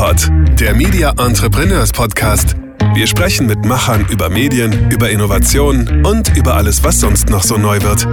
Mediapod, 0.00 0.58
der 0.58 0.74
Media 0.74 1.10
Entrepreneurs 1.18 1.92
Podcast. 1.92 2.56
Wir 2.94 3.06
sprechen 3.06 3.46
mit 3.46 3.66
Machern 3.66 4.06
über 4.10 4.30
Medien, 4.30 4.90
über 4.90 5.10
Innovation 5.10 6.06
und 6.06 6.34
über 6.38 6.54
alles, 6.54 6.82
was 6.82 7.00
sonst 7.00 7.28
noch 7.28 7.42
so 7.42 7.58
neu 7.58 7.78
wird. 7.82 8.06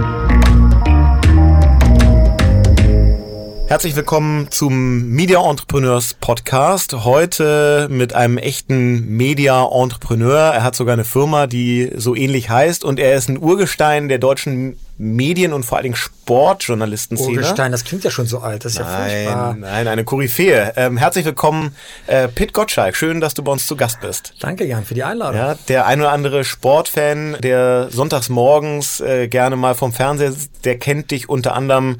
Herzlich 3.70 3.96
willkommen 3.96 4.50
zum 4.50 5.08
Media 5.08 5.40
Entrepreneurs 5.40 6.12
Podcast. 6.12 6.92
Heute 6.92 7.88
mit 7.90 8.12
einem 8.12 8.36
echten 8.36 9.08
Media 9.16 9.66
Entrepreneur. 9.66 10.38
Er 10.38 10.64
hat 10.64 10.76
sogar 10.76 10.92
eine 10.92 11.04
Firma, 11.04 11.46
die 11.46 11.90
so 11.96 12.14
ähnlich 12.14 12.50
heißt 12.50 12.84
und 12.84 13.00
er 13.00 13.14
ist 13.14 13.30
ein 13.30 13.38
Urgestein 13.38 14.10
der 14.10 14.18
deutschen 14.18 14.76
Medien- 14.98 15.52
und 15.52 15.64
vor 15.64 15.78
allen 15.78 15.84
Dingen 15.84 15.96
Sportjournalistenszene. 15.96 17.36
Urgestein, 17.36 17.70
das 17.70 17.84
klingt 17.84 18.02
ja 18.02 18.10
schon 18.10 18.26
so 18.26 18.40
alt, 18.40 18.64
das 18.64 18.72
ist 18.72 18.80
nein, 18.80 18.88
ja 18.88 19.30
furchtbar. 19.30 19.54
Nein, 19.54 19.88
eine 19.88 20.04
Koryphäe. 20.04 20.72
Ähm, 20.76 20.96
herzlich 20.96 21.24
willkommen, 21.24 21.74
äh, 22.08 22.26
Pit 22.26 22.52
Gottschalk. 22.52 22.96
Schön, 22.96 23.20
dass 23.20 23.34
du 23.34 23.44
bei 23.44 23.52
uns 23.52 23.66
zu 23.66 23.76
Gast 23.76 24.00
bist. 24.00 24.34
Danke, 24.40 24.66
Jan, 24.66 24.84
für 24.84 24.94
die 24.94 25.04
Einladung. 25.04 25.40
Ja, 25.40 25.54
der 25.68 25.86
ein 25.86 26.00
oder 26.00 26.10
andere 26.10 26.44
Sportfan, 26.44 27.36
der 27.40 27.88
sonntags 27.90 28.28
morgens 28.28 29.00
äh, 29.00 29.28
gerne 29.28 29.54
mal 29.54 29.76
vom 29.76 29.92
Fernseher 29.92 30.32
sitzt, 30.32 30.64
der 30.64 30.78
kennt 30.78 31.12
dich 31.12 31.28
unter 31.28 31.54
anderem 31.54 31.98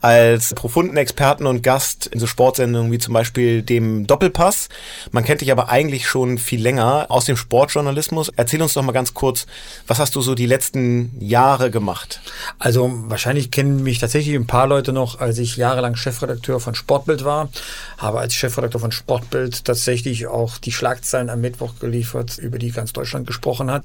als 0.00 0.54
profunden 0.54 0.96
Experten 0.96 1.46
und 1.46 1.62
Gast 1.62 2.06
in 2.06 2.18
so 2.18 2.26
Sportsendungen 2.26 2.90
wie 2.90 2.98
zum 2.98 3.14
Beispiel 3.14 3.62
dem 3.62 4.06
Doppelpass. 4.06 4.68
Man 5.12 5.24
kennt 5.24 5.40
dich 5.40 5.52
aber 5.52 5.68
eigentlich 5.68 6.08
schon 6.08 6.38
viel 6.38 6.60
länger 6.60 7.06
aus 7.08 7.26
dem 7.26 7.36
Sportjournalismus. 7.36 8.32
Erzähl 8.34 8.62
uns 8.62 8.74
doch 8.74 8.82
mal 8.82 8.92
ganz 8.92 9.14
kurz, 9.14 9.46
was 9.86 9.98
hast 9.98 10.16
du 10.16 10.20
so 10.20 10.34
die 10.34 10.46
letzten 10.46 11.12
Jahre 11.20 11.70
gemacht? 11.70 12.20
Also 12.58 12.90
wahrscheinlich 13.06 13.50
kennen 13.50 13.82
mich 13.82 13.98
tatsächlich 13.98 14.34
ein 14.34 14.46
paar 14.46 14.66
Leute 14.66 14.92
noch, 14.92 15.20
als 15.20 15.38
ich 15.38 15.56
jahrelang 15.56 15.96
Chefredakteur 15.96 16.60
von 16.60 16.74
Sportbild 16.74 17.24
war. 17.24 17.48
Habe 17.98 18.20
als 18.20 18.34
Chefredakteur 18.34 18.80
von 18.80 18.92
Sportbild 18.92 19.64
tatsächlich 19.64 20.26
auch 20.26 20.58
die 20.58 20.72
Schlagzeilen 20.72 21.30
am 21.30 21.40
Mittwoch 21.40 21.74
geliefert, 21.80 22.38
über 22.38 22.58
die 22.58 22.70
ganz 22.70 22.92
Deutschland 22.92 23.26
gesprochen 23.26 23.70
hat. 23.70 23.84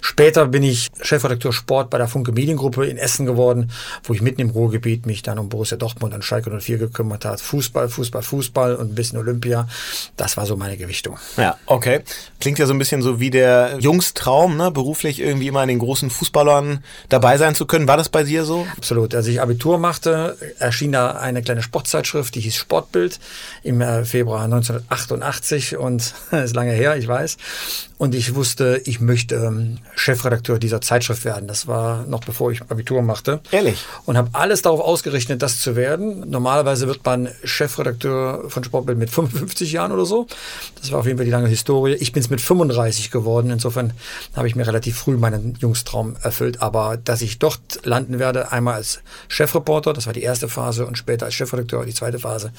Später 0.00 0.46
bin 0.46 0.62
ich 0.62 0.90
Chefredakteur 1.00 1.52
Sport 1.52 1.90
bei 1.90 1.98
der 1.98 2.08
Funke 2.08 2.32
Mediengruppe 2.32 2.86
in 2.86 2.98
Essen 2.98 3.26
geworden, 3.26 3.70
wo 4.02 4.14
ich 4.14 4.22
mitten 4.22 4.40
im 4.40 4.50
Ruhrgebiet 4.50 5.06
mich 5.06 5.22
dann 5.22 5.38
um 5.38 5.48
Borussia 5.48 5.76
Dortmund 5.76 6.14
und 6.14 6.24
Schalke 6.24 6.50
04 6.50 6.78
gekümmert 6.78 7.24
hat. 7.24 7.40
Fußball, 7.40 7.88
Fußball, 7.88 8.22
Fußball 8.22 8.76
und 8.76 8.92
ein 8.92 8.94
bisschen 8.94 9.18
Olympia. 9.18 9.68
Das 10.16 10.36
war 10.36 10.46
so 10.46 10.56
meine 10.56 10.76
Gewichtung. 10.76 11.18
Ja, 11.36 11.56
okay. 11.66 12.02
Klingt 12.40 12.58
ja 12.58 12.66
so 12.66 12.74
ein 12.74 12.78
bisschen 12.78 13.02
so 13.02 13.20
wie 13.20 13.30
der 13.30 13.76
Jungstraum, 13.80 14.56
ne? 14.56 14.70
beruflich 14.70 15.20
irgendwie 15.20 15.48
immer 15.48 15.62
in 15.62 15.68
den 15.68 15.78
großen 15.78 16.10
Fußballern 16.10 16.82
dabei 17.08 17.38
sein 17.38 17.54
zu 17.54 17.66
können. 17.66 17.88
War 17.88 17.93
das 17.96 18.08
bei 18.08 18.24
dir 18.24 18.44
so? 18.44 18.66
Absolut. 18.76 19.14
Als 19.14 19.26
ich 19.26 19.40
Abitur 19.40 19.78
machte, 19.78 20.36
erschien 20.58 20.92
da 20.92 21.12
eine 21.12 21.42
kleine 21.42 21.62
Sportzeitschrift, 21.62 22.34
die 22.34 22.40
hieß 22.40 22.56
Sportbild 22.56 23.20
im 23.62 23.80
äh, 23.80 24.04
Februar 24.04 24.44
1988 24.44 25.76
und 25.76 26.14
ist 26.30 26.54
lange 26.54 26.72
her, 26.72 26.96
ich 26.96 27.08
weiß. 27.08 27.36
Und 27.96 28.14
ich 28.14 28.34
wusste, 28.34 28.82
ich 28.84 29.00
möchte 29.00 29.36
ähm, 29.36 29.78
Chefredakteur 29.94 30.58
dieser 30.58 30.80
Zeitschrift 30.80 31.24
werden. 31.24 31.46
Das 31.46 31.66
war 31.66 32.04
noch 32.06 32.20
bevor 32.20 32.50
ich 32.50 32.62
Abitur 32.62 33.02
machte. 33.02 33.40
Ehrlich? 33.52 33.84
Und 34.04 34.16
habe 34.16 34.30
alles 34.32 34.62
darauf 34.62 34.80
ausgerichtet, 34.80 35.42
das 35.42 35.60
zu 35.60 35.76
werden. 35.76 36.28
Normalerweise 36.28 36.88
wird 36.88 37.04
man 37.04 37.28
Chefredakteur 37.44 38.50
von 38.50 38.64
Sportbild 38.64 38.98
mit 38.98 39.10
55 39.10 39.72
Jahren 39.72 39.92
oder 39.92 40.06
so. 40.06 40.26
Das 40.80 40.90
war 40.90 41.00
auf 41.00 41.06
jeden 41.06 41.18
Fall 41.18 41.24
die 41.24 41.30
lange 41.30 41.48
Historie. 41.48 41.94
Ich 41.94 42.12
bin 42.12 42.22
es 42.22 42.30
mit 42.30 42.40
35 42.40 43.10
geworden. 43.10 43.50
Insofern 43.50 43.92
habe 44.34 44.48
ich 44.48 44.56
mir 44.56 44.66
relativ 44.66 44.98
früh 44.98 45.16
meinen 45.16 45.56
Jungstraum 45.60 46.16
erfüllt. 46.22 46.62
Aber 46.62 46.96
dass 46.96 47.22
ich 47.22 47.38
dort 47.38 47.60
landen 47.84 48.18
werde, 48.18 48.50
einmal 48.50 48.74
als 48.74 49.00
Chefreporter, 49.28 49.92
das 49.92 50.06
war 50.06 50.12
die 50.12 50.22
erste 50.22 50.48
Phase, 50.48 50.86
und 50.86 50.98
später 50.98 51.26
als 51.26 51.34
Chefredakteur, 51.34 51.84
die 51.84 51.94
zweite 51.94 52.18
Phase, 52.18 52.52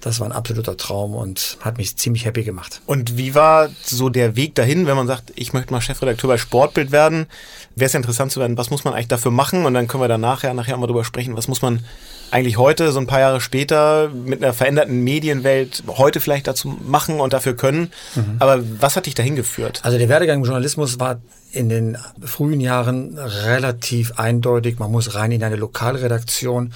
das 0.00 0.18
war 0.18 0.26
ein 0.26 0.32
absoluter 0.32 0.76
Traum 0.76 1.14
und 1.14 1.58
hat 1.60 1.78
mich 1.78 1.96
ziemlich 1.96 2.24
happy 2.24 2.42
gemacht. 2.42 2.80
Und 2.86 3.16
wie 3.16 3.34
war 3.34 3.68
so 3.82 4.08
der 4.08 4.36
Weg 4.36 4.54
dahin, 4.56 4.79
wenn 4.86 4.96
man 4.96 5.06
sagt, 5.06 5.32
ich 5.36 5.52
möchte 5.52 5.72
mal 5.72 5.80
Chefredakteur 5.80 6.28
bei 6.28 6.38
Sportbild 6.38 6.92
werden? 6.92 7.26
Wäre 7.74 7.86
es 7.86 7.92
ja 7.92 7.98
interessant 7.98 8.32
zu 8.32 8.40
werden, 8.40 8.56
was 8.58 8.70
muss 8.70 8.84
man 8.84 8.94
eigentlich 8.94 9.08
dafür 9.08 9.30
machen? 9.30 9.64
Und 9.64 9.74
dann 9.74 9.88
können 9.88 10.02
wir 10.02 10.08
dann 10.08 10.20
nachher, 10.20 10.54
nachher 10.54 10.76
mal 10.76 10.86
drüber 10.86 11.04
sprechen, 11.04 11.36
was 11.36 11.48
muss 11.48 11.62
man 11.62 11.84
eigentlich 12.30 12.58
heute, 12.58 12.92
so 12.92 13.00
ein 13.00 13.06
paar 13.06 13.20
Jahre 13.20 13.40
später, 13.40 14.08
mit 14.08 14.42
einer 14.42 14.52
veränderten 14.52 15.02
Medienwelt 15.02 15.82
heute 15.88 16.20
vielleicht 16.20 16.46
dazu 16.46 16.78
machen 16.86 17.20
und 17.20 17.32
dafür 17.32 17.56
können. 17.56 17.92
Mhm. 18.14 18.36
Aber 18.38 18.60
was 18.80 18.96
hat 18.96 19.06
dich 19.06 19.14
dahin 19.14 19.36
geführt? 19.36 19.80
Also 19.82 19.98
der 19.98 20.08
Werdegang 20.08 20.38
im 20.38 20.44
Journalismus 20.44 21.00
war 21.00 21.20
in 21.52 21.68
den 21.68 21.98
frühen 22.24 22.60
Jahren 22.60 23.18
relativ 23.18 24.12
eindeutig. 24.18 24.78
Man 24.78 24.92
muss 24.92 25.14
rein 25.14 25.32
in 25.32 25.42
eine 25.42 25.56
Lokalredaktion 25.56 26.72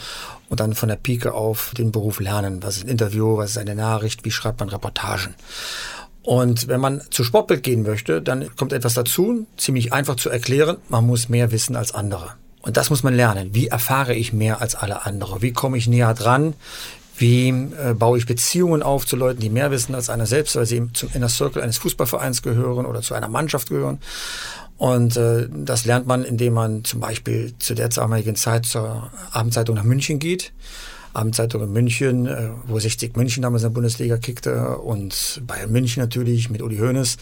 und 0.48 0.60
dann 0.60 0.74
von 0.74 0.88
der 0.88 0.96
Pike 0.96 1.32
auf 1.32 1.72
den 1.76 1.92
Beruf 1.92 2.20
lernen. 2.20 2.62
Was 2.62 2.78
ist 2.78 2.84
ein 2.84 2.88
Interview, 2.88 3.36
was 3.36 3.50
ist 3.50 3.58
eine 3.58 3.74
Nachricht, 3.74 4.24
wie 4.24 4.30
schreibt 4.30 4.60
man 4.60 4.68
Reportagen? 4.68 5.34
Und 6.24 6.68
wenn 6.68 6.80
man 6.80 7.02
zu 7.10 7.22
Sportbild 7.22 7.62
gehen 7.62 7.82
möchte, 7.82 8.22
dann 8.22 8.48
kommt 8.56 8.72
etwas 8.72 8.94
dazu, 8.94 9.46
ziemlich 9.58 9.92
einfach 9.92 10.16
zu 10.16 10.30
erklären, 10.30 10.78
man 10.88 11.06
muss 11.06 11.28
mehr 11.28 11.52
wissen 11.52 11.76
als 11.76 11.94
andere. 11.94 12.30
Und 12.62 12.78
das 12.78 12.88
muss 12.88 13.02
man 13.02 13.14
lernen. 13.14 13.50
Wie 13.52 13.68
erfahre 13.68 14.14
ich 14.14 14.32
mehr 14.32 14.62
als 14.62 14.74
alle 14.74 15.04
anderen? 15.04 15.42
Wie 15.42 15.52
komme 15.52 15.76
ich 15.76 15.86
näher 15.86 16.14
dran? 16.14 16.54
Wie 17.18 17.50
äh, 17.50 17.92
baue 17.92 18.16
ich 18.16 18.24
Beziehungen 18.24 18.82
auf 18.82 19.06
zu 19.06 19.16
Leuten, 19.16 19.40
die 19.40 19.50
mehr 19.50 19.70
wissen 19.70 19.94
als 19.94 20.08
einer 20.08 20.24
selbst, 20.24 20.56
weil 20.56 20.64
sie 20.64 20.88
zum 20.94 21.10
Inner 21.12 21.28
Circle 21.28 21.62
eines 21.62 21.76
Fußballvereins 21.76 22.40
gehören 22.40 22.86
oder 22.86 23.02
zu 23.02 23.12
einer 23.12 23.28
Mannschaft 23.28 23.68
gehören? 23.68 23.98
Und 24.78 25.18
äh, 25.18 25.46
das 25.50 25.84
lernt 25.84 26.06
man, 26.06 26.24
indem 26.24 26.54
man 26.54 26.84
zum 26.84 27.00
Beispiel 27.00 27.52
zu 27.58 27.74
der 27.74 27.90
damaligen 27.90 28.34
Zeit 28.34 28.64
zur 28.64 29.10
Abendzeitung 29.30 29.76
nach 29.76 29.84
München 29.84 30.18
geht 30.18 30.54
Abendzeitung 31.14 31.62
in 31.62 31.72
München, 31.72 32.26
äh, 32.26 32.50
wo 32.66 32.78
60 32.78 33.16
München 33.16 33.42
damals 33.42 33.62
in 33.62 33.70
der 33.70 33.74
Bundesliga 33.74 34.18
kickte 34.18 34.78
und 34.78 35.42
Bayern 35.46 35.72
München 35.72 36.02
natürlich 36.02 36.50
mit 36.50 36.60
Uli 36.60 36.78
Hoeneß. 36.78 37.16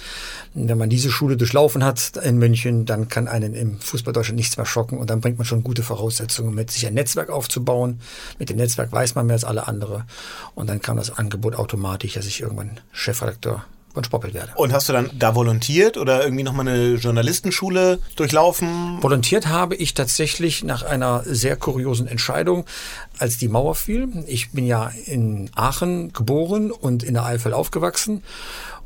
Wenn 0.55 0.79
man 0.79 0.91
diese 0.91 1.11
Schule 1.11 1.37
durchlaufen 1.37 1.85
hat 1.85 2.17
in 2.17 2.39
München, 2.39 2.87
dann 2.87 3.09
kann 3.09 3.29
einen 3.29 3.55
im 3.55 3.79
Fußball 3.79 4.13
Deutschland 4.13 4.37
nichts 4.37 4.57
mehr 4.57 4.67
schocken 4.67 4.99
und 4.99 5.11
dann 5.11 5.21
bringt 5.21 5.39
man 5.39 5.45
schon 5.45 5.63
gute 5.63 5.83
Voraussetzungen 5.83 6.55
mit, 6.55 6.71
sich 6.71 6.87
ein 6.87 6.95
Netzwerk 6.95 7.31
aufzubauen. 7.31 8.01
Mit 8.39 8.51
dem 8.51 8.57
Netzwerk 8.57 8.91
weiß 8.93 9.15
man 9.15 9.27
mehr 9.27 9.35
als 9.35 9.45
alle 9.45 9.69
andere 9.69 10.07
und 10.55 10.69
dann 10.69 10.81
kam 10.81 10.97
das 10.97 11.17
Angebot 11.17 11.55
automatisch, 11.55 12.15
dass 12.15 12.27
ich 12.27 12.41
irgendwann 12.41 12.81
Chefredakteur 12.93 13.65
Sportbild 14.05 14.35
werde. 14.35 14.53
Und 14.57 14.73
hast 14.73 14.89
du 14.89 14.93
dann 14.93 15.11
da 15.19 15.35
volontiert 15.35 15.97
oder 15.97 16.25
irgendwie 16.25 16.43
nochmal 16.43 16.69
eine 16.69 16.95
Journalistenschule 16.95 17.99
durchlaufen? 18.17 19.03
Volontiert 19.03 19.49
habe 19.49 19.75
ich 19.75 19.95
tatsächlich 19.95 20.65
nach 20.65 20.83
einer 20.83 21.23
sehr 21.25 21.57
kuriosen 21.57 22.07
Entscheidung, 22.07 22.65
als 23.19 23.39
die 23.39 23.49
Mauer 23.49 23.75
fiel. 23.75 24.09
Ich 24.27 24.53
bin 24.53 24.67
ja 24.67 24.91
in 25.07 25.51
Aachen 25.55 26.13
geboren 26.13 26.71
und 26.71 27.03
in 27.03 27.15
der 27.15 27.25
Eifel 27.25 27.53
aufgewachsen. 27.53 28.23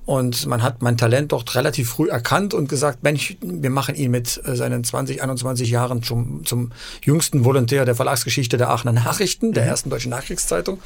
Und 0.06 0.47
man 0.47 0.62
hat 0.62 0.83
mein 0.83 0.97
Talent 0.97 1.33
dort 1.33 1.56
relativ 1.56 1.91
früh 1.91 2.09
erkannt 2.09 2.55
und 2.55 2.69
gesagt, 2.69 3.03
Mensch, 3.03 3.37
wir 3.41 3.71
machen 3.71 3.97
ihn 3.97 4.12
mit 4.12 4.41
äh, 4.47 4.55
seinen 4.55 4.84
20, 4.84 5.21
21 5.21 5.69
Jahren 5.69 6.00
zum, 6.05 6.47
zum 6.47 6.71
jüngsten 7.03 7.44
Volontär 7.44 7.84
der 7.84 7.97
Verlagsgeschichte 7.97 8.56
der 8.56 8.71
Aachener 8.71 8.93
Nachrichten, 8.93 9.53
der 9.53 9.65
mhm. 9.65 9.71
ersten 9.71 9.91
deutschen 9.91 10.11
Nachkriegszeitung. 10.11 10.78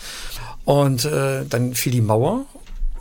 Und 0.64 1.04
äh, 1.04 1.44
dann 1.47 1.75
fiel 1.75 1.92
die 1.92 2.00
Mauer 2.00 2.47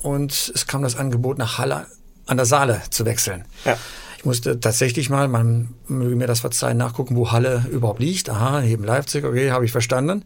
und 0.02 0.52
es 0.54 0.68
kam 0.68 0.82
das 0.82 0.96
Angebot, 0.96 1.38
nach 1.38 1.58
Halle 1.58 1.88
an 2.26 2.38
der 2.38 2.46
Saale 2.46 2.82
zu 2.90 3.06
wechseln. 3.06 3.46
Ja. 3.66 3.78
Ich 4.18 4.26
musste 4.26 4.60
tatsächlich 4.60 5.10
mal, 5.10 5.30
man 5.30 5.74
möge 5.88 6.16
mir 6.16 6.28
das 6.28 6.42
verzeihen, 6.42 6.78
nachgucken, 6.78 7.16
wo 7.16 7.32
Halle 7.32 7.66
überhaupt 7.72 8.02
liegt. 8.02 8.30
Aha, 8.30 8.62
neben 8.62 8.84
Leipzig, 8.84 9.24
okay, 9.24 9.52
habe 9.52 9.64
ich 9.64 9.72
verstanden. 9.72 10.26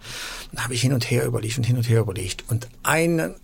Dann 0.52 0.64
habe 0.64 0.74
ich 0.74 0.82
hin 0.82 0.94
und 0.94 1.10
her 1.12 1.26
überlegt 1.26 1.58
und 1.58 1.64
hin 1.64 1.78
und 1.78 1.88
her 1.88 2.02
überlegt. 2.02 2.44
Und 2.50 2.68
ein 2.82 3.36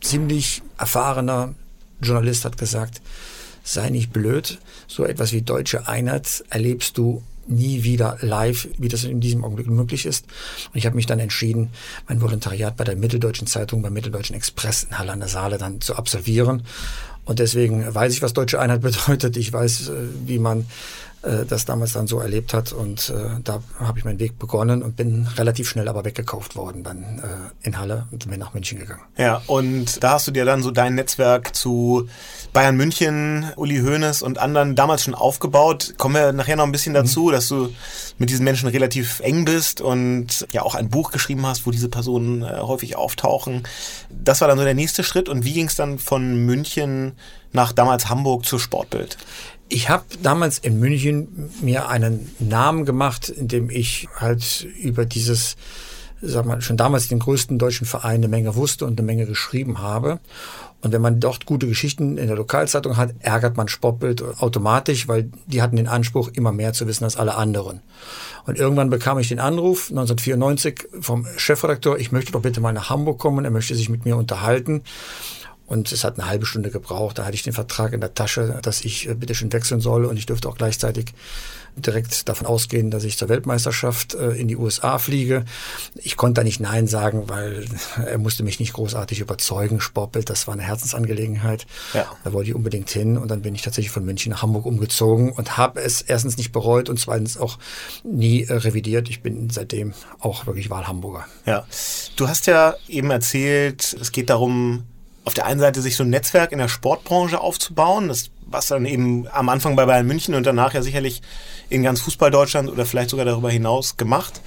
ziemlich 0.00 0.62
erfahrener 0.78 1.54
Journalist 2.00 2.46
hat 2.46 2.56
gesagt, 2.56 3.02
sei 3.62 3.90
nicht 3.90 4.10
blöd, 4.10 4.58
so 4.86 5.04
etwas 5.04 5.32
wie 5.32 5.42
deutsche 5.42 5.86
Einheit 5.86 6.44
erlebst 6.48 6.96
du 6.96 7.22
nie 7.46 7.82
wieder 7.82 8.18
live, 8.20 8.68
wie 8.78 8.88
das 8.88 9.04
in 9.04 9.20
diesem 9.20 9.44
Augenblick 9.44 9.68
möglich 9.68 10.06
ist. 10.06 10.26
Und 10.72 10.78
ich 10.78 10.86
habe 10.86 10.96
mich 10.96 11.06
dann 11.06 11.18
entschieden, 11.18 11.70
mein 12.08 12.20
Volontariat 12.20 12.76
bei 12.76 12.84
der 12.84 12.96
Mitteldeutschen 12.96 13.46
Zeitung, 13.46 13.82
beim 13.82 13.92
Mitteldeutschen 13.92 14.36
Express 14.36 14.84
in 14.84 14.98
Halle 14.98 15.12
an 15.12 15.20
der 15.20 15.28
Saale 15.28 15.58
dann 15.58 15.80
zu 15.80 15.96
absolvieren. 15.96 16.62
Und 17.24 17.38
deswegen 17.38 17.92
weiß 17.92 18.12
ich, 18.12 18.22
was 18.22 18.32
deutsche 18.32 18.60
Einheit 18.60 18.80
bedeutet. 18.82 19.36
Ich 19.36 19.52
weiß, 19.52 19.88
äh, 19.88 19.92
wie 20.26 20.38
man 20.38 20.66
äh, 21.22 21.44
das 21.44 21.66
damals 21.66 21.92
dann 21.92 22.06
so 22.06 22.18
erlebt 22.18 22.54
hat. 22.54 22.72
Und 22.72 23.10
äh, 23.10 23.40
da 23.44 23.62
habe 23.78 23.98
ich 23.98 24.04
meinen 24.04 24.18
Weg 24.18 24.38
begonnen 24.38 24.82
und 24.82 24.96
bin 24.96 25.26
relativ 25.36 25.68
schnell 25.68 25.88
aber 25.88 26.04
weggekauft 26.04 26.56
worden 26.56 26.82
dann 26.82 27.02
äh, 27.18 27.66
in 27.66 27.78
Halle 27.78 28.06
und 28.10 28.28
bin 28.28 28.38
nach 28.38 28.54
München 28.54 28.78
gegangen. 28.78 29.02
Ja, 29.18 29.42
und 29.46 30.02
da 30.02 30.12
hast 30.12 30.26
du 30.26 30.30
dir 30.30 30.44
dann 30.44 30.62
so 30.62 30.70
dein 30.70 30.94
Netzwerk 30.94 31.54
zu 31.54 32.08
Bayern 32.54 32.76
München, 32.76 33.52
Uli 33.56 33.80
Hoeneß 33.80 34.22
und 34.22 34.38
anderen 34.38 34.76
damals 34.76 35.04
schon 35.04 35.14
aufgebaut. 35.14 35.94
Kommen 35.98 36.14
wir 36.14 36.32
nachher 36.32 36.56
noch 36.56 36.64
ein 36.64 36.72
bisschen 36.72 36.94
dazu, 36.94 37.26
mhm. 37.26 37.32
dass 37.32 37.48
du 37.48 37.68
mit 38.18 38.30
diesen 38.30 38.44
Menschen 38.44 38.68
relativ 38.68 39.20
eng 39.20 39.44
bist 39.44 39.80
und 39.80 40.46
ja 40.52 40.62
auch 40.62 40.74
ein 40.74 40.88
Buch 40.88 41.10
geschrieben 41.10 41.46
hast, 41.46 41.66
wo 41.66 41.70
diese 41.70 41.88
Personen 41.88 42.42
äh, 42.42 42.60
häufig 42.60 42.96
auftauchen. 42.96 43.64
Das 44.08 44.40
war 44.40 44.48
dann 44.48 44.58
so 44.58 44.64
der 44.64 44.74
nächste 44.74 45.04
Schritt. 45.04 45.28
Und 45.28 45.44
wie 45.44 45.52
ging 45.52 45.66
es 45.66 45.76
dann 45.76 45.98
von 45.98 46.46
München 46.46 47.12
nach 47.52 47.72
damals 47.72 48.08
Hamburg 48.08 48.46
zu 48.46 48.58
Sportbild? 48.58 49.18
Ich 49.72 49.88
habe 49.88 50.04
damals 50.22 50.58
in 50.58 50.80
München 50.80 51.48
mir 51.62 51.88
einen 51.88 52.28
Namen 52.40 52.84
gemacht, 52.84 53.28
indem 53.28 53.70
ich 53.70 54.08
halt 54.16 54.66
über 54.82 55.06
dieses 55.06 55.56
sag 56.22 56.44
mal, 56.44 56.60
schon 56.60 56.76
damals 56.76 57.08
den 57.08 57.18
größten 57.18 57.58
deutschen 57.58 57.86
Verein 57.86 58.16
eine 58.16 58.28
Menge 58.28 58.54
wusste 58.54 58.84
und 58.84 58.98
eine 58.98 59.06
Menge 59.06 59.26
geschrieben 59.26 59.78
habe. 59.78 60.20
Und 60.82 60.92
wenn 60.92 61.02
man 61.02 61.20
dort 61.20 61.46
gute 61.46 61.66
Geschichten 61.66 62.16
in 62.16 62.26
der 62.26 62.36
Lokalzeitung 62.36 62.96
hat, 62.96 63.14
ärgert 63.20 63.56
man 63.56 63.68
Sportbild 63.68 64.22
automatisch, 64.40 65.08
weil 65.08 65.30
die 65.46 65.60
hatten 65.60 65.76
den 65.76 65.88
Anspruch, 65.88 66.30
immer 66.32 66.52
mehr 66.52 66.72
zu 66.72 66.86
wissen 66.86 67.04
als 67.04 67.16
alle 67.16 67.34
anderen. 67.34 67.80
Und 68.46 68.58
irgendwann 68.58 68.88
bekam 68.88 69.18
ich 69.18 69.28
den 69.28 69.40
Anruf, 69.40 69.90
1994, 69.90 70.88
vom 71.00 71.26
Chefredakteur, 71.36 71.98
ich 71.98 72.12
möchte 72.12 72.32
doch 72.32 72.42
bitte 72.42 72.60
mal 72.60 72.72
nach 72.72 72.88
Hamburg 72.88 73.18
kommen, 73.18 73.44
er 73.44 73.50
möchte 73.50 73.74
sich 73.74 73.90
mit 73.90 74.04
mir 74.04 74.16
unterhalten. 74.16 74.82
Und 75.70 75.92
es 75.92 76.02
hat 76.02 76.18
eine 76.18 76.28
halbe 76.28 76.46
Stunde 76.46 76.72
gebraucht. 76.72 77.18
Da 77.18 77.24
hatte 77.24 77.36
ich 77.36 77.44
den 77.44 77.52
Vertrag 77.52 77.92
in 77.92 78.00
der 78.00 78.12
Tasche, 78.12 78.58
dass 78.60 78.84
ich 78.84 79.08
äh, 79.08 79.14
bitte 79.14 79.36
schon 79.36 79.52
wechseln 79.52 79.80
soll. 79.80 80.04
Und 80.04 80.16
ich 80.16 80.26
dürfte 80.26 80.48
auch 80.48 80.56
gleichzeitig 80.56 81.14
direkt 81.76 82.28
davon 82.28 82.48
ausgehen, 82.48 82.90
dass 82.90 83.04
ich 83.04 83.16
zur 83.16 83.28
Weltmeisterschaft 83.28 84.14
äh, 84.14 84.32
in 84.32 84.48
die 84.48 84.56
USA 84.56 84.98
fliege. 84.98 85.44
Ich 85.94 86.16
konnte 86.16 86.40
da 86.40 86.44
nicht 86.44 86.58
Nein 86.58 86.88
sagen, 86.88 87.28
weil 87.28 87.66
er 88.04 88.18
musste 88.18 88.42
mich 88.42 88.58
nicht 88.58 88.72
großartig 88.72 89.20
überzeugen. 89.20 89.80
Sportbild, 89.80 90.28
das 90.28 90.48
war 90.48 90.54
eine 90.54 90.64
Herzensangelegenheit. 90.64 91.68
Ja. 91.94 92.06
Da 92.24 92.32
wollte 92.32 92.50
ich 92.50 92.56
unbedingt 92.56 92.90
hin. 92.90 93.16
Und 93.16 93.30
dann 93.30 93.42
bin 93.42 93.54
ich 93.54 93.62
tatsächlich 93.62 93.92
von 93.92 94.04
München 94.04 94.30
nach 94.30 94.42
Hamburg 94.42 94.66
umgezogen 94.66 95.30
und 95.30 95.56
habe 95.56 95.80
es 95.80 96.02
erstens 96.02 96.36
nicht 96.36 96.50
bereut 96.50 96.88
und 96.88 96.98
zweitens 96.98 97.38
auch 97.38 97.60
nie 98.02 98.42
äh, 98.42 98.54
revidiert. 98.54 99.08
Ich 99.08 99.22
bin 99.22 99.50
seitdem 99.50 99.94
auch 100.18 100.46
wirklich 100.46 100.68
Wahlhamburger. 100.68 101.26
Ja. 101.46 101.64
Du 102.16 102.26
hast 102.26 102.48
ja 102.48 102.74
eben 102.88 103.12
erzählt, 103.12 103.96
es 104.00 104.10
geht 104.10 104.30
darum, 104.30 104.82
auf 105.24 105.34
der 105.34 105.46
einen 105.46 105.60
Seite 105.60 105.82
sich 105.82 105.96
so 105.96 106.04
ein 106.04 106.10
Netzwerk 106.10 106.52
in 106.52 106.58
der 106.58 106.68
Sportbranche 106.68 107.40
aufzubauen, 107.40 108.08
das 108.08 108.30
was 108.50 108.66
dann 108.66 108.84
eben 108.84 109.26
am 109.32 109.48
Anfang 109.48 109.76
bei 109.76 109.86
Bayern 109.86 110.06
München 110.06 110.34
und 110.34 110.44
danach 110.44 110.74
ja 110.74 110.82
sicherlich 110.82 111.22
in 111.68 111.82
ganz 111.82 112.00
Fußball-Deutschland 112.00 112.68
oder 112.68 112.84
vielleicht 112.84 113.10
sogar 113.10 113.24
darüber 113.24 113.50
hinaus 113.50 113.96
gemacht. 113.96 114.40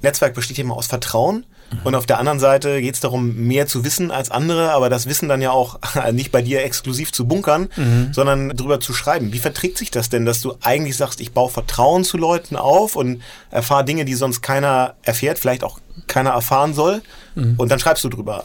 Netzwerk 0.00 0.34
besteht 0.34 0.58
immer 0.58 0.76
aus 0.76 0.86
Vertrauen. 0.86 1.44
Mhm. 1.70 1.78
Und 1.84 1.94
auf 1.96 2.06
der 2.06 2.18
anderen 2.18 2.38
Seite 2.38 2.80
geht 2.80 2.94
es 2.94 3.00
darum, 3.00 3.34
mehr 3.34 3.66
zu 3.66 3.84
wissen 3.84 4.10
als 4.10 4.30
andere, 4.30 4.70
aber 4.70 4.88
das 4.88 5.06
Wissen 5.06 5.28
dann 5.28 5.42
ja 5.42 5.50
auch 5.50 5.80
nicht 6.12 6.30
bei 6.30 6.40
dir 6.40 6.64
exklusiv 6.64 7.12
zu 7.12 7.26
bunkern, 7.26 7.68
mhm. 7.76 8.10
sondern 8.12 8.50
drüber 8.50 8.80
zu 8.80 8.94
schreiben. 8.94 9.32
Wie 9.32 9.38
verträgt 9.38 9.76
sich 9.76 9.90
das 9.90 10.08
denn, 10.08 10.24
dass 10.24 10.40
du 10.40 10.54
eigentlich 10.62 10.96
sagst, 10.96 11.20
ich 11.20 11.32
baue 11.32 11.50
Vertrauen 11.50 12.04
zu 12.04 12.16
Leuten 12.16 12.56
auf 12.56 12.96
und 12.96 13.22
erfahre 13.50 13.84
Dinge, 13.84 14.04
die 14.04 14.14
sonst 14.14 14.40
keiner 14.40 14.94
erfährt, 15.02 15.38
vielleicht 15.38 15.64
auch 15.64 15.80
keiner 16.06 16.30
erfahren 16.30 16.74
soll, 16.74 17.02
mhm. 17.34 17.54
und 17.58 17.70
dann 17.70 17.80
schreibst 17.80 18.04
du 18.04 18.08
drüber. 18.08 18.44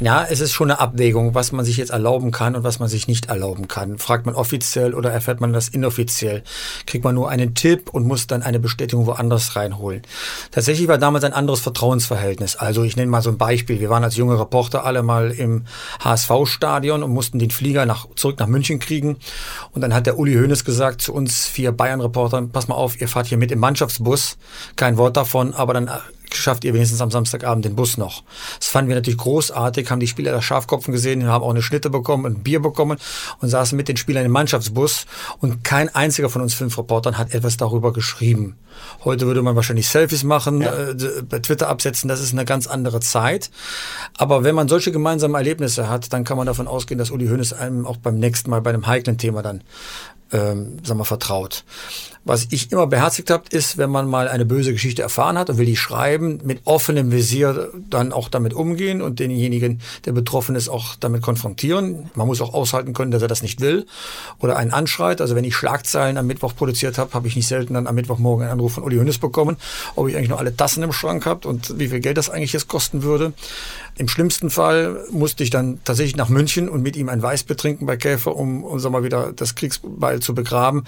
Ja, 0.00 0.26
es 0.28 0.40
ist 0.40 0.52
schon 0.52 0.72
eine 0.72 0.80
Abwägung, 0.80 1.36
was 1.36 1.52
man 1.52 1.64
sich 1.64 1.76
jetzt 1.76 1.90
erlauben 1.90 2.32
kann 2.32 2.56
und 2.56 2.64
was 2.64 2.80
man 2.80 2.88
sich 2.88 3.06
nicht 3.06 3.26
erlauben 3.26 3.68
kann. 3.68 3.98
Fragt 3.98 4.26
man 4.26 4.34
offiziell 4.34 4.92
oder 4.92 5.12
erfährt 5.12 5.40
man 5.40 5.52
das 5.52 5.68
inoffiziell? 5.68 6.42
Kriegt 6.84 7.04
man 7.04 7.14
nur 7.14 7.30
einen 7.30 7.54
Tipp 7.54 7.90
und 7.90 8.04
muss 8.04 8.26
dann 8.26 8.42
eine 8.42 8.58
Bestätigung 8.58 9.06
woanders 9.06 9.54
reinholen? 9.54 10.02
Tatsächlich 10.50 10.88
war 10.88 10.98
damals 10.98 11.22
ein 11.22 11.32
anderes 11.32 11.60
Vertrauensverhältnis. 11.60 12.56
Also 12.56 12.82
ich 12.82 12.96
nenne 12.96 13.08
mal 13.08 13.22
so 13.22 13.30
ein 13.30 13.38
Beispiel. 13.38 13.78
Wir 13.78 13.88
waren 13.88 14.02
als 14.02 14.16
junge 14.16 14.36
Reporter 14.36 14.84
alle 14.84 15.04
mal 15.04 15.30
im 15.30 15.64
HSV-Stadion 16.00 17.04
und 17.04 17.12
mussten 17.12 17.38
den 17.38 17.52
Flieger 17.52 17.86
nach, 17.86 18.08
zurück 18.16 18.40
nach 18.40 18.48
München 18.48 18.80
kriegen. 18.80 19.18
Und 19.70 19.82
dann 19.82 19.94
hat 19.94 20.06
der 20.06 20.18
Uli 20.18 20.34
Hoeneß 20.34 20.64
gesagt 20.64 21.02
zu 21.02 21.14
uns 21.14 21.46
vier 21.46 21.70
Bayern-Reportern, 21.70 22.50
pass 22.50 22.66
mal 22.66 22.74
auf, 22.74 23.00
ihr 23.00 23.06
fahrt 23.06 23.28
hier 23.28 23.38
mit 23.38 23.52
im 23.52 23.60
Mannschaftsbus. 23.60 24.38
Kein 24.74 24.96
Wort 24.96 25.16
davon, 25.16 25.54
aber 25.54 25.72
dann 25.72 25.88
schafft 26.32 26.64
ihr 26.64 26.74
wenigstens 26.74 27.00
am 27.00 27.10
Samstagabend 27.10 27.64
den 27.64 27.76
Bus 27.76 27.96
noch. 27.96 28.22
Das 28.58 28.68
fanden 28.68 28.88
wir 28.88 28.96
natürlich 28.96 29.18
großartig, 29.18 29.90
haben 29.90 30.00
die 30.00 30.06
Spieler 30.06 30.32
der 30.32 30.42
Schafkopfen 30.42 30.92
gesehen, 30.92 31.26
haben 31.26 31.44
auch 31.44 31.50
eine 31.50 31.62
Schnitte 31.62 31.90
bekommen, 31.90 32.26
ein 32.26 32.42
Bier 32.42 32.60
bekommen 32.60 32.98
und 33.40 33.48
saßen 33.48 33.76
mit 33.76 33.88
den 33.88 33.96
Spielern 33.96 34.24
im 34.24 34.32
Mannschaftsbus 34.32 35.06
und 35.40 35.64
kein 35.64 35.94
einziger 35.94 36.30
von 36.30 36.42
uns 36.42 36.54
fünf 36.54 36.76
Reportern 36.78 37.18
hat 37.18 37.34
etwas 37.34 37.56
darüber 37.56 37.92
geschrieben. 37.92 38.56
Heute 39.04 39.26
würde 39.26 39.42
man 39.42 39.54
wahrscheinlich 39.54 39.88
Selfies 39.88 40.24
machen, 40.24 40.62
ja. 40.62 40.90
äh, 40.90 41.22
bei 41.28 41.38
Twitter 41.38 41.68
absetzen, 41.68 42.08
das 42.08 42.20
ist 42.20 42.32
eine 42.32 42.44
ganz 42.44 42.66
andere 42.66 43.00
Zeit. 43.00 43.50
Aber 44.18 44.42
wenn 44.44 44.54
man 44.54 44.68
solche 44.68 44.90
gemeinsamen 44.90 45.34
Erlebnisse 45.34 45.88
hat, 45.88 46.12
dann 46.12 46.24
kann 46.24 46.36
man 46.36 46.46
davon 46.46 46.66
ausgehen, 46.66 46.98
dass 46.98 47.10
Uli 47.10 47.28
Hoeneß 47.28 47.52
einem 47.52 47.86
auch 47.86 47.98
beim 47.98 48.18
nächsten 48.18 48.50
Mal 48.50 48.60
bei 48.60 48.70
einem 48.70 48.86
heiklen 48.86 49.18
Thema 49.18 49.42
dann 49.42 49.62
ähm, 50.32 50.78
sagen 50.82 50.98
wir, 50.98 51.04
vertraut. 51.04 51.64
Was 52.26 52.46
ich 52.50 52.72
immer 52.72 52.86
beherzigt 52.86 53.28
habe, 53.28 53.44
ist, 53.50 53.76
wenn 53.76 53.90
man 53.90 54.08
mal 54.08 54.28
eine 54.28 54.46
böse 54.46 54.72
Geschichte 54.72 55.02
erfahren 55.02 55.36
hat 55.36 55.50
und 55.50 55.58
will 55.58 55.66
die 55.66 55.76
schreiben, 55.76 56.40
mit 56.42 56.62
offenem 56.64 57.12
Visier 57.12 57.70
dann 57.90 58.12
auch 58.12 58.30
damit 58.30 58.54
umgehen 58.54 59.02
und 59.02 59.20
denjenigen, 59.20 59.82
der 60.06 60.12
betroffen 60.12 60.56
ist, 60.56 60.70
auch 60.70 60.94
damit 60.96 61.20
konfrontieren. 61.20 62.10
Man 62.14 62.26
muss 62.26 62.40
auch 62.40 62.54
aushalten 62.54 62.94
können, 62.94 63.10
dass 63.10 63.20
er 63.20 63.28
das 63.28 63.42
nicht 63.42 63.60
will 63.60 63.84
oder 64.38 64.56
einen 64.56 64.70
anschreit. 64.70 65.20
Also 65.20 65.36
wenn 65.36 65.44
ich 65.44 65.54
Schlagzeilen 65.54 66.16
am 66.16 66.26
Mittwoch 66.26 66.56
produziert 66.56 66.96
habe, 66.96 67.12
habe 67.12 67.28
ich 67.28 67.36
nicht 67.36 67.46
selten 67.46 67.74
dann 67.74 67.86
am 67.86 67.94
Mittwochmorgen 67.94 68.44
einen 68.44 68.52
Anruf 68.52 68.72
von 68.72 68.84
Uli 68.84 68.96
Hönes 68.96 69.18
bekommen, 69.18 69.58
ob 69.94 70.08
ich 70.08 70.16
eigentlich 70.16 70.30
noch 70.30 70.38
alle 70.38 70.56
Tassen 70.56 70.82
im 70.82 70.92
Schrank 70.92 71.26
habe 71.26 71.46
und 71.46 71.78
wie 71.78 71.88
viel 71.88 72.00
Geld 72.00 72.16
das 72.16 72.30
eigentlich 72.30 72.54
jetzt 72.54 72.68
kosten 72.68 73.02
würde. 73.02 73.34
Im 73.96 74.08
schlimmsten 74.08 74.50
Fall 74.50 75.04
musste 75.10 75.44
ich 75.44 75.50
dann 75.50 75.78
tatsächlich 75.84 76.16
nach 76.16 76.28
München 76.28 76.68
und 76.68 76.82
mit 76.82 76.96
ihm 76.96 77.08
ein 77.08 77.22
Weiß 77.22 77.44
betrinken 77.44 77.86
bei 77.86 77.96
Käfer, 77.96 78.34
um, 78.34 78.64
um 78.64 78.80
sag 78.80 78.90
mal, 78.90 79.04
wieder 79.04 79.32
das 79.32 79.54
Kriegsbeil 79.54 80.20
zu 80.20 80.34
begraben. 80.34 80.84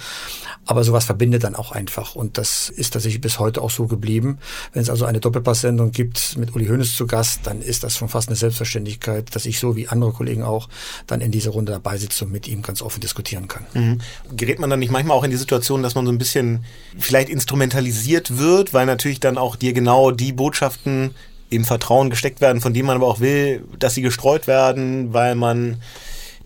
Aber 0.65 0.83
sowas 0.83 1.05
verbindet 1.05 1.45
dann 1.45 1.55
auch 1.55 1.71
einfach. 1.71 2.17
Und 2.17 2.37
das 2.37 2.69
ist 2.69 2.93
tatsächlich 2.93 3.21
bis 3.21 3.39
heute 3.39 3.63
auch 3.63 3.71
so 3.71 3.87
geblieben. 3.87 4.39
Wenn 4.73 4.83
es 4.83 4.91
also 4.91 5.05
eine 5.05 5.21
Doppelpass-Sendung 5.21 5.93
gibt 5.93 6.37
mit 6.37 6.55
Uli 6.55 6.67
Hoeneß 6.67 6.97
zu 6.97 7.07
Gast, 7.07 7.41
dann 7.45 7.63
ist 7.63 7.85
das 7.85 7.97
schon 7.97 8.09
fast 8.09 8.29
eine 8.29 8.37
Selbstverständlichkeit, 8.37 9.35
dass 9.35 9.47
ich 9.47 9.61
so 9.61 9.77
wie 9.77 9.87
andere 9.89 10.13
Kollegen 10.13 10.43
auch 10.43 10.69
dann 11.07 11.21
in 11.21 11.31
dieser 11.31 11.53
Runde 11.53 11.73
dabei 11.73 11.99
sitze 11.99 12.25
und 12.25 12.33
mit 12.33 12.49
ihm 12.49 12.63
ganz 12.63 12.83
offen 12.83 13.01
diskutieren 13.01 13.47
kann. 13.47 13.67
Mhm. 13.75 14.01
Gerät 14.37 14.59
man 14.59 14.69
dann 14.69 14.81
nicht 14.81 14.91
manchmal 14.91 15.17
auch 15.17 15.25
in 15.25 15.31
die 15.31 15.37
Situation, 15.37 15.83
dass 15.83 15.95
man 15.95 16.07
so 16.07 16.13
ein 16.13 16.19
bisschen 16.19 16.65
vielleicht 16.99 17.29
instrumentalisiert 17.29 18.39
wird, 18.39 18.75
weil 18.75 18.87
natürlich 18.87 19.21
dann 19.21 19.39
auch 19.39 19.55
dir 19.55 19.73
genau 19.73 20.11
die 20.11 20.33
Botschaften 20.33 21.15
im 21.51 21.65
Vertrauen 21.65 22.11
gesteckt 22.11 22.41
werden, 22.41 22.61
von 22.61 22.75
dem 22.75 22.87
man 22.87 22.97
aber 22.97 23.07
auch 23.07 23.21
will, 23.21 23.65
dass 23.79 23.95
sie 23.95 24.03
gestreut 24.03 24.47
werden, 24.47 25.13
weil 25.13 25.35
man 25.35 25.81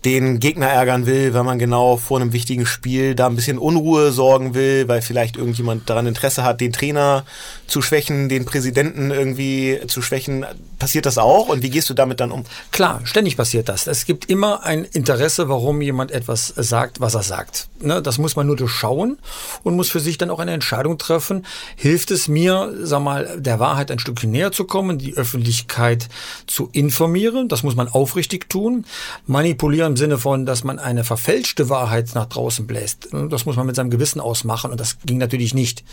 den 0.05 0.39
Gegner 0.39 0.67
ärgern 0.67 1.05
will, 1.05 1.33
weil 1.33 1.43
man 1.43 1.59
genau 1.59 1.97
vor 1.97 2.19
einem 2.19 2.33
wichtigen 2.33 2.65
Spiel 2.65 3.13
da 3.13 3.27
ein 3.27 3.35
bisschen 3.35 3.59
Unruhe 3.59 4.11
sorgen 4.11 4.55
will, 4.55 4.87
weil 4.87 5.01
vielleicht 5.01 5.37
irgendjemand 5.37 5.89
daran 5.89 6.07
Interesse 6.07 6.43
hat, 6.43 6.59
den 6.59 6.73
Trainer 6.73 7.23
zu 7.67 7.81
schwächen, 7.81 8.27
den 8.27 8.45
Präsidenten 8.45 9.11
irgendwie 9.11 9.79
zu 9.87 10.01
schwächen. 10.01 10.45
Passiert 10.79 11.05
das 11.05 11.17
auch 11.17 11.49
und 11.49 11.61
wie 11.61 11.69
gehst 11.69 11.89
du 11.89 11.93
damit 11.93 12.19
dann 12.19 12.31
um? 12.31 12.45
Klar, 12.71 13.01
ständig 13.03 13.37
passiert 13.37 13.69
das. 13.69 13.85
Es 13.85 14.05
gibt 14.05 14.29
immer 14.29 14.63
ein 14.63 14.85
Interesse, 14.85 15.49
warum 15.49 15.81
jemand 15.81 16.11
etwas 16.11 16.47
sagt, 16.47 16.99
was 16.99 17.13
er 17.13 17.23
sagt. 17.23 17.67
Ne, 17.79 18.01
das 18.01 18.17
muss 18.17 18.35
man 18.35 18.47
nur 18.47 18.55
durchschauen 18.55 19.17
und 19.63 19.75
muss 19.75 19.89
für 19.89 19.99
sich 19.99 20.17
dann 20.17 20.29
auch 20.29 20.39
eine 20.39 20.51
Entscheidung 20.51 20.97
treffen. 20.97 21.45
Hilft 21.75 22.11
es 22.11 22.27
mir, 22.27 22.73
sag 22.81 23.01
mal, 23.01 23.39
der 23.39 23.59
Wahrheit 23.59 23.91
ein 23.91 23.99
Stückchen 23.99 24.31
näher 24.31 24.51
zu 24.51 24.65
kommen, 24.65 24.97
die 24.97 25.15
Öffentlichkeit 25.15 26.07
zu 26.47 26.69
informieren? 26.73 27.47
Das 27.47 27.63
muss 27.63 27.75
man 27.75 27.87
aufrichtig 27.87 28.49
tun. 28.49 28.85
Manipulieren 29.25 29.90
im 29.91 29.97
Sinne 29.97 30.17
von, 30.17 30.45
dass 30.45 30.63
man 30.63 30.79
eine 30.79 31.03
verfälschte 31.03 31.67
Wahrheit 31.69 32.11
nach 32.15 32.25
draußen 32.25 32.65
bläst. 32.65 33.09
Das 33.29 33.45
muss 33.45 33.57
man 33.57 33.67
mit 33.67 33.75
seinem 33.75 33.89
Gewissen 33.89 34.21
ausmachen 34.21 34.71
und 34.71 34.79
das 34.79 34.97
ging 35.05 35.17
natürlich 35.17 35.53
nicht. 35.53 35.83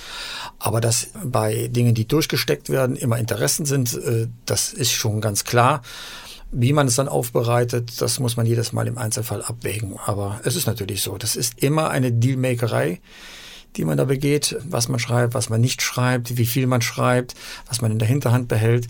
Aber 0.61 0.81
dass 0.81 1.09
bei 1.25 1.69
Dingen, 1.69 1.95
die 1.95 2.07
durchgesteckt 2.07 2.71
werden, 2.71 2.95
immer 2.95 3.19
Interessen 3.19 3.67
sind, 3.67 3.95
äh, 3.95 4.29
das 4.47 4.73
ist 4.73 4.93
schon 4.93 5.21
ganz 5.21 5.45
klar. 5.45 5.83
Wie 6.53 6.73
man 6.73 6.87
es 6.87 6.95
dann 6.95 7.09
aufbereitet, 7.09 8.01
das 8.01 8.21
muss 8.21 8.37
man 8.37 8.47
jedes 8.47 8.73
Mal 8.73 8.87
im 8.87 8.97
Einzelfall 8.97 9.43
abwägen. 9.43 9.99
Aber 10.07 10.41
es 10.45 10.55
ist 10.55 10.67
natürlich 10.67 11.03
so. 11.03 11.19
Das 11.19 11.35
ist 11.35 11.63
immer 11.63 11.91
eine 11.91 12.13
Dealmakerei 12.13 13.01
die 13.77 13.85
man 13.85 13.99
da 13.99 14.05
begeht, 14.05 14.57
was 14.65 14.89
man 14.89 14.99
schreibt, 14.99 15.35
was 15.35 15.51
man 15.51 15.61
nicht 15.61 15.83
schreibt, 15.83 16.39
wie 16.39 16.47
viel 16.47 16.67
man 16.67 16.81
schreibt, 16.81 17.35
was 17.69 17.83
man 17.83 17.93
in 17.93 17.99
der 17.99 18.09
Hinterhand 18.09 18.49
behält. 18.49 18.89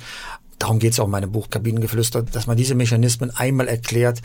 Darum 0.59 0.79
geht 0.79 0.93
es 0.93 1.01
auch 1.01 1.05
in 1.05 1.11
meinem 1.11 1.31
Buch 1.31 1.51
Kabinengeflüster, 1.51 2.23
dass 2.23 2.47
man 2.47 2.57
diese 2.57 2.75
Mechanismen 2.75 3.31
einmal 3.37 3.69
erklärt 3.69 4.21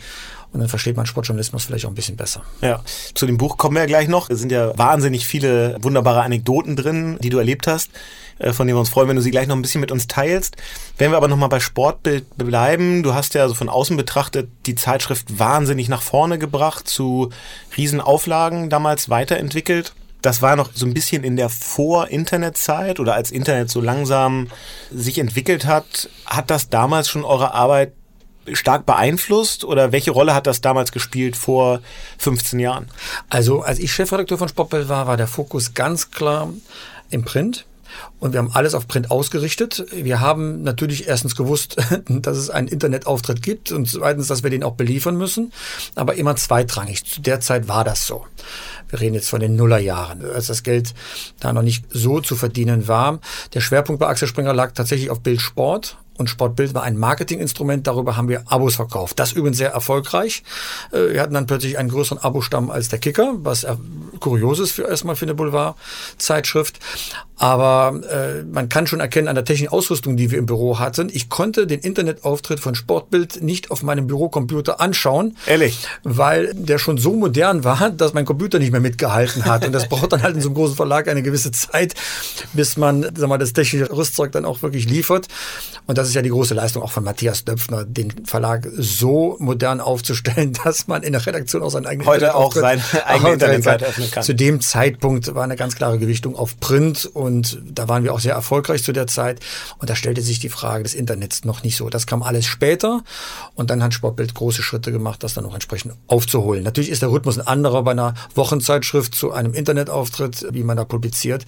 und 0.51 0.59
dann 0.59 0.69
versteht 0.69 0.95
man 0.95 1.05
Sportjournalismus 1.05 1.65
vielleicht 1.65 1.85
auch 1.85 1.89
ein 1.89 1.95
bisschen 1.95 2.15
besser. 2.15 2.43
Ja, 2.61 2.81
zu 3.15 3.25
dem 3.25 3.37
Buch 3.37 3.57
kommen 3.57 3.75
wir 3.75 3.81
ja 3.81 3.87
gleich 3.87 4.07
noch. 4.07 4.29
Es 4.29 4.39
sind 4.39 4.51
ja 4.51 4.77
wahnsinnig 4.77 5.25
viele 5.25 5.77
wunderbare 5.81 6.21
Anekdoten 6.21 6.75
drin, 6.75 7.17
die 7.21 7.29
du 7.29 7.39
erlebt 7.39 7.65
hast, 7.65 7.89
äh, 8.37 8.53
von 8.53 8.67
denen 8.67 8.77
wir 8.77 8.81
uns 8.81 8.89
freuen, 8.89 9.09
wenn 9.09 9.15
du 9.15 9.21
sie 9.21 9.31
gleich 9.31 9.47
noch 9.47 9.55
ein 9.55 9.63
bisschen 9.63 9.81
mit 9.81 9.91
uns 9.91 10.07
teilst. 10.07 10.55
Wenn 10.97 11.11
wir 11.11 11.17
aber 11.17 11.27
nochmal 11.27 11.49
bei 11.49 11.59
Sportbild 11.59 12.25
bleiben, 12.37 13.01
du 13.01 13.15
hast 13.15 13.33
ja 13.33 13.47
so 13.47 13.55
von 13.55 13.67
außen 13.69 13.97
betrachtet 13.97 14.49
die 14.67 14.75
Zeitschrift 14.75 15.39
wahnsinnig 15.39 15.89
nach 15.89 16.03
vorne 16.03 16.37
gebracht, 16.37 16.87
zu 16.87 17.31
Riesenauflagen 17.75 18.69
damals 18.69 19.09
weiterentwickelt 19.09 19.93
das 20.23 20.41
war 20.41 20.55
noch 20.55 20.71
so 20.73 20.85
ein 20.85 20.93
bisschen 20.93 21.23
in 21.23 21.35
der 21.35 21.49
Vor-Internet-Zeit 21.49 22.99
oder 22.99 23.13
als 23.13 23.29
Internet 23.29 23.69
so 23.69 23.81
langsam 23.81 24.47
sich 24.89 25.19
entwickelt 25.19 25.65
hat. 25.65 26.09
Hat 26.25 26.49
das 26.49 26.69
damals 26.69 27.09
schon 27.09 27.25
eure 27.25 27.53
Arbeit 27.53 27.91
stark 28.53 28.85
beeinflusst 28.85 29.63
oder 29.65 29.91
welche 29.91 30.11
Rolle 30.11 30.33
hat 30.33 30.47
das 30.47 30.61
damals 30.61 30.91
gespielt 30.91 31.35
vor 31.35 31.81
15 32.17 32.59
Jahren? 32.59 32.87
Also 33.29 33.61
als 33.61 33.79
ich 33.79 33.93
Chefredakteur 33.93 34.37
von 34.37 34.49
Sportbild 34.49 34.89
war, 34.89 35.07
war 35.07 35.17
der 35.17 35.27
Fokus 35.27 35.73
ganz 35.73 36.09
klar 36.09 36.49
im 37.09 37.25
Print. 37.25 37.65
Und 38.19 38.33
wir 38.33 38.39
haben 38.39 38.51
alles 38.53 38.73
auf 38.73 38.87
Print 38.87 39.11
ausgerichtet. 39.11 39.85
Wir 39.91 40.19
haben 40.19 40.63
natürlich 40.63 41.07
erstens 41.07 41.35
gewusst, 41.35 41.77
dass 42.07 42.37
es 42.37 42.49
einen 42.49 42.67
Internetauftritt 42.67 43.41
gibt 43.41 43.71
und 43.71 43.89
zweitens, 43.89 44.27
dass 44.27 44.43
wir 44.43 44.49
den 44.49 44.63
auch 44.63 44.75
beliefern 44.75 45.17
müssen, 45.17 45.51
aber 45.95 46.15
immer 46.15 46.35
zweitrangig. 46.35 47.05
Zu 47.05 47.21
der 47.21 47.39
Zeit 47.39 47.67
war 47.67 47.83
das 47.83 48.07
so. 48.07 48.25
Wir 48.89 49.01
reden 49.01 49.15
jetzt 49.15 49.29
von 49.29 49.39
den 49.39 49.55
Nullerjahren, 49.55 50.23
als 50.33 50.47
das 50.47 50.63
Geld 50.63 50.93
da 51.39 51.51
noch 51.51 51.63
nicht 51.63 51.85
so 51.89 52.21
zu 52.21 52.35
verdienen 52.35 52.87
war. 52.87 53.19
Der 53.53 53.61
Schwerpunkt 53.61 53.99
bei 53.99 54.07
Axel 54.07 54.27
Springer 54.27 54.53
lag 54.53 54.73
tatsächlich 54.73 55.09
auf 55.09 55.21
Bildsport 55.21 55.97
und 56.17 56.29
Sportbild 56.29 56.73
war 56.73 56.83
ein 56.83 56.97
Marketinginstrument. 56.97 57.87
Darüber 57.87 58.17
haben 58.17 58.29
wir 58.29 58.43
Abos 58.45 58.75
verkauft. 58.75 59.19
Das 59.19 59.31
übrigens 59.31 59.57
sehr 59.57 59.71
erfolgreich. 59.71 60.43
Äh, 60.91 61.13
wir 61.13 61.21
hatten 61.21 61.33
dann 61.33 61.47
plötzlich 61.47 61.77
einen 61.77 61.89
größeren 61.89 62.19
Abostamm 62.19 62.69
als 62.69 62.89
der 62.89 62.99
Kicker, 62.99 63.33
was 63.37 63.65
kurios 64.19 64.59
ist 64.59 64.71
für 64.71 64.83
erstmal 64.83 65.15
für 65.15 65.25
eine 65.25 65.33
Boulevardzeitschrift. 65.33 66.79
Aber 67.37 67.99
äh, 68.09 68.43
man 68.43 68.69
kann 68.69 68.87
schon 68.87 68.99
erkennen 68.99 69.27
an 69.27 69.35
der 69.35 69.43
technischen 69.43 69.73
Ausrüstung, 69.73 70.15
die 70.15 70.31
wir 70.31 70.37
im 70.37 70.45
Büro 70.45 70.79
hatten, 70.79 71.09
ich 71.11 71.29
konnte 71.29 71.67
den 71.67 71.79
Internetauftritt 71.79 72.59
von 72.59 72.75
Sportbild 72.75 73.41
nicht 73.41 73.71
auf 73.71 73.83
meinem 73.83 74.07
Bürocomputer 74.07 74.79
anschauen. 74.79 75.35
Ehrlich? 75.47 75.85
Weil 76.03 76.53
der 76.53 76.77
schon 76.77 76.97
so 76.97 77.13
modern 77.13 77.63
war, 77.63 77.89
dass 77.89 78.13
mein 78.13 78.25
Computer 78.25 78.59
nicht 78.59 78.71
mehr 78.71 78.79
mitgehalten 78.79 79.45
hat. 79.45 79.65
Und 79.65 79.73
das 79.73 79.89
braucht 79.89 80.13
dann 80.13 80.21
halt 80.21 80.35
in 80.35 80.41
so 80.41 80.49
einem 80.49 80.55
großen 80.55 80.75
Verlag 80.75 81.07
eine 81.09 81.23
gewisse 81.23 81.51
Zeit, 81.51 81.95
bis 82.53 82.77
man 82.77 83.09
sag 83.15 83.27
mal, 83.27 83.37
das 83.37 83.51
technische 83.51 83.91
Rüstzeug 83.91 84.31
dann 84.31 84.45
auch 84.45 84.61
wirklich 84.61 84.87
liefert. 84.87 85.27
Und 85.85 85.97
das 86.03 86.09
ist 86.09 86.15
ja 86.15 86.21
die 86.21 86.29
große 86.29 86.53
Leistung 86.53 86.83
auch 86.83 86.91
von 86.91 87.05
Matthias 87.05 87.45
Döpfner, 87.45 87.85
den 87.85 88.25
Verlag 88.25 88.67
so 88.75 89.37
modern 89.39 89.79
aufzustellen, 89.79 90.51
dass 90.63 90.87
man 90.87 91.01
in 91.01 91.13
der 91.13 91.25
Redaktion 91.25 91.63
auch 91.63 91.69
seinen 91.69 91.85
eigenen 91.85 92.05
Heute 92.07 92.35
auch 92.35 92.53
seine 92.53 92.83
eigene 93.05 93.33
Internetseite 93.33 93.85
öffnen 93.85 94.11
kann. 94.11 94.21
Zu 94.21 94.35
dem 94.35 94.59
Zeitpunkt 94.59 95.33
war 95.33 95.45
eine 95.45 95.55
ganz 95.55 95.75
klare 95.75 95.97
Gewichtung 95.99 96.35
auf 96.35 96.59
Print 96.59 97.05
und 97.05 97.61
da 97.65 97.87
waren 97.87 98.03
wir 98.03 98.13
auch 98.13 98.19
sehr 98.19 98.33
erfolgreich 98.33 98.83
zu 98.83 98.91
der 98.91 99.07
Zeit. 99.07 99.39
Und 99.77 99.89
da 99.89 99.95
stellte 99.95 100.21
sich 100.21 100.39
die 100.39 100.49
Frage 100.49 100.83
des 100.83 100.93
Internets 100.93 101.45
noch 101.45 101.63
nicht 101.63 101.77
so. 101.77 101.89
Das 101.89 102.05
kam 102.05 102.21
alles 102.21 102.45
später 102.45 103.01
und 103.55 103.69
dann 103.69 103.81
hat 103.81 103.93
Sportbild 103.93 104.33
große 104.33 104.61
Schritte 104.61 104.91
gemacht, 104.91 105.23
das 105.23 105.33
dann 105.33 105.45
auch 105.45 105.53
entsprechend 105.53 105.93
aufzuholen. 106.07 106.63
Natürlich 106.63 106.89
ist 106.89 107.01
der 107.01 107.11
Rhythmus 107.11 107.39
ein 107.39 107.47
anderer 107.47 107.83
bei 107.83 107.91
einer 107.91 108.13
Wochenzeitschrift 108.35 109.15
zu 109.15 109.31
einem 109.31 109.53
Internetauftritt, 109.53 110.47
wie 110.51 110.63
man 110.63 110.75
da 110.75 110.83
publiziert. 110.83 111.45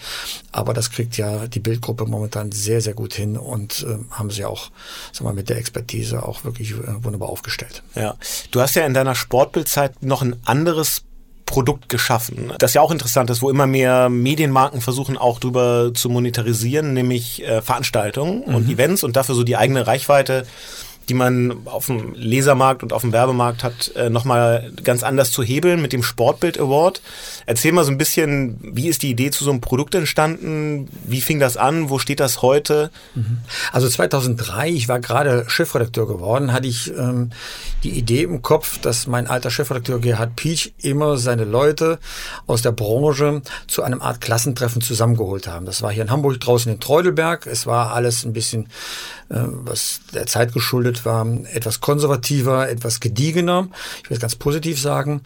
Aber 0.54 0.74
das 0.74 0.92
kriegt 0.92 1.18
ja 1.18 1.48
die 1.48 1.60
Bildgruppe 1.60 2.06
momentan 2.06 2.54
sehr, 2.54 2.80
sehr 2.80 2.94
gut 2.94 3.14
hin 3.14 3.36
und 3.36 3.86
äh, 3.86 3.98
haben 4.12 4.30
sie 4.30 4.45
auch, 4.48 4.72
sag 5.12 5.24
mal, 5.24 5.34
mit 5.34 5.50
der 5.50 5.58
Expertise 5.58 6.24
auch 6.24 6.44
wirklich 6.44 6.72
äh, 6.72 7.04
wunderbar 7.04 7.30
aufgestellt. 7.30 7.84
Ja. 7.96 8.16
Du 8.52 8.62
hast 8.62 8.76
ja 8.76 8.86
in 8.86 8.94
deiner 8.94 9.16
Sportbildzeit 9.16 10.04
noch 10.04 10.22
ein 10.22 10.36
anderes 10.46 11.04
Produkt 11.46 11.90
geschaffen. 11.90 12.54
Das 12.58 12.74
ja 12.74 12.82
auch 12.82 12.92
interessant 12.92 13.30
ist, 13.30 13.42
wo 13.42 13.50
immer 13.50 13.68
mehr 13.68 14.10
Medienmarken 14.10 14.82
versuchen 14.82 15.16
auch 15.18 15.40
drüber 15.40 15.92
zu 15.94 16.10
monetarisieren, 16.10 16.94
nämlich 16.94 17.44
äh, 17.44 17.62
Veranstaltungen 17.62 18.44
mhm. 18.48 18.56
und 18.56 18.70
Events 18.70 19.04
und 19.04 19.16
dafür 19.16 19.36
so 19.36 19.44
die 19.44 19.56
eigene 19.56 19.86
Reichweite 19.86 20.48
die 21.10 21.14
man 21.14 21.66
auf 21.66 21.88
dem 21.88 22.14
Lesermarkt 22.16 22.84
und 22.84 22.94
auf 22.94 23.02
dem 23.02 23.14
Werbemarkt 23.14 23.64
hat, 23.64 23.92
äh, 23.96 24.10
nochmal 24.10 24.72
ganz 24.84 25.04
anders 25.04 25.32
zu 25.32 25.44
hebeln 25.44 25.82
mit 25.82 25.94
dem 25.94 26.04
Sportbild 26.04 26.60
Award. 26.60 27.02
Erzähl 27.46 27.72
mal 27.72 27.84
so 27.84 27.92
ein 27.92 27.98
bisschen, 27.98 28.58
wie 28.62 28.88
ist 28.88 29.04
die 29.04 29.12
Idee 29.12 29.32
zu 29.32 29.44
so 29.44 29.52
einem 29.52 29.62
Produkt 29.62 29.96
entstanden? 29.96 30.88
Wie 31.06 31.22
fing 31.22 31.40
das 31.40 31.58
an? 31.58 31.90
Wo 31.90 32.00
steht 32.00 32.20
das 32.20 32.42
heute? 32.42 32.92
Mhm. 33.14 33.40
Also 33.72 33.88
2003, 33.88 34.70
ich 34.70 34.88
war 34.88 35.00
gerade 35.00 35.46
Chefredakteur 35.48 36.08
geworden, 36.08 36.54
hatte 36.54 36.68
ich 36.68 36.92
ähm, 36.98 37.32
die 37.84 37.92
Idee 37.92 38.24
im 38.24 38.42
Kopf, 38.42 38.80
dass 38.80 39.08
mein 39.08 39.28
alter 39.28 39.52
Chefredakteur 39.52 40.00
Gerhard 40.00 40.36
Piech 40.36 40.74
immer 40.82 41.18
seine 41.18 41.44
Leute 41.44 42.00
aus 42.48 42.62
der 42.62 42.72
Branche 42.72 43.42
zu 43.68 43.84
einem 43.84 44.02
Art 44.02 44.22
Klassentreffen 44.22 44.82
zusammengeholt 44.82 45.48
haben. 45.48 45.66
Das 45.66 45.82
war 45.82 45.92
hier 45.92 46.04
in 46.04 46.12
Hamburg 46.12 46.40
draußen 46.40 46.72
in 46.72 46.80
Treudelberg. 46.80 47.46
Es 47.46 47.68
war 47.68 47.94
alles 47.94 48.26
ein 48.26 48.34
bisschen, 48.34 48.66
äh, 49.30 49.36
was 49.38 50.02
der 50.14 50.26
Zeit 50.26 50.54
geschuldet 50.54 50.95
Bild 50.96 51.06
war 51.06 51.28
etwas 51.54 51.82
konservativer, 51.82 52.70
etwas 52.70 53.00
gediegener. 53.00 53.68
Ich 54.04 54.10
will 54.10 54.16
es 54.16 54.22
ganz 54.22 54.36
positiv 54.36 54.80
sagen. 54.80 55.22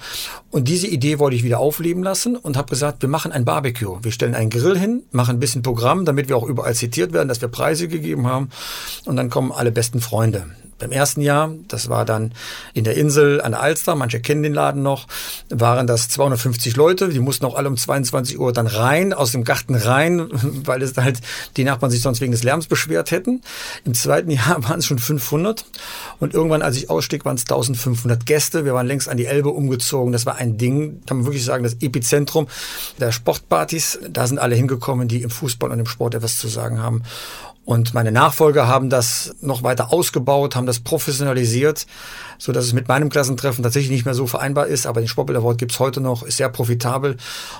Und 0.49 0.67
diese 0.67 0.88
Idee 0.88 1.19
wollte 1.19 1.35
ich 1.35 1.43
wieder 1.43 1.59
aufleben 1.59 2.03
lassen 2.03 2.35
und 2.35 2.57
habe 2.57 2.69
gesagt, 2.69 3.01
wir 3.01 3.09
machen 3.09 3.31
ein 3.31 3.45
Barbecue. 3.45 3.99
Wir 4.01 4.11
stellen 4.11 4.35
einen 4.35 4.49
Grill 4.49 4.77
hin, 4.77 5.03
machen 5.11 5.38
ein 5.38 5.39
bisschen 5.39 5.61
Programm, 5.61 6.05
damit 6.05 6.29
wir 6.29 6.38
auch 6.38 6.47
überall 6.47 6.73
zitiert 6.73 7.13
werden, 7.13 7.27
dass 7.27 7.41
wir 7.41 7.49
Preise 7.49 7.88
gegeben 7.88 8.27
haben. 8.27 8.49
Und 9.05 9.15
dann 9.15 9.29
kommen 9.29 9.51
alle 9.51 9.71
besten 9.71 10.01
Freunde 10.01 10.45
beim 10.79 10.91
ersten 10.91 11.21
Jahr, 11.21 11.53
das 11.67 11.89
war 11.89 12.05
dann 12.05 12.33
in 12.74 12.83
der 12.86 12.95
Insel 12.95 13.41
an 13.41 13.51
der 13.51 13.62
Alster, 13.62 13.95
manche 13.95 14.19
kennen 14.19 14.43
den 14.43 14.53
Laden 14.53 14.81
noch, 14.81 15.07
waren 15.50 15.88
das 15.88 16.09
250 16.09 16.75
Leute, 16.75 17.09
die 17.09 17.19
mussten 17.19 17.45
auch 17.45 17.55
alle 17.55 17.67
um 17.67 17.77
22 17.77 18.39
Uhr 18.39 18.53
dann 18.53 18.67
rein, 18.67 19.13
aus 19.13 19.31
dem 19.31 19.43
Garten 19.43 19.75
rein, 19.75 20.27
weil 20.31 20.81
es 20.81 20.95
halt 20.98 21.19
die 21.57 21.63
Nachbarn 21.63 21.91
sich 21.91 22.01
sonst 22.01 22.21
wegen 22.21 22.31
des 22.31 22.43
Lärms 22.43 22.67
beschwert 22.67 23.12
hätten. 23.12 23.41
Im 23.86 23.93
zweiten 23.93 24.31
Jahr 24.31 24.63
waren 24.67 24.79
es 24.79 24.86
schon 24.86 25.00
500 25.00 25.65
und 26.19 26.33
irgendwann, 26.33 26.62
als 26.62 26.77
ich 26.77 26.89
ausstieg, 26.89 27.25
waren 27.25 27.36
es 27.36 27.43
1500 27.43 28.25
Gäste. 28.25 28.65
Wir 28.65 28.74
waren 28.74 28.88
längst 28.88 29.09
an 29.09 29.17
die 29.17 29.25
Elbe 29.25 29.50
umgezogen. 29.50 30.12
Das 30.13 30.25
war 30.25 30.38
ein 30.38 30.57
Ding, 30.57 31.01
kann 31.05 31.17
man 31.17 31.25
wirklich 31.25 31.43
sagen, 31.43 31.63
das 31.63 31.75
Epizentrum 31.81 32.48
der 33.00 33.12
Sportpartys. 33.12 34.00
Da 34.09 34.27
sind 34.27 34.39
alle 34.39 34.55
hingekommen, 34.55 35.07
die 35.07 35.21
im 35.21 35.29
Fußball 35.29 35.71
und 35.71 35.79
im 35.79 35.86
Sport 35.86 36.15
etwas 36.15 36.38
zu 36.38 36.48
sagen 36.48 36.81
haben. 36.81 37.03
Und 37.69 37.93
meine 37.93 38.11
Nachfolger 38.11 38.67
haben 38.67 38.89
das 38.89 39.35
noch 39.41 39.61
weiter 39.61 39.93
ausgebaut, 39.93 40.55
haben 40.55 40.65
das 40.65 40.79
professionalisiert, 40.79 41.85
so 42.39 42.51
dass 42.51 42.65
es 42.65 42.73
mit 42.73 42.88
meinem 42.88 43.09
Klassentreffen 43.09 43.63
tatsächlich 43.63 43.91
nicht 43.91 44.05
mehr 44.05 44.15
so 44.15 44.25
vereinbar 44.25 44.65
ist. 44.65 44.88
Aber 44.88 45.01
den 45.01 45.07
Sportbild 45.07 45.38
Award 45.38 45.59
gibt's 45.59 45.77
heute 45.77 46.01
noch, 46.01 46.23
ist 46.23 46.38
sehr 46.38 46.49
profitabel 46.49 47.17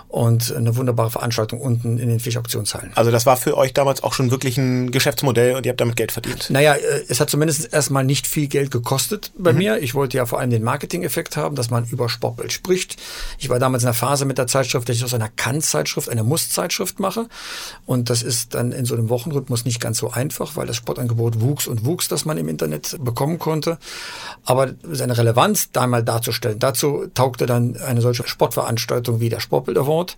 und 0.07 0.51
eine 0.51 0.75
wunderbare 0.75 1.11
Veranstaltung 1.11 1.61
unten 1.61 1.99
in 1.99 2.09
den 2.09 2.19
Fischauktionshallen. 2.19 2.91
Also 2.95 3.11
das 3.11 3.27
war 3.27 3.37
für 3.37 3.55
euch 3.55 3.71
damals 3.75 4.01
auch 4.01 4.13
schon 4.13 4.31
wirklich 4.31 4.57
ein 4.57 4.89
Geschäftsmodell 4.89 5.55
und 5.55 5.67
ihr 5.67 5.69
habt 5.69 5.79
damit 5.79 5.95
Geld 5.95 6.11
verdient? 6.11 6.49
Naja, 6.49 6.73
äh, 6.73 7.03
es 7.07 7.19
hat 7.19 7.29
zumindest 7.29 7.71
erstmal 7.71 8.03
nicht 8.03 8.25
viel 8.25 8.47
Geld 8.47 8.71
gekostet 8.71 9.31
bei 9.37 9.51
mhm. 9.51 9.59
mir. 9.59 9.77
Ich 9.77 9.93
wollte 9.93 10.17
ja 10.17 10.25
vor 10.25 10.39
allem 10.39 10.49
den 10.49 10.63
Marketing-Effekt 10.63 11.37
haben, 11.37 11.55
dass 11.55 11.69
man 11.69 11.85
über 11.85 12.09
Sportbild 12.09 12.51
spricht. 12.51 12.95
Ich 13.37 13.49
war 13.49 13.59
damals 13.59 13.83
in 13.83 13.87
der 13.87 13.93
Phase 13.93 14.25
mit 14.25 14.39
der 14.39 14.47
Zeitschrift, 14.47 14.89
dass 14.89 14.95
ich 14.95 15.03
aus 15.03 15.13
einer 15.13 15.29
Kann-Zeitschrift 15.29 16.09
eine 16.09 16.23
Muss-Zeitschrift 16.23 16.99
mache. 16.99 17.27
Und 17.85 18.09
das 18.09 18.23
ist 18.23 18.55
dann 18.55 18.71
in 18.71 18.85
so 18.85 18.95
einem 18.95 19.09
Wochenrhythmus 19.09 19.65
nicht 19.65 19.79
ganz 19.79 19.99
so 20.00 20.12
einfach, 20.12 20.56
weil 20.56 20.68
das 20.68 20.75
Sportangebot 20.75 21.41
wuchs 21.41 21.68
und 21.68 21.86
wuchs, 21.86 22.08
das 22.08 22.25
man 22.25 22.38
im 22.38 22.48
Internet 22.48 22.98
bekommen 23.00 23.39
konnte. 23.39 23.77
Aber 24.46 24.74
seine 24.84 25.18
Relevanz 25.18 25.72
da 25.72 25.82
einmal 25.82 26.03
darzustellen, 26.03 26.60
dazu 26.60 27.08
taugte 27.13 27.46
dann 27.46 27.77
eine 27.77 28.01
solche 28.01 28.27
Sportveranstaltung 28.27 29.20
wie 29.20 29.29
der 29.29 29.39
Sportbild 29.39 29.77
Award. 29.77 30.18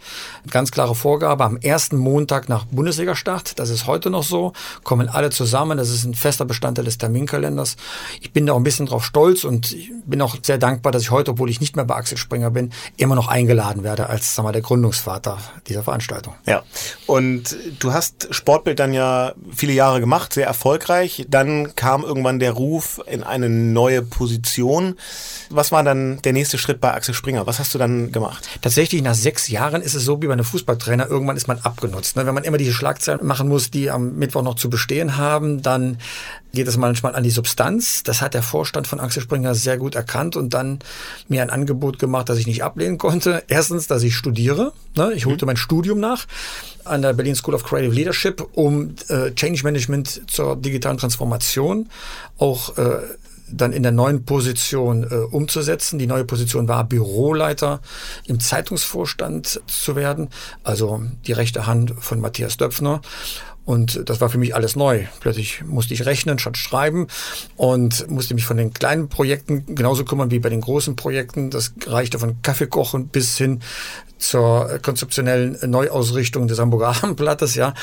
Ganz 0.50 0.72
klare 0.72 0.96
Vorgabe, 0.96 1.44
am 1.44 1.58
ersten 1.58 1.98
Montag 1.98 2.48
nach 2.50 2.66
Bundesliga-Start, 2.66 3.60
das 3.60 3.70
ist 3.70 3.88
heute 3.88 4.10
noch 4.10 4.24
so, 4.24 4.54
kommen 4.84 5.10
alle 5.10 5.30
zusammen, 5.30 5.78
das 5.78 5.90
ist 5.90 6.06
ein 6.06 6.14
fester 6.14 6.46
Bestandteil 6.46 6.86
des 6.86 6.98
Terminkalenders. 6.98 7.76
Ich 8.22 8.32
bin 8.32 8.46
da 8.46 8.54
auch 8.54 8.58
ein 8.58 8.64
bisschen 8.64 8.86
drauf 8.86 9.04
stolz 9.04 9.44
und 9.44 9.76
bin 10.06 10.22
auch 10.22 10.38
sehr 10.42 10.58
dankbar, 10.58 10.92
dass 10.92 11.02
ich 11.02 11.12
heute, 11.12 11.32
obwohl 11.32 11.50
ich 11.50 11.60
nicht 11.60 11.76
mehr 11.76 11.86
bei 11.86 11.96
Axel 11.96 12.18
Springer 12.18 12.52
bin, 12.52 12.72
immer 12.98 13.16
noch 13.16 13.28
eingeladen 13.28 13.84
werde 13.84 14.08
als 14.08 14.36
sag 14.36 14.44
mal, 14.44 14.52
der 14.52 14.62
Gründungsvater 14.62 15.38
dieser 15.68 15.84
Veranstaltung. 15.84 16.36
Ja, 16.46 16.64
und 17.08 17.56
du 17.80 17.94
hast 17.94 18.28
Sportbild 18.34 18.80
dann 18.80 18.94
ja 18.94 19.34
viele 19.62 19.74
Jahre 19.74 20.00
gemacht, 20.00 20.34
sehr 20.34 20.48
erfolgreich. 20.48 21.28
Dann 21.30 21.76
kam 21.76 22.04
irgendwann 22.04 22.40
der 22.40 22.52
Ruf 22.52 23.00
in 23.06 23.22
eine 23.22 23.48
neue 23.48 24.02
Position. 24.02 24.96
Was 25.52 25.72
war 25.72 25.84
dann 25.84 26.20
der 26.24 26.34
nächste 26.34 26.58
Schritt 26.58 26.82
bei 26.82 26.92
Axel 26.92 27.14
Springer? 27.14 27.46
Was 27.46 27.60
hast 27.60 27.76
du 27.76 27.78
dann 27.78 28.12
gemacht? 28.12 28.50
Tatsächlich, 28.64 29.04
nach 29.04 29.14
sechs 29.14 29.50
Jahren 29.50 29.84
ist 29.84 29.94
es 29.94 30.04
so 30.04 30.20
wie 30.20 30.26
bei 30.26 30.34
einem 30.34 30.46
Fußballtrainer. 30.46 31.08
Irgendwann 31.08 31.38
ist 31.38 31.48
man 31.48 31.60
abgenutzt. 31.60 32.16
Ne? 32.16 32.26
Wenn 32.26 32.34
man 32.34 32.44
immer 32.44 32.58
diese 32.58 32.74
Schlagzeilen 32.74 33.24
machen 33.24 33.50
muss, 33.50 33.70
die 33.70 33.92
am 33.92 34.16
Mittwoch 34.16 34.42
noch 34.42 34.56
zu 34.56 34.68
bestehen 34.68 35.18
haben, 35.18 35.62
dann 35.62 36.00
geht 36.54 36.68
es 36.68 36.78
manchmal 36.78 37.16
an 37.16 37.24
die 37.24 37.30
Substanz. 37.30 38.04
Das 38.04 38.22
hat 38.22 38.34
der 38.34 38.44
Vorstand 38.44 38.88
von 38.88 39.00
Axel 39.00 39.24
Springer 39.24 39.56
sehr 39.56 39.78
gut 39.78 39.96
erkannt 39.96 40.36
und 40.36 40.54
dann 40.54 40.80
mir 41.28 41.42
ein 41.42 41.50
Angebot 41.50 42.00
gemacht, 42.00 42.30
das 42.30 42.38
ich 42.38 42.48
nicht 42.48 42.64
ablehnen 42.64 42.98
konnte. 42.98 43.44
Erstens, 43.48 43.88
dass 43.88 44.04
ich 44.04 44.16
studiere. 44.16 44.74
Ne? 44.96 45.14
Ich 45.14 45.26
holte 45.26 45.46
mhm. 45.46 45.48
mein 45.48 45.58
Studium 45.58 46.00
nach 46.00 46.28
an 46.84 47.02
der 47.02 47.14
Berlin 47.14 47.36
School 47.36 47.54
of 47.54 47.64
Creative 47.64 47.94
Leadership, 47.94 48.46
um 48.54 48.96
äh, 49.08 49.32
Change 49.34 49.64
Management 49.64 50.30
zur 50.30 50.56
digitalen 50.56 50.98
Transformation 50.98 51.90
auch 52.38 52.78
äh, 52.78 53.00
dann 53.54 53.74
in 53.74 53.84
der 53.84 53.92
neuen 53.92 54.26
Position 54.26 55.04
äh, 55.04 55.16
umzusetzen. 55.16 56.00
Die 56.00 56.08
neue 56.08 56.26
Position 56.26 56.68
war 56.68 56.84
Büroleiter 56.84 57.82
im 58.26 58.40
Zeitungsvorstand 58.40 59.62
zu 59.68 59.96
werden, 59.96 60.30
also 60.64 61.04
die 61.28 61.34
rechte 61.34 61.68
Hand 61.68 61.94
von 62.00 62.20
Matthias 62.20 62.58
Döpfner. 62.58 63.02
Und 63.64 64.10
das 64.10 64.20
war 64.22 64.30
für 64.30 64.40
mich 64.40 64.56
alles 64.56 64.76
neu. 64.76 65.06
Plötzlich 65.20 65.64
musste 65.64 65.94
ich 65.94 66.06
rechnen 66.06 66.40
statt 66.40 66.58
schreiben 66.58 67.08
und 67.58 68.10
musste 68.10 68.34
mich 68.34 68.46
von 68.46 68.58
den 68.58 68.74
kleinen 68.74 69.08
Projekten 69.08 69.76
genauso 69.76 70.04
kümmern 70.04 70.32
wie 70.32 70.40
bei 70.40 70.50
den 70.50 70.62
großen 70.62 70.96
Projekten. 70.96 71.52
Das 71.52 71.74
reichte 71.86 72.18
von 72.18 72.42
Kaffeekochen 72.42 73.10
bis 73.10 73.38
hin 73.38 73.62
zur 74.22 74.80
konzeptionellen 74.82 75.58
Neuausrichtung 75.70 76.48
des 76.48 76.60
Hamburger 76.60 76.88
Abendblattes. 77.04 77.56
Ja, 77.56 77.74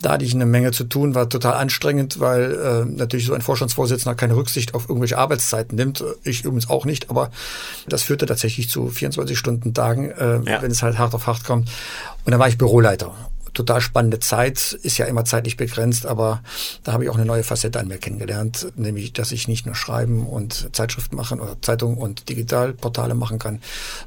da 0.00 0.12
hatte 0.12 0.24
ich 0.24 0.34
eine 0.34 0.46
Menge 0.46 0.72
zu 0.72 0.84
tun, 0.84 1.14
war 1.14 1.28
total 1.28 1.54
anstrengend, 1.54 2.20
weil 2.20 2.52
äh, 2.52 2.84
natürlich 2.84 3.26
so 3.26 3.34
ein 3.34 3.42
Vorstandsvorsitzender 3.42 4.14
keine 4.14 4.36
Rücksicht 4.36 4.74
auf 4.74 4.88
irgendwelche 4.88 5.18
Arbeitszeiten 5.18 5.76
nimmt. 5.76 6.04
Ich 6.24 6.44
übrigens 6.44 6.70
auch 6.70 6.84
nicht, 6.84 7.10
aber 7.10 7.30
das 7.88 8.02
führte 8.02 8.26
tatsächlich 8.26 8.68
zu 8.68 8.88
24 8.88 9.38
Stunden 9.38 9.74
Tagen, 9.74 10.10
äh, 10.10 10.40
ja. 10.44 10.62
wenn 10.62 10.70
es 10.70 10.82
halt 10.82 10.98
hart 10.98 11.14
auf 11.14 11.26
hart 11.26 11.44
kommt. 11.44 11.68
Und 12.24 12.32
dann 12.32 12.40
war 12.40 12.48
ich 12.48 12.58
Büroleiter 12.58 13.14
total 13.58 13.80
spannende 13.80 14.20
Zeit, 14.20 14.78
ist 14.82 14.98
ja 14.98 15.06
immer 15.06 15.24
zeitlich 15.24 15.56
begrenzt, 15.56 16.06
aber 16.06 16.42
da 16.84 16.92
habe 16.92 17.04
ich 17.04 17.10
auch 17.10 17.16
eine 17.16 17.26
neue 17.26 17.42
Facette 17.42 17.80
an 17.80 17.88
mir 17.88 17.98
kennengelernt, 17.98 18.68
nämlich, 18.76 19.12
dass 19.12 19.32
ich 19.32 19.48
nicht 19.48 19.66
nur 19.66 19.74
schreiben 19.74 20.26
und 20.26 20.70
Zeitschriften 20.72 21.16
machen 21.16 21.40
oder 21.40 21.60
Zeitungen 21.60 21.98
und 21.98 22.28
Digitalportale 22.28 23.14
machen 23.14 23.38
kann, 23.38 23.60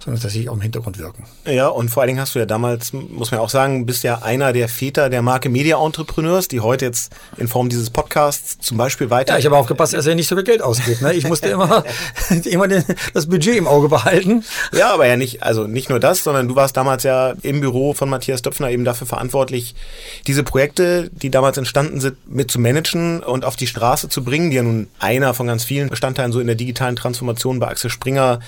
sondern 0.03 0.21
dass 0.21 0.33
ich 0.33 0.49
auch 0.49 0.53
im 0.53 0.61
Hintergrund 0.61 0.97
wirken. 0.99 1.25
Ja, 1.45 1.67
und 1.67 1.89
vor 1.89 2.01
allen 2.01 2.07
Dingen 2.07 2.21
hast 2.21 2.33
du 2.33 2.39
ja 2.39 2.45
damals, 2.45 2.93
muss 2.93 3.31
man 3.31 3.41
auch 3.41 3.49
sagen, 3.49 3.85
bist 3.85 4.03
ja 4.03 4.21
einer 4.21 4.53
der 4.53 4.69
Väter 4.69 5.09
der 5.09 5.21
Marke 5.21 5.49
Media 5.49 5.83
Entrepreneurs, 5.83 6.47
die 6.47 6.61
heute 6.61 6.85
jetzt 6.85 7.11
in 7.35 7.49
Form 7.49 7.67
dieses 7.67 7.89
Podcasts 7.89 8.57
zum 8.59 8.77
Beispiel 8.77 9.09
weiter. 9.09 9.33
Ja, 9.33 9.39
ich 9.39 9.45
habe 9.45 9.57
aufgepasst, 9.57 9.93
dass 9.93 10.05
er 10.05 10.15
nicht 10.15 10.27
so 10.27 10.35
viel 10.35 10.45
Geld 10.45 10.61
ausgibt. 10.61 11.01
Ne? 11.01 11.13
Ich 11.13 11.27
musste 11.27 11.49
immer, 11.49 11.83
immer 12.45 12.67
den, 12.69 12.85
das 13.13 13.27
Budget 13.27 13.57
im 13.57 13.67
Auge 13.67 13.89
behalten. 13.89 14.45
Ja, 14.71 14.93
aber 14.93 15.07
ja 15.07 15.17
nicht, 15.17 15.43
also 15.43 15.67
nicht 15.67 15.89
nur 15.89 15.99
das, 15.99 16.23
sondern 16.23 16.47
du 16.47 16.55
warst 16.55 16.77
damals 16.77 17.03
ja 17.03 17.33
im 17.41 17.59
Büro 17.59 17.93
von 17.93 18.09
Matthias 18.09 18.41
Döpfner 18.41 18.69
eben 18.69 18.85
dafür 18.85 19.07
verantwortlich, 19.07 19.40
diese 19.49 20.43
Projekte, 20.43 21.09
die 21.13 21.31
damals 21.31 21.57
entstanden 21.57 21.99
sind, 21.99 22.17
mit 22.29 22.51
zu 22.51 22.59
managen 22.59 23.21
und 23.21 23.45
auf 23.45 23.55
die 23.55 23.67
Straße 23.67 24.09
zu 24.09 24.23
bringen, 24.23 24.51
die 24.51 24.57
ja 24.57 24.63
nun 24.63 24.87
einer 24.99 25.33
von 25.33 25.47
ganz 25.47 25.63
vielen 25.63 25.89
Bestandteilen 25.89 26.31
so 26.31 26.39
in 26.39 26.47
der 26.47 26.55
digitalen 26.55 26.95
Transformation 26.95 27.59
bei 27.59 27.67
Axel 27.67 27.89
Springer 27.89 28.39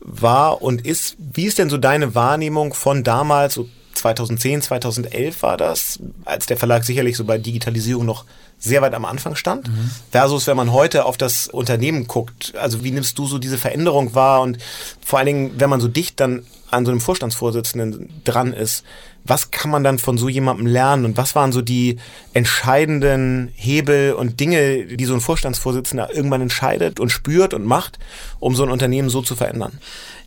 war 0.00 0.62
und 0.62 0.86
ist. 0.86 1.16
Wie 1.18 1.44
ist 1.44 1.58
denn 1.58 1.70
so 1.70 1.76
deine 1.76 2.14
Wahrnehmung 2.14 2.74
von 2.74 3.04
damals, 3.04 3.54
so 3.54 3.68
2010, 3.94 4.62
2011 4.62 5.42
war 5.42 5.56
das, 5.56 5.98
als 6.24 6.46
der 6.46 6.56
Verlag 6.56 6.84
sicherlich 6.84 7.16
so 7.16 7.24
bei 7.24 7.38
Digitalisierung 7.38 8.06
noch 8.06 8.24
sehr 8.58 8.82
weit 8.82 8.94
am 8.94 9.04
Anfang 9.04 9.36
stand, 9.36 9.68
mhm. 9.68 9.90
versus 10.10 10.46
wenn 10.46 10.56
man 10.56 10.72
heute 10.72 11.04
auf 11.04 11.16
das 11.16 11.46
Unternehmen 11.46 12.06
guckt. 12.06 12.54
Also 12.56 12.82
wie 12.82 12.90
nimmst 12.90 13.18
du 13.18 13.26
so 13.26 13.38
diese 13.38 13.58
Veränderung 13.58 14.14
wahr 14.14 14.40
und 14.40 14.58
vor 15.04 15.18
allen 15.18 15.26
Dingen, 15.26 15.50
wenn 15.58 15.70
man 15.70 15.80
so 15.80 15.88
dicht 15.88 16.18
dann 16.20 16.44
an 16.70 16.84
so 16.84 16.90
einem 16.90 17.00
Vorstandsvorsitzenden 17.00 18.10
dran 18.24 18.52
ist, 18.52 18.84
was 19.28 19.50
kann 19.50 19.70
man 19.70 19.84
dann 19.84 19.98
von 19.98 20.18
so 20.18 20.28
jemandem 20.28 20.66
lernen 20.66 21.04
und 21.04 21.16
was 21.16 21.34
waren 21.34 21.52
so 21.52 21.62
die 21.62 21.98
entscheidenden 22.32 23.52
Hebel 23.54 24.14
und 24.14 24.40
Dinge, 24.40 24.86
die 24.86 25.04
so 25.04 25.14
ein 25.14 25.20
Vorstandsvorsitzender 25.20 26.14
irgendwann 26.14 26.42
entscheidet 26.42 26.98
und 26.98 27.10
spürt 27.10 27.54
und 27.54 27.64
macht, 27.64 27.98
um 28.40 28.54
so 28.54 28.62
ein 28.62 28.70
Unternehmen 28.70 29.10
so 29.10 29.22
zu 29.22 29.36
verändern? 29.36 29.78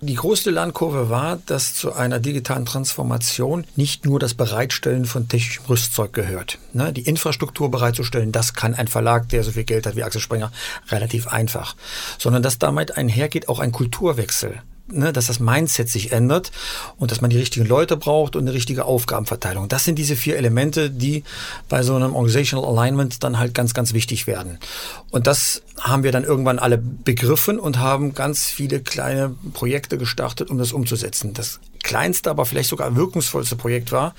Die 0.01 0.15
größte 0.15 0.49
Lernkurve 0.49 1.09
war, 1.09 1.39
dass 1.45 1.75
zu 1.75 1.93
einer 1.93 2.19
digitalen 2.19 2.65
Transformation 2.65 3.65
nicht 3.75 4.05
nur 4.05 4.19
das 4.19 4.33
Bereitstellen 4.33 5.05
von 5.05 5.27
technischem 5.27 5.65
Rüstzeug 5.65 6.13
gehört. 6.13 6.57
Ne, 6.73 6.91
die 6.91 7.01
Infrastruktur 7.01 7.69
bereitzustellen, 7.69 8.31
das 8.31 8.53
kann 8.53 8.73
ein 8.73 8.87
Verlag, 8.87 9.29
der 9.29 9.43
so 9.43 9.51
viel 9.51 9.63
Geld 9.63 9.85
hat 9.85 9.95
wie 9.95 10.03
Axel 10.03 10.21
Springer, 10.21 10.51
relativ 10.89 11.27
einfach. 11.27 11.75
Sondern 12.17 12.41
dass 12.41 12.57
damit 12.57 12.97
einhergeht 12.97 13.47
auch 13.47 13.59
ein 13.59 13.71
Kulturwechsel 13.71 14.61
ne, 14.91 15.13
dass 15.13 15.27
das 15.27 15.39
Mindset 15.39 15.89
sich 15.89 16.11
ändert 16.11 16.51
und 16.97 17.11
dass 17.11 17.21
man 17.21 17.29
die 17.29 17.37
richtigen 17.37 17.65
Leute 17.65 17.97
braucht 17.97 18.35
und 18.35 18.43
eine 18.43 18.53
richtige 18.53 18.85
Aufgabenverteilung. 18.85 19.67
Das 19.67 19.83
sind 19.83 19.97
diese 19.97 20.15
vier 20.15 20.37
Elemente, 20.37 20.89
die 20.89 21.23
bei 21.69 21.83
so 21.83 21.95
einem 21.95 22.15
Organizational 22.15 22.69
Alignment 22.69 23.23
dann 23.23 23.39
halt 23.39 23.53
ganz, 23.53 23.73
ganz 23.73 23.93
wichtig 23.93 24.27
werden. 24.27 24.59
Und 25.09 25.27
das 25.27 25.61
haben 25.79 26.03
wir 26.03 26.11
dann 26.11 26.23
irgendwann 26.23 26.59
alle 26.59 26.77
begriffen 26.77 27.59
und 27.59 27.79
haben 27.79 28.13
ganz 28.13 28.45
viele 28.45 28.81
kleine 28.81 29.35
Projekte 29.53 29.97
gestartet, 29.97 30.49
um 30.49 30.57
das 30.57 30.73
umzusetzen. 30.73 31.33
Das 31.33 31.59
kleinste, 31.83 32.29
aber 32.29 32.45
vielleicht 32.45 32.69
sogar 32.69 32.95
wirkungsvollste 32.95 33.55
Projekt 33.55 33.91
war, 33.91 34.13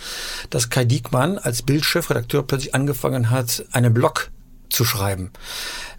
dass 0.51 0.71
Kai 0.71 0.85
Diekmann 0.85 1.39
als 1.39 1.63
Bildchefredakteur 1.63 2.43
plötzlich 2.43 2.75
angefangen 2.75 3.31
hat, 3.31 3.65
einen 3.73 3.95
Blog 3.95 4.31
zu 4.73 4.85
schreiben. 4.85 5.31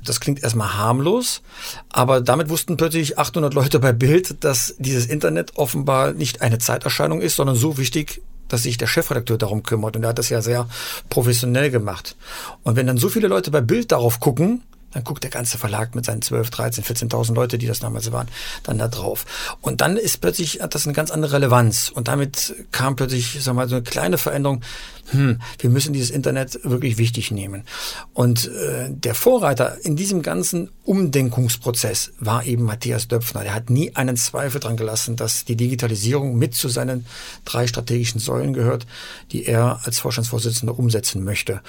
Das 0.03 0.19
klingt 0.19 0.43
erstmal 0.43 0.75
harmlos, 0.75 1.41
aber 1.89 2.21
damit 2.21 2.49
wussten 2.49 2.77
plötzlich 2.77 3.17
800 3.17 3.53
Leute 3.53 3.79
bei 3.79 3.93
Bild, 3.93 4.43
dass 4.43 4.75
dieses 4.77 5.05
Internet 5.05 5.55
offenbar 5.55 6.11
nicht 6.11 6.41
eine 6.41 6.59
Zeiterscheinung 6.59 7.21
ist, 7.21 7.35
sondern 7.35 7.55
so 7.55 7.77
wichtig, 7.77 8.21
dass 8.49 8.63
sich 8.63 8.77
der 8.77 8.87
Chefredakteur 8.87 9.37
darum 9.37 9.63
kümmert. 9.63 9.95
Und 9.95 10.03
er 10.03 10.09
hat 10.09 10.19
das 10.19 10.29
ja 10.29 10.41
sehr 10.41 10.67
professionell 11.09 11.71
gemacht. 11.71 12.15
Und 12.63 12.75
wenn 12.75 12.87
dann 12.87 12.97
so 12.97 13.09
viele 13.09 13.27
Leute 13.27 13.49
bei 13.49 13.61
Bild 13.61 13.91
darauf 13.91 14.19
gucken, 14.19 14.63
dann 14.93 15.03
guckt 15.03 15.23
der 15.23 15.31
ganze 15.31 15.57
Verlag 15.57 15.95
mit 15.95 16.05
seinen 16.05 16.21
12, 16.21 16.49
13, 16.51 16.83
14.000 16.83 17.33
Leute, 17.33 17.57
die 17.57 17.65
das 17.65 17.79
damals 17.79 18.11
waren, 18.11 18.27
dann 18.63 18.77
da 18.77 18.87
drauf. 18.87 19.25
Und 19.61 19.81
dann 19.81 19.97
ist 19.97 20.21
plötzlich, 20.21 20.61
hat 20.61 20.75
das 20.75 20.85
eine 20.85 20.93
ganz 20.93 21.09
andere 21.09 21.33
Relevanz. 21.33 21.89
Und 21.89 22.07
damit 22.07 22.53
kam 22.71 22.95
plötzlich, 22.95 23.39
sag 23.41 23.55
mal, 23.55 23.67
so 23.67 23.75
eine 23.75 23.83
kleine 23.83 24.17
Veränderung. 24.17 24.61
Hm, 25.11 25.39
wir 25.59 25.69
müssen 25.69 25.93
dieses 25.93 26.09
Internet 26.09 26.59
wirklich 26.63 26.97
wichtig 26.97 27.31
nehmen. 27.31 27.63
Und 28.13 28.47
äh, 28.47 28.89
der 28.89 29.15
Vorreiter 29.15 29.77
in 29.83 29.95
diesem 29.95 30.21
ganzen 30.21 30.69
Umdenkungsprozess 30.85 32.13
war 32.19 32.45
eben 32.45 32.63
Matthias 32.63 33.07
Döpfner. 33.07 33.43
Der 33.43 33.53
hat 33.53 33.69
nie 33.69 33.95
einen 33.95 34.17
Zweifel 34.17 34.59
dran 34.59 34.77
gelassen, 34.77 35.15
dass 35.15 35.45
die 35.45 35.55
Digitalisierung 35.55 36.37
mit 36.37 36.55
zu 36.55 36.69
seinen 36.69 37.05
drei 37.45 37.67
strategischen 37.67 38.19
Säulen 38.19 38.53
gehört, 38.53 38.85
die 39.31 39.45
er 39.45 39.81
als 39.83 39.99
Vorstandsvorsitzender 39.99 40.77
umsetzen 40.77 41.23
möchte. 41.23 41.61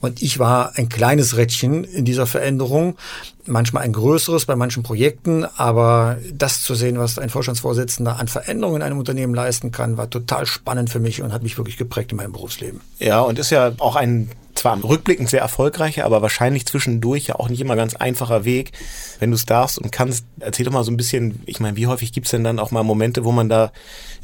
Und 0.00 0.22
ich 0.22 0.38
war 0.38 0.76
ein 0.76 0.88
kleines 0.88 1.36
Rädchen 1.36 1.84
in 1.84 2.04
dieser 2.04 2.26
Veränderung 2.26 2.42
Veränderung, 2.42 2.96
manchmal 3.46 3.82
ein 3.82 3.92
größeres 3.92 4.46
bei 4.46 4.56
manchen 4.56 4.82
Projekten, 4.82 5.44
aber 5.44 6.18
das 6.32 6.62
zu 6.62 6.74
sehen, 6.74 6.98
was 6.98 7.18
ein 7.18 7.30
Vorstandsvorsitzender 7.30 8.18
an 8.18 8.28
Veränderungen 8.28 8.76
in 8.76 8.82
einem 8.82 8.98
Unternehmen 8.98 9.34
leisten 9.34 9.72
kann, 9.72 9.96
war 9.96 10.08
total 10.10 10.46
spannend 10.46 10.90
für 10.90 11.00
mich 11.00 11.22
und 11.22 11.32
hat 11.32 11.42
mich 11.42 11.58
wirklich 11.58 11.76
geprägt 11.76 12.12
in 12.12 12.18
meinem 12.18 12.32
Berufsleben. 12.32 12.80
Ja, 12.98 13.20
und 13.20 13.38
ist 13.38 13.50
ja 13.50 13.72
auch 13.78 13.96
ein 13.96 14.30
zwar 14.54 14.82
rückblickend 14.84 15.30
sehr 15.30 15.40
erfolgreicher, 15.40 16.04
aber 16.04 16.22
wahrscheinlich 16.22 16.66
zwischendurch 16.66 17.26
ja 17.26 17.36
auch 17.36 17.48
nicht 17.48 17.60
immer 17.60 17.74
ganz 17.74 17.94
einfacher 17.94 18.44
Weg. 18.44 18.72
Wenn 19.18 19.30
du 19.30 19.36
es 19.36 19.46
darfst 19.46 19.78
und 19.78 19.90
kannst, 19.90 20.24
erzähl 20.40 20.64
doch 20.64 20.72
mal 20.72 20.84
so 20.84 20.92
ein 20.92 20.96
bisschen, 20.96 21.42
ich 21.46 21.58
meine, 21.58 21.76
wie 21.76 21.86
häufig 21.86 22.12
gibt 22.12 22.26
es 22.26 22.30
denn 22.32 22.44
dann 22.44 22.58
auch 22.58 22.70
mal 22.70 22.82
Momente, 22.82 23.24
wo 23.24 23.32
man 23.32 23.48
da 23.48 23.72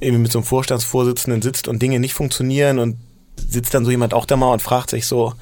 irgendwie 0.01 0.23
mit 0.23 0.33
so 0.33 0.39
einem 0.39 0.47
Vorstandsvorsitzenden 0.47 1.43
sitzt 1.43 1.67
und 1.67 1.81
Dinge 1.81 1.99
nicht 1.99 2.15
funktionieren 2.15 2.79
und 2.79 2.97
sitzt 3.37 3.75
dann 3.75 3.85
so 3.85 3.91
jemand 3.91 4.15
auch 4.15 4.27
da 4.27 4.37
mal 4.37 4.53
und 4.53 4.63
fragt 4.63 4.91
sich 4.91 5.07
so, 5.07 5.35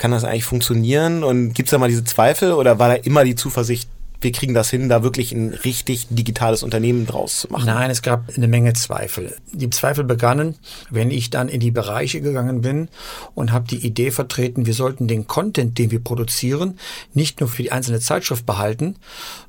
kann 0.00 0.10
das 0.10 0.24
eigentlich 0.24 0.46
funktionieren? 0.46 1.22
Und 1.22 1.52
gibt 1.52 1.68
es 1.68 1.70
da 1.70 1.78
mal 1.78 1.88
diese 1.88 2.04
Zweifel 2.04 2.52
oder 2.52 2.78
war 2.78 2.88
da 2.88 2.94
immer 2.94 3.22
die 3.22 3.36
Zuversicht 3.36 3.88
wir 4.20 4.32
kriegen 4.32 4.54
das 4.54 4.70
hin, 4.70 4.88
da 4.88 5.02
wirklich 5.02 5.32
ein 5.32 5.50
richtig 5.50 6.06
digitales 6.10 6.62
Unternehmen 6.62 7.06
draus 7.06 7.40
zu 7.40 7.48
machen? 7.48 7.66
Nein, 7.66 7.90
es 7.90 8.02
gab 8.02 8.36
eine 8.36 8.48
Menge 8.48 8.74
Zweifel. 8.74 9.36
Die 9.52 9.70
Zweifel 9.70 10.04
begannen, 10.04 10.56
wenn 10.90 11.10
ich 11.10 11.30
dann 11.30 11.48
in 11.48 11.60
die 11.60 11.70
Bereiche 11.70 12.20
gegangen 12.20 12.60
bin 12.60 12.88
und 13.34 13.52
habe 13.52 13.66
die 13.66 13.84
Idee 13.86 14.10
vertreten, 14.10 14.66
wir 14.66 14.74
sollten 14.74 15.08
den 15.08 15.26
Content, 15.26 15.78
den 15.78 15.90
wir 15.90 16.00
produzieren, 16.02 16.78
nicht 17.14 17.40
nur 17.40 17.48
für 17.48 17.62
die 17.62 17.72
einzelne 17.72 18.00
Zeitschrift 18.00 18.44
behalten, 18.46 18.96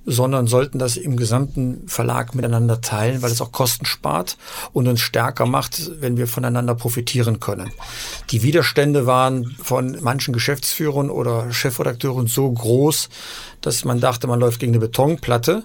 sondern 0.06 0.48
sollten 0.48 0.80
das 0.80 0.98
im 0.98 1.18
gesamten 1.18 1.88
Verlag 1.88 2.34
miteinander 2.34 2.82
teilen, 2.82 3.22
weil 3.22 3.32
es 3.32 3.42
auch 3.42 3.52
Kosten 3.52 3.86
spart 3.86 4.38
und 4.74 4.88
uns 4.88 5.02
stärker 5.02 5.46
macht, 5.46 6.02
wenn 6.02 6.18
wir 6.18 6.28
voneinander 6.28 6.76
profitieren 6.76 7.40
können. 7.40 7.72
Die 8.32 8.42
Widerstände 8.42 9.06
waren 9.06 9.56
von 9.62 9.98
manchen 10.02 10.34
Geschäftsführern 10.34 11.10
oder 11.10 11.52
Chefredakteuren 11.52 12.28
so 12.28 12.50
groß, 12.52 13.10
dass 13.62 13.86
man 13.86 14.00
dachte, 14.00 14.28
man 14.28 14.40
läuft 14.40 14.60
gegen 14.60 14.74
eine 14.74 14.80
Betonplatte. 14.80 15.64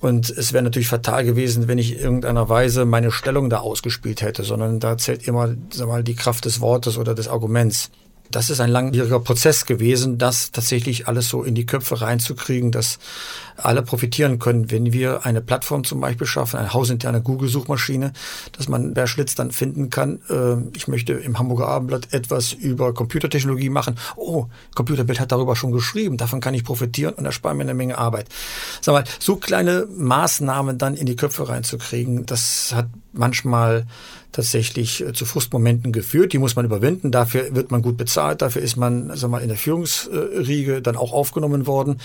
Und 0.00 0.30
es 0.30 0.52
wäre 0.52 0.64
natürlich 0.64 0.88
fatal 0.88 1.24
gewesen, 1.24 1.68
wenn 1.68 1.78
ich 1.78 1.92
in 1.92 2.00
irgendeiner 2.00 2.48
Weise 2.48 2.84
meine 2.84 3.10
Stellung 3.10 3.50
da 3.50 3.58
ausgespielt 3.58 4.22
hätte, 4.22 4.42
sondern 4.42 4.80
da 4.80 4.98
zählt 4.98 5.26
immer 5.26 5.54
sag 5.70 5.88
mal, 5.88 6.04
die 6.04 6.14
Kraft 6.14 6.44
des 6.44 6.60
Wortes 6.60 6.98
oder 6.98 7.14
des 7.14 7.28
Arguments 7.28 7.90
das 8.34 8.50
ist 8.50 8.58
ein 8.58 8.70
langwieriger 8.70 9.20
Prozess 9.20 9.64
gewesen, 9.64 10.18
das 10.18 10.50
tatsächlich 10.50 11.06
alles 11.06 11.28
so 11.28 11.44
in 11.44 11.54
die 11.54 11.66
Köpfe 11.66 12.00
reinzukriegen, 12.00 12.72
dass 12.72 12.98
alle 13.56 13.82
profitieren 13.82 14.40
können, 14.40 14.72
wenn 14.72 14.92
wir 14.92 15.24
eine 15.24 15.40
Plattform 15.40 15.84
zum 15.84 16.00
Beispiel 16.00 16.26
schaffen, 16.26 16.58
eine 16.58 16.72
hausinterne 16.72 17.22
Google-Suchmaschine, 17.22 18.12
dass 18.50 18.68
man 18.68 18.92
per 18.92 19.06
Schlitz 19.06 19.36
dann 19.36 19.52
finden 19.52 19.88
kann, 19.88 20.20
äh, 20.28 20.56
ich 20.76 20.88
möchte 20.88 21.12
im 21.12 21.38
Hamburger 21.38 21.68
Abendblatt 21.68 22.12
etwas 22.12 22.52
über 22.52 22.92
Computertechnologie 22.92 23.70
machen. 23.70 23.96
Oh, 24.16 24.46
Computerbild 24.74 25.20
hat 25.20 25.30
darüber 25.30 25.54
schon 25.54 25.70
geschrieben, 25.70 26.16
davon 26.16 26.40
kann 26.40 26.54
ich 26.54 26.64
profitieren 26.64 27.14
und 27.14 27.26
erspare 27.26 27.54
mir 27.54 27.62
eine 27.62 27.74
Menge 27.74 27.98
Arbeit. 27.98 28.28
Sag 28.80 28.94
mal, 28.94 29.04
so 29.20 29.36
kleine 29.36 29.86
Maßnahmen 29.96 30.76
dann 30.76 30.94
in 30.96 31.06
die 31.06 31.16
Köpfe 31.16 31.48
reinzukriegen, 31.48 32.26
das 32.26 32.72
hat 32.74 32.88
manchmal 33.12 33.86
tatsächlich 34.34 35.00
äh, 35.00 35.12
zu 35.12 35.24
Frustmomenten 35.24 35.92
geführt. 35.92 36.32
Die 36.32 36.38
muss 36.38 36.56
man 36.56 36.64
überwinden. 36.64 37.10
Dafür 37.10 37.54
wird 37.54 37.70
man 37.70 37.80
gut 37.80 37.96
bezahlt. 37.96 38.42
Dafür 38.42 38.60
ist 38.60 38.76
man, 38.76 39.10
sag 39.14 39.30
mal, 39.30 39.42
in 39.42 39.48
der 39.48 39.56
Führungsriege 39.56 40.82
dann 40.82 40.96
auch 40.96 41.12
aufgenommen 41.12 41.66
worden. 41.66 42.00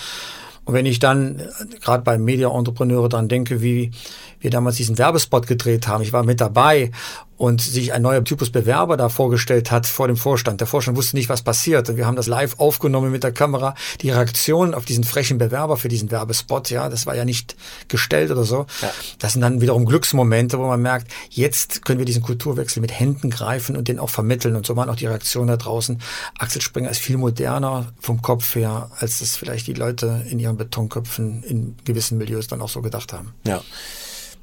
Und 0.64 0.74
wenn 0.76 0.86
ich 0.86 1.00
dann 1.00 1.40
äh, 1.40 1.44
gerade 1.82 2.04
beim 2.04 2.24
Media-Entrepreneure 2.24 3.10
dran 3.10 3.28
denke, 3.28 3.62
wie 3.62 3.92
wir 4.40 4.52
damals 4.52 4.78
diesen 4.78 4.98
Werbespot 4.98 5.48
gedreht 5.48 5.88
haben, 5.88 6.04
ich 6.04 6.14
war 6.14 6.24
mit 6.24 6.40
dabei 6.40 6.92
und 7.40 7.62
sich 7.62 7.94
ein 7.94 8.02
neuer 8.02 8.22
Typus 8.22 8.50
Bewerber 8.50 8.98
da 8.98 9.08
vorgestellt 9.08 9.72
hat 9.72 9.88
vor 9.88 10.08
dem 10.08 10.18
Vorstand. 10.18 10.60
Der 10.60 10.68
Vorstand 10.68 10.98
wusste 10.98 11.16
nicht, 11.16 11.30
was 11.30 11.42
passiert. 11.42 11.90
Und 11.90 11.96
wir 11.96 12.06
haben 12.06 12.18
das 12.18 12.28
live 12.28 12.60
aufgenommen 12.60 13.12
mit 13.12 13.24
der 13.24 13.32
Kamera. 13.32 13.76
Die 14.02 14.10
Reaktion 14.10 14.74
auf 14.74 14.84
diesen 14.84 15.06
frechen 15.06 15.38
Bewerber 15.38 15.78
für 15.78 15.88
diesen 15.88 16.12
Werbespot, 16.12 16.70
ja, 16.70 16.90
das 16.90 17.06
war 17.06 17.16
ja 17.16 17.24
nicht 17.24 17.56
gestellt 17.88 18.30
oder 18.30 18.44
so. 18.44 18.66
Ja. 18.82 18.92
Das 19.20 19.34
sind 19.34 19.42
dann 19.42 19.62
wiederum 19.62 19.86
Glücksmomente, 19.86 20.60
wo 20.60 20.68
man 20.68 20.82
merkt, 20.82 21.08
jetzt 21.30 21.86
können 21.86 22.00
wir 22.00 22.06
diesen 22.06 22.24
Kulturwechsel 22.24 22.82
mit 22.82 22.92
Händen 22.92 23.30
greifen 23.30 23.78
und 23.78 23.88
den 23.88 24.00
auch 24.00 24.10
vermitteln. 24.10 24.58
Und 24.58 24.66
so 24.66 24.76
waren 24.76 24.90
auch 24.90 24.98
die 24.98 25.08
Reaktionen 25.08 25.48
da 25.48 25.56
draußen. 25.56 26.02
Axel 26.38 26.62
Springer 26.62 26.90
ist 26.90 27.00
viel 27.00 27.16
moderner 27.16 27.94
vom 28.02 28.22
Kopf 28.22 28.54
her, 28.56 28.92
als 28.98 29.20
das 29.20 29.38
vielleicht 29.38 29.66
die 29.68 29.74
Leute 29.76 30.26
in 30.30 30.40
ihren 30.40 30.58
Betonköpfen 30.58 31.42
in 31.44 31.78
gewissen 31.86 32.18
Milieus 32.18 32.48
dann 32.48 32.62
auch 32.62 32.68
so 32.68 32.82
gedacht 32.82 33.14
haben. 33.14 33.34
Ja. 33.48 33.62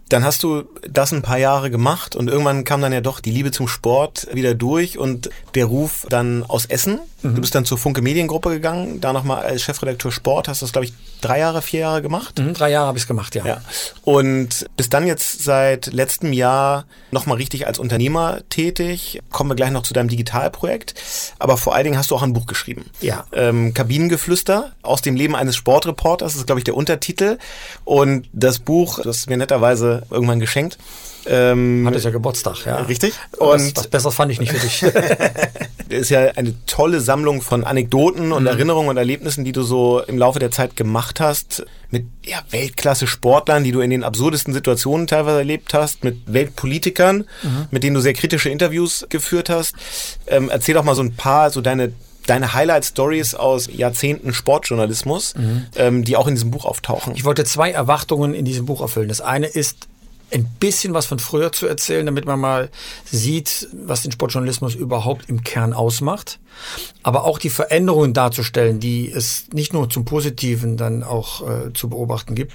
Dann 0.08 0.24
hast 0.24 0.42
du 0.42 0.64
das 0.88 1.12
ein 1.12 1.22
paar 1.22 1.38
Jahre 1.38 1.70
gemacht 1.70 2.14
und 2.14 2.28
irgendwann 2.28 2.64
kam 2.64 2.80
dann 2.80 2.92
ja 2.92 3.00
doch 3.00 3.20
die 3.20 3.30
Liebe 3.32 3.50
zum 3.50 3.66
Sport 3.66 4.28
wieder 4.32 4.54
durch 4.54 4.98
und 4.98 5.30
der 5.54 5.66
Ruf 5.66 6.06
dann 6.08 6.44
aus 6.44 6.66
Essen. 6.66 7.00
Mhm. 7.30 7.34
Du 7.34 7.40
bist 7.40 7.54
dann 7.54 7.64
zur 7.64 7.78
Funke 7.78 8.02
Mediengruppe 8.02 8.50
gegangen, 8.50 9.00
da 9.00 9.12
nochmal 9.12 9.44
als 9.44 9.62
Chefredakteur 9.62 10.12
Sport, 10.12 10.48
hast 10.48 10.62
das, 10.62 10.72
glaube 10.72 10.86
ich, 10.86 10.94
drei 11.20 11.38
Jahre, 11.38 11.62
vier 11.62 11.80
Jahre 11.80 12.02
gemacht. 12.02 12.38
Mhm, 12.38 12.54
drei 12.54 12.70
Jahre 12.70 12.88
habe 12.88 12.98
ich 12.98 13.04
es 13.04 13.08
gemacht, 13.08 13.34
ja. 13.34 13.44
ja. 13.44 13.60
Und 14.02 14.66
bist 14.76 14.92
dann 14.92 15.06
jetzt 15.06 15.42
seit 15.42 15.86
letztem 15.92 16.32
Jahr 16.32 16.84
nochmal 17.10 17.36
richtig 17.36 17.66
als 17.66 17.78
Unternehmer 17.78 18.40
tätig. 18.48 19.20
Kommen 19.30 19.50
wir 19.50 19.54
gleich 19.54 19.70
noch 19.70 19.82
zu 19.82 19.94
deinem 19.94 20.08
Digitalprojekt. 20.08 20.94
Aber 21.38 21.56
vor 21.56 21.74
allen 21.74 21.84
Dingen 21.84 21.98
hast 21.98 22.10
du 22.10 22.16
auch 22.16 22.22
ein 22.22 22.32
Buch 22.32 22.46
geschrieben. 22.46 22.86
Ja. 23.00 23.26
Ähm, 23.32 23.74
Kabinengeflüster 23.74 24.72
aus 24.82 25.02
dem 25.02 25.16
Leben 25.16 25.34
eines 25.34 25.56
Sportreporters, 25.56 26.32
das 26.32 26.40
ist, 26.40 26.46
glaube 26.46 26.60
ich, 26.60 26.64
der 26.64 26.76
Untertitel. 26.76 27.38
Und 27.84 28.28
das 28.32 28.58
Buch, 28.58 29.00
das 29.02 29.26
mir 29.26 29.36
netterweise 29.36 30.02
irgendwann 30.10 30.40
geschenkt. 30.40 30.78
Ähm, 31.28 31.84
Hattest 31.86 32.04
ja 32.04 32.10
Geburtstag, 32.10 32.64
ja. 32.66 32.76
Richtig. 32.82 33.14
Und 33.38 33.48
was, 33.48 33.76
was 33.76 33.86
Besseres 33.88 34.14
fand 34.14 34.32
ich 34.32 34.40
nicht 34.40 34.52
für 34.52 34.58
dich. 34.58 34.82
ist 35.88 36.10
ja 36.10 36.30
eine 36.36 36.54
tolle 36.66 37.00
Sammlung 37.00 37.42
von 37.42 37.64
Anekdoten 37.64 38.32
und 38.32 38.42
mhm. 38.42 38.48
Erinnerungen 38.48 38.90
und 38.90 38.96
Erlebnissen, 38.96 39.44
die 39.44 39.52
du 39.52 39.62
so 39.62 40.02
im 40.02 40.18
Laufe 40.18 40.38
der 40.38 40.50
Zeit 40.50 40.76
gemacht 40.76 41.20
hast. 41.20 41.64
Mit 41.90 42.06
ja, 42.24 42.38
Weltklasse-Sportlern, 42.50 43.62
die 43.62 43.70
du 43.70 43.80
in 43.80 43.90
den 43.90 44.02
absurdesten 44.02 44.52
Situationen 44.52 45.06
teilweise 45.06 45.38
erlebt 45.38 45.72
hast, 45.72 46.02
mit 46.02 46.20
Weltpolitikern, 46.26 47.18
mhm. 47.42 47.66
mit 47.70 47.84
denen 47.84 47.94
du 47.94 48.00
sehr 48.00 48.12
kritische 48.12 48.50
Interviews 48.50 49.06
geführt 49.08 49.48
hast. 49.48 49.74
Ähm, 50.26 50.50
erzähl 50.50 50.74
doch 50.74 50.82
mal 50.82 50.96
so 50.96 51.02
ein 51.02 51.14
paar, 51.14 51.50
so 51.50 51.60
deine 51.60 51.92
deine 52.26 52.54
Highlight-Stories 52.54 53.34
aus 53.34 53.68
Jahrzehnten 53.72 54.34
Sportjournalismus, 54.34 55.34
mhm. 55.36 55.66
ähm, 55.76 56.04
die 56.04 56.16
auch 56.16 56.26
in 56.26 56.34
diesem 56.34 56.50
Buch 56.50 56.64
auftauchen. 56.64 57.14
Ich 57.14 57.24
wollte 57.24 57.44
zwei 57.44 57.70
Erwartungen 57.70 58.34
in 58.34 58.44
diesem 58.44 58.66
Buch 58.66 58.80
erfüllen. 58.80 59.08
Das 59.08 59.20
eine 59.20 59.46
ist, 59.46 59.86
ein 60.32 60.44
bisschen 60.58 60.94
was 60.94 61.06
von 61.06 61.18
früher 61.18 61.52
zu 61.52 61.66
erzählen, 61.66 62.06
damit 62.06 62.26
man 62.26 62.40
mal 62.40 62.70
sieht, 63.04 63.68
was 63.72 64.02
den 64.02 64.12
Sportjournalismus 64.12 64.74
überhaupt 64.74 65.28
im 65.28 65.42
Kern 65.42 65.72
ausmacht 65.72 66.38
aber 67.02 67.24
auch 67.24 67.38
die 67.38 67.50
Veränderungen 67.50 68.12
darzustellen, 68.12 68.80
die 68.80 69.10
es 69.10 69.46
nicht 69.52 69.72
nur 69.72 69.88
zum 69.88 70.04
Positiven 70.04 70.76
dann 70.76 71.02
auch 71.02 71.48
äh, 71.48 71.72
zu 71.72 71.88
beobachten 71.88 72.34
gibt. 72.34 72.52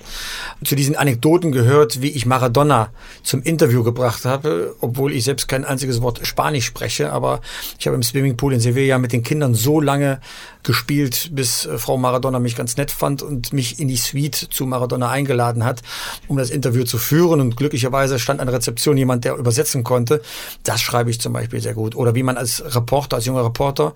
Zu 0.63 0.75
diesen 0.75 0.95
Anekdoten 0.95 1.51
gehört, 1.51 2.01
wie 2.01 2.09
ich 2.09 2.25
Maradona 2.25 2.89
zum 3.23 3.41
Interview 3.41 3.83
gebracht 3.83 4.25
habe, 4.25 4.75
obwohl 4.81 5.13
ich 5.13 5.23
selbst 5.23 5.47
kein 5.47 5.63
einziges 5.63 6.01
Wort 6.01 6.19
Spanisch 6.23 6.65
spreche, 6.65 7.11
aber 7.13 7.41
ich 7.79 7.87
habe 7.87 7.95
im 7.95 8.03
Swimmingpool 8.03 8.53
in 8.53 8.59
Sevilla 8.59 8.97
mit 8.97 9.13
den 9.13 9.23
Kindern 9.23 9.53
so 9.53 9.79
lange 9.79 10.19
gespielt, 10.63 11.29
bis 11.33 11.65
äh, 11.65 11.77
Frau 11.77 11.97
Maradona 11.97 12.39
mich 12.39 12.55
ganz 12.55 12.77
nett 12.77 12.91
fand 12.91 13.21
und 13.21 13.53
mich 13.53 13.79
in 13.79 13.87
die 13.87 13.97
Suite 13.97 14.35
zu 14.35 14.65
Maradona 14.65 15.09
eingeladen 15.09 15.63
hat, 15.63 15.81
um 16.27 16.37
das 16.37 16.49
Interview 16.49 16.83
zu 16.83 16.97
führen. 16.97 17.41
Und 17.41 17.55
glücklicherweise 17.55 18.19
stand 18.19 18.39
an 18.39 18.47
der 18.47 18.55
Rezeption 18.55 18.97
jemand, 18.97 19.25
der 19.25 19.35
übersetzen 19.35 19.83
konnte. 19.83 20.21
Das 20.63 20.81
schreibe 20.81 21.09
ich 21.09 21.19
zum 21.19 21.33
Beispiel 21.33 21.61
sehr 21.61 21.73
gut. 21.73 21.95
Oder 21.95 22.15
wie 22.15 22.23
man 22.23 22.37
als 22.37 22.63
Reporter, 22.75 23.17
als 23.17 23.25
junger 23.25 23.45
Reporter 23.45 23.90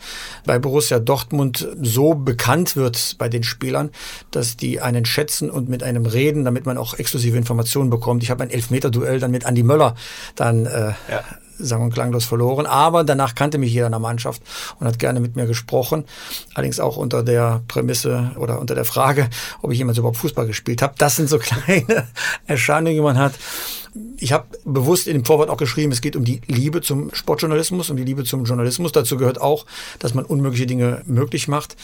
bei 0.46 0.60
Borussia 0.60 1.00
Dortmund 1.00 1.68
so 1.82 2.14
bekannt 2.14 2.76
wird 2.76 3.16
bei 3.18 3.30
den 3.30 3.44
Spielern, 3.44 3.92
dass 4.32 4.58
die 4.58 4.82
einen 4.82 5.06
schätzen 5.06 5.50
und 5.50 5.70
mit 5.70 5.84
einem 5.84 6.06
reden, 6.06 6.46
damit 6.46 6.66
man 6.66 6.78
auch 6.78 6.94
exklusive 6.96 7.38
Informationen 7.38 7.90
bekommt. 7.90 8.24
Ich 8.24 8.32
habe 8.32 8.44
ein 8.44 8.50
Elfmeter-Duell 8.50 9.20
dann 9.20 9.32
mit 9.32 9.46
Andy 9.46 9.64
Möller 9.64 9.96
dann 10.36 10.66
äh, 10.66 10.94
ja 11.10 11.24
sang- 11.58 11.82
und 11.82 11.94
klanglos 11.94 12.26
verloren. 12.26 12.66
Aber 12.66 13.04
danach 13.04 13.36
kannte 13.36 13.58
mich 13.58 13.74
jeder 13.74 13.88
in 13.88 13.92
der 13.92 14.00
Mannschaft 14.00 14.42
und 14.80 14.88
hat 14.88 15.00
gerne 15.00 15.20
mit 15.20 15.36
mir 15.36 15.46
gesprochen. 15.46 16.06
Allerdings 16.54 16.80
auch 16.80 16.98
unter 16.98 17.24
der 17.24 17.62
Prämisse 17.68 18.32
oder 18.38 18.60
unter 18.60 18.76
der 18.76 18.86
Frage, 18.86 19.30
ob 19.62 19.72
ich 19.72 19.78
jemals 19.78 19.98
überhaupt 19.98 20.18
Fußball 20.18 20.48
gespielt 20.48 20.82
habe. 20.82 20.96
Das 20.98 21.16
sind 21.16 21.30
so 21.30 21.40
kleine 21.40 22.08
Erscheinungen, 22.48 22.96
die 22.96 23.02
man 23.02 23.18
hat 23.18 23.34
ich 24.18 24.34
habe 24.34 24.46
bewusst 24.66 25.08
in 25.08 25.14
dem 25.14 25.26
Vorwort 25.26 25.50
auch 25.50 25.58
geschrieben, 25.58 25.92
es 25.92 26.02
geht 26.02 26.16
um 26.16 26.26
die 26.26 26.42
Liebe 26.48 26.82
zum 26.82 27.14
Sportjournalismus, 27.14 27.90
um 27.90 27.98
die 27.98 28.04
Liebe 28.04 28.24
zum 28.24 28.44
Journalismus. 28.44 28.92
Dazu 28.92 29.18
gehört 29.18 29.40
auch, 29.40 29.66
dass 30.00 30.14
man 30.14 30.26
unmögliche 30.26 30.66
Dinge 30.66 31.02
möglich 31.06 31.48
macht. 31.48 31.76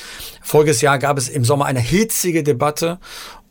Voriges 0.42 0.82
Jahr 0.82 1.00
gab 1.00 1.18
es 1.18 1.30
im 1.30 1.46
Sommer 1.46 1.66
eine 1.66 1.80
hitzige 1.80 2.44
Debatte 2.44 3.00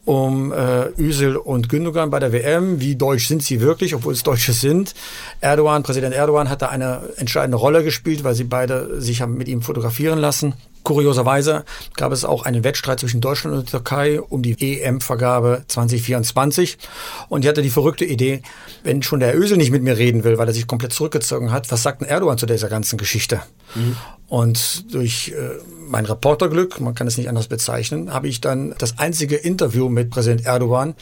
um 0.04 0.52
äh, 0.52 0.88
Üsel 0.96 1.36
und 1.36 1.68
Gündogan 1.68 2.10
bei 2.10 2.18
der 2.18 2.32
WM. 2.32 2.80
Wie 2.80 2.96
deutsch 2.96 3.28
sind 3.28 3.42
sie 3.42 3.60
wirklich, 3.60 3.94
obwohl 3.94 4.12
es 4.12 4.22
Deutsche 4.22 4.52
sind? 4.52 4.94
Erdogan, 5.40 5.82
Präsident 5.82 6.14
Erdogan 6.14 6.48
hat 6.48 6.62
da 6.62 6.68
eine 6.68 7.02
entscheidende 7.16 7.58
Rolle 7.58 7.84
gespielt, 7.84 8.24
weil 8.24 8.34
sie 8.34 8.44
beide 8.44 9.00
sich 9.00 9.20
haben 9.20 9.36
mit 9.36 9.48
ihm 9.48 9.62
fotografieren 9.62 10.18
lassen. 10.18 10.54
Kurioserweise 10.82 11.64
gab 11.96 12.10
es 12.10 12.24
auch 12.24 12.44
einen 12.44 12.64
Wettstreit 12.64 13.00
zwischen 13.00 13.20
Deutschland 13.20 13.54
und 13.54 13.64
der 13.64 13.70
Türkei 13.70 14.20
um 14.20 14.42
die 14.42 14.80
EM-Vergabe 14.80 15.64
2024. 15.68 16.78
Und 17.28 17.44
ich 17.44 17.48
hatte 17.48 17.60
die 17.60 17.70
verrückte 17.70 18.06
Idee, 18.06 18.40
wenn 18.82 19.02
schon 19.02 19.20
der 19.20 19.38
Ösel 19.38 19.58
nicht 19.58 19.70
mit 19.70 19.82
mir 19.82 19.98
reden 19.98 20.24
will, 20.24 20.38
weil 20.38 20.48
er 20.48 20.54
sich 20.54 20.66
komplett 20.66 20.94
zurückgezogen 20.94 21.52
hat, 21.52 21.70
was 21.70 21.82
sagt 21.82 22.00
denn 22.00 22.08
Erdogan 22.08 22.38
zu 22.38 22.46
dieser 22.46 22.68
ganzen 22.68 22.96
Geschichte? 22.96 23.42
Mhm. 23.74 23.96
Und 24.28 24.94
durch 24.94 25.34
äh, 25.36 25.60
mein 25.90 26.07
Reporterglück, 26.07 26.81
man 26.81 26.94
kann 26.94 27.07
es 27.07 27.18
nicht 27.18 27.29
anders 27.29 27.48
bezeichnen, 27.48 28.12
habe 28.12 28.29
ich 28.29 28.40
dann 28.40 28.74
das 28.79 28.98
einzige 28.98 29.37
Interview 29.37 29.88
mit 29.88 30.11
Präsident 30.11 30.46
Erdogan 30.46 30.94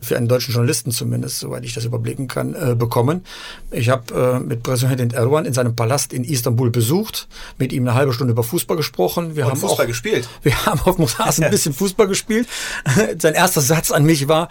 für 0.00 0.16
einen 0.16 0.28
deutschen 0.28 0.54
Journalisten 0.54 0.92
zumindest, 0.92 1.40
soweit 1.40 1.64
ich 1.64 1.74
das 1.74 1.84
überblicken 1.84 2.28
kann, 2.28 2.54
äh, 2.54 2.76
bekommen. 2.76 3.24
Ich 3.72 3.88
habe 3.88 4.38
äh, 4.38 4.38
mit 4.38 4.62
Präsident 4.62 5.12
Erdogan 5.12 5.44
in 5.44 5.52
seinem 5.52 5.74
Palast 5.74 6.12
in 6.12 6.22
Istanbul 6.22 6.70
besucht, 6.70 7.26
mit 7.58 7.72
ihm 7.72 7.82
eine 7.82 7.94
halbe 7.94 8.12
Stunde 8.12 8.32
über 8.32 8.44
Fußball 8.44 8.76
gesprochen. 8.76 9.34
Wir 9.34 9.44
Und 9.44 9.50
haben 9.50 9.58
Fußball 9.58 9.86
auch, 9.86 9.88
gespielt. 9.88 10.28
Wir 10.42 10.66
haben 10.66 10.80
auf 10.80 11.18
Rasen 11.18 11.44
ein 11.44 11.50
bisschen 11.50 11.74
Fußball 11.74 12.06
gespielt. 12.06 12.48
Sein 13.18 13.34
erster 13.34 13.60
Satz 13.60 13.90
an 13.90 14.04
mich 14.04 14.28
war, 14.28 14.48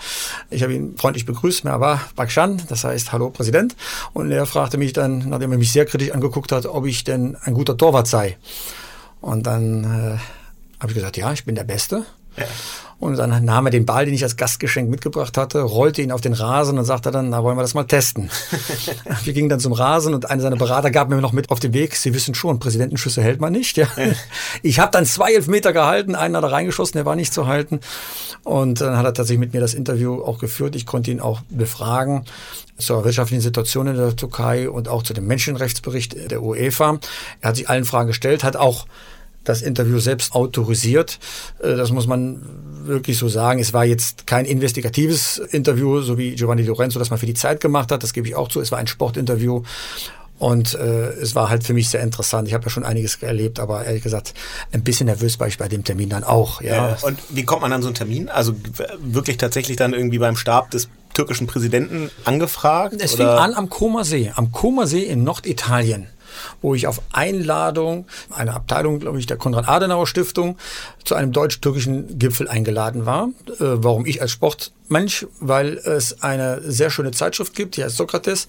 ich 0.49 0.63
habe 0.63 0.73
ihn 0.73 0.97
freundlich 0.97 1.25
begrüßt, 1.25 1.63
Merhaba 1.63 2.01
Bakshan, 2.15 2.61
das 2.67 2.83
heißt 2.83 3.13
Hallo 3.13 3.29
Präsident. 3.29 3.77
Und 4.13 4.31
er 4.31 4.45
fragte 4.45 4.77
mich 4.77 4.91
dann, 4.91 5.29
nachdem 5.29 5.53
er 5.53 5.57
mich 5.57 5.71
sehr 5.71 5.85
kritisch 5.85 6.11
angeguckt 6.11 6.51
hat, 6.51 6.65
ob 6.65 6.85
ich 6.85 7.05
denn 7.05 7.37
ein 7.41 7.53
guter 7.53 7.77
Torwart 7.77 8.07
sei. 8.07 8.37
Und 9.21 9.47
dann 9.47 9.83
äh, 9.83 10.17
habe 10.79 10.91
ich 10.91 10.93
gesagt, 10.93 11.17
ja, 11.17 11.31
ich 11.33 11.45
bin 11.45 11.55
der 11.55 11.63
Beste. 11.63 12.05
Ja. 12.37 12.45
Und 12.99 13.15
dann 13.17 13.45
nahm 13.45 13.67
er 13.67 13.69
den 13.69 13.85
Ball, 13.85 14.05
den 14.05 14.13
ich 14.15 14.23
als 14.23 14.37
Gastgeschenk 14.37 14.89
mitgebracht 14.89 15.37
hatte, 15.37 15.61
rollte 15.61 16.01
ihn 16.01 16.11
auf 16.11 16.21
den 16.21 16.33
Rasen 16.33 16.79
und 16.79 16.85
sagte 16.85 17.11
dann, 17.11 17.29
na 17.29 17.43
wollen 17.43 17.55
wir 17.55 17.61
das 17.61 17.75
mal 17.75 17.83
testen. 17.83 18.31
wir 19.23 19.33
gingen 19.33 19.49
dann 19.49 19.59
zum 19.59 19.73
Rasen 19.73 20.15
und 20.15 20.31
einer 20.31 20.41
seiner 20.41 20.55
Berater 20.55 20.89
gab 20.89 21.09
mir 21.09 21.21
noch 21.21 21.31
mit 21.31 21.51
auf 21.51 21.59
den 21.59 21.73
Weg, 21.73 21.95
Sie 21.95 22.15
wissen 22.15 22.33
schon, 22.33 22.57
Präsidentenschüsse 22.57 23.21
hält 23.21 23.39
man 23.39 23.53
nicht. 23.53 23.77
Ja. 23.77 23.87
Ich 24.63 24.79
habe 24.79 24.91
dann 24.91 25.05
zwei 25.05 25.33
Elfmeter 25.33 25.73
gehalten, 25.73 26.15
einen 26.15 26.35
hat 26.35 26.43
er 26.43 26.51
reingeschossen, 26.51 26.93
der 26.93 27.05
war 27.05 27.15
nicht 27.15 27.33
zu 27.33 27.47
halten. 27.47 27.79
Und 28.43 28.81
dann 28.81 28.97
hat 28.97 29.05
er 29.05 29.13
tatsächlich 29.13 29.39
mit 29.39 29.53
mir 29.53 29.61
das 29.61 29.73
Interview 29.73 30.23
auch 30.23 30.39
geführt. 30.39 30.75
Ich 30.75 30.85
konnte 30.85 31.11
ihn 31.11 31.19
auch 31.19 31.41
befragen 31.49 32.25
zur 32.77 33.03
wirtschaftlichen 33.03 33.41
Situation 33.41 33.87
in 33.87 33.95
der 33.95 34.15
Türkei 34.15 34.69
und 34.69 34.87
auch 34.87 35.03
zu 35.03 35.13
dem 35.13 35.27
Menschenrechtsbericht 35.27 36.31
der 36.31 36.41
UEFA. 36.41 36.99
Er 37.41 37.49
hat 37.49 37.55
sich 37.55 37.69
allen 37.69 37.85
Fragen 37.85 38.07
gestellt, 38.07 38.43
hat 38.43 38.55
auch 38.55 38.85
das 39.43 39.61
Interview 39.61 39.99
selbst 39.99 40.33
autorisiert. 40.33 41.19
Äh, 41.59 41.75
das 41.75 41.91
muss 41.91 42.07
man 42.07 42.41
wirklich 42.87 43.17
so 43.17 43.27
sagen. 43.27 43.59
Es 43.59 43.73
war 43.73 43.85
jetzt 43.85 44.27
kein 44.27 44.45
investigatives 44.45 45.37
Interview, 45.37 46.01
so 46.01 46.17
wie 46.17 46.35
Giovanni 46.35 46.63
Lorenzo 46.63 46.99
das 46.99 47.09
mal 47.09 47.17
für 47.17 47.25
die 47.25 47.33
Zeit 47.33 47.59
gemacht 47.61 47.91
hat. 47.91 48.03
Das 48.03 48.13
gebe 48.13 48.27
ich 48.27 48.35
auch 48.35 48.47
zu. 48.47 48.61
Es 48.61 48.71
war 48.71 48.79
ein 48.79 48.87
Sportinterview. 48.87 49.63
Und 50.39 50.75
äh, 50.75 51.13
es 51.13 51.33
war 51.33 51.49
halt 51.49 51.63
für 51.63 51.73
mich 51.73 51.89
sehr 51.89 52.01
interessant. 52.01 52.47
Ich 52.47 52.53
habe 52.53 52.63
ja 52.65 52.69
schon 52.69 52.83
einiges 52.83 53.15
erlebt, 53.23 53.59
aber 53.59 53.85
ehrlich 53.85 54.03
gesagt, 54.03 54.35
ein 54.71 54.83
bisschen 54.83 55.07
nervös 55.07 55.39
war 55.39 55.47
ich 55.47 55.57
bei 55.57 55.67
dem 55.67 55.83
Termin 55.83 56.09
dann 56.09 56.23
auch. 56.23 56.61
Ja. 56.61 56.89
ja. 56.89 56.97
Und 57.01 57.19
wie 57.29 57.43
kommt 57.43 57.63
man 57.63 57.73
an 57.73 57.81
so 57.81 57.87
einen 57.87 57.95
Termin? 57.95 58.29
Also 58.29 58.53
wirklich 58.99 59.37
tatsächlich 59.37 59.77
dann 59.77 59.93
irgendwie 59.93 60.19
beim 60.19 60.35
Stab 60.35 60.69
des 60.71 60.89
türkischen 61.15 61.47
Präsidenten 61.47 62.11
angefragt? 62.25 62.97
Es 62.99 63.15
fing 63.15 63.25
an 63.25 63.55
am 63.55 63.69
Koma 63.69 64.03
See, 64.03 64.31
am 64.35 64.51
Koma 64.51 64.85
See 64.85 65.03
in 65.03 65.23
Norditalien 65.23 66.07
wo 66.61 66.75
ich 66.75 66.87
auf 66.87 67.01
Einladung 67.11 68.05
einer 68.29 68.55
Abteilung, 68.55 68.99
glaube 68.99 69.19
ich, 69.19 69.25
der 69.25 69.37
Konrad-Adenauer-Stiftung 69.37 70.57
zu 71.03 71.15
einem 71.15 71.31
deutsch-türkischen 71.31 72.19
Gipfel 72.19 72.47
eingeladen 72.47 73.05
war. 73.05 73.29
Äh, 73.47 73.53
warum 73.59 74.05
ich 74.05 74.21
als 74.21 74.31
Sportmensch? 74.31 75.27
Weil 75.39 75.77
es 75.77 76.23
eine 76.23 76.61
sehr 76.61 76.89
schöne 76.89 77.11
Zeitschrift 77.11 77.55
gibt, 77.55 77.77
die 77.77 77.83
heißt 77.83 77.97
Sokrates 77.97 78.47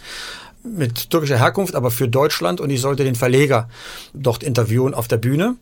mit 0.65 1.11
türkischer 1.11 1.39
Herkunft, 1.39 1.75
aber 1.75 1.91
für 1.91 2.09
Deutschland 2.09 2.61
und 2.61 2.71
ich 2.71 2.81
sollte 2.81 3.05
den 3.05 3.15
Verleger 3.15 3.69
dort 4.13 4.43
interviewen 4.43 4.95
auf 4.95 5.09
der 5.09 5.17
Bühne 5.17 5.57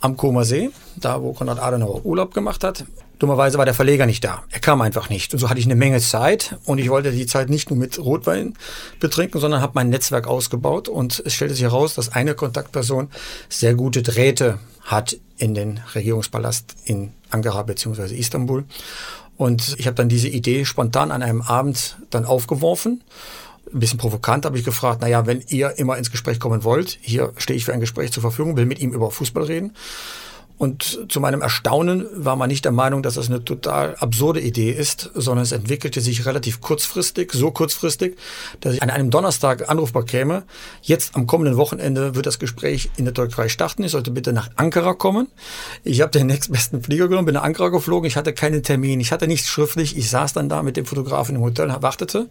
am 0.00 0.16
Koma 0.16 0.44
See, 0.44 0.70
da 0.96 1.22
wo 1.22 1.32
Konrad 1.32 1.60
Adenauer 1.60 2.04
Urlaub 2.04 2.34
gemacht 2.34 2.64
hat. 2.64 2.84
Dummerweise 3.22 3.56
war 3.56 3.64
der 3.64 3.74
Verleger 3.74 4.04
nicht 4.04 4.24
da. 4.24 4.42
Er 4.50 4.58
kam 4.58 4.80
einfach 4.80 5.08
nicht. 5.08 5.32
Und 5.32 5.38
so 5.38 5.48
hatte 5.48 5.60
ich 5.60 5.66
eine 5.66 5.76
Menge 5.76 6.00
Zeit 6.00 6.56
und 6.64 6.78
ich 6.78 6.90
wollte 6.90 7.12
die 7.12 7.24
Zeit 7.26 7.50
nicht 7.50 7.70
nur 7.70 7.78
mit 7.78 8.00
Rotwein 8.00 8.54
betrinken, 8.98 9.40
sondern 9.40 9.60
habe 9.60 9.74
mein 9.76 9.90
Netzwerk 9.90 10.26
ausgebaut 10.26 10.88
und 10.88 11.22
es 11.24 11.32
stellte 11.32 11.54
sich 11.54 11.62
heraus, 11.62 11.94
dass 11.94 12.08
eine 12.08 12.34
Kontaktperson 12.34 13.10
sehr 13.48 13.76
gute 13.76 14.02
Drähte 14.02 14.58
hat 14.80 15.16
in 15.38 15.54
den 15.54 15.78
Regierungspalast 15.94 16.74
in 16.84 17.12
Ankara 17.30 17.62
bzw. 17.62 18.12
Istanbul. 18.12 18.64
Und 19.36 19.76
ich 19.78 19.86
habe 19.86 19.94
dann 19.94 20.08
diese 20.08 20.26
Idee 20.26 20.64
spontan 20.64 21.12
an 21.12 21.22
einem 21.22 21.42
Abend 21.42 21.98
dann 22.10 22.24
aufgeworfen 22.24 23.04
ein 23.72 23.78
bisschen 23.78 23.98
provokant 23.98 24.44
habe 24.44 24.58
ich 24.58 24.64
gefragt, 24.64 25.00
naja, 25.00 25.24
wenn 25.26 25.42
ihr 25.48 25.78
immer 25.78 25.96
ins 25.96 26.10
Gespräch 26.10 26.38
kommen 26.38 26.62
wollt, 26.62 26.98
hier 27.00 27.32
stehe 27.38 27.56
ich 27.56 27.64
für 27.64 27.72
ein 27.72 27.80
Gespräch 27.80 28.12
zur 28.12 28.20
Verfügung, 28.20 28.56
will 28.56 28.66
mit 28.66 28.80
ihm 28.80 28.92
über 28.92 29.10
Fußball 29.10 29.44
reden. 29.44 29.72
Und 30.62 31.06
zu 31.08 31.18
meinem 31.18 31.42
Erstaunen 31.42 32.06
war 32.14 32.36
man 32.36 32.48
nicht 32.48 32.64
der 32.64 32.70
Meinung, 32.70 33.02
dass 33.02 33.14
das 33.14 33.28
eine 33.28 33.44
total 33.44 33.96
absurde 33.96 34.40
Idee 34.40 34.70
ist, 34.70 35.10
sondern 35.12 35.42
es 35.42 35.50
entwickelte 35.50 36.00
sich 36.00 36.24
relativ 36.24 36.60
kurzfristig, 36.60 37.32
so 37.32 37.50
kurzfristig, 37.50 38.16
dass 38.60 38.74
ich 38.74 38.80
an 38.80 38.88
einem 38.88 39.10
Donnerstag 39.10 39.68
anrufbar 39.68 40.04
käme. 40.04 40.44
Jetzt 40.80 41.16
am 41.16 41.26
kommenden 41.26 41.56
Wochenende 41.56 42.14
wird 42.14 42.26
das 42.26 42.38
Gespräch 42.38 42.90
in 42.96 43.06
der 43.06 43.12
Türkei 43.12 43.48
starten. 43.48 43.82
Ich 43.82 43.90
sollte 43.90 44.12
bitte 44.12 44.32
nach 44.32 44.50
Ankara 44.54 44.94
kommen. 44.94 45.26
Ich 45.82 46.00
habe 46.00 46.12
den 46.12 46.26
nächstbesten 46.28 46.80
Flieger 46.80 47.08
genommen, 47.08 47.26
bin 47.26 47.34
nach 47.34 47.42
Ankara 47.42 47.70
geflogen. 47.70 48.06
Ich 48.06 48.16
hatte 48.16 48.32
keinen 48.32 48.62
Termin, 48.62 49.00
ich 49.00 49.10
hatte 49.10 49.26
nichts 49.26 49.48
schriftlich. 49.48 49.96
Ich 49.96 50.10
saß 50.10 50.32
dann 50.32 50.48
da 50.48 50.62
mit 50.62 50.76
dem 50.76 50.86
Fotografen 50.86 51.34
im 51.34 51.42
Hotel, 51.42 51.74
wartete 51.80 52.28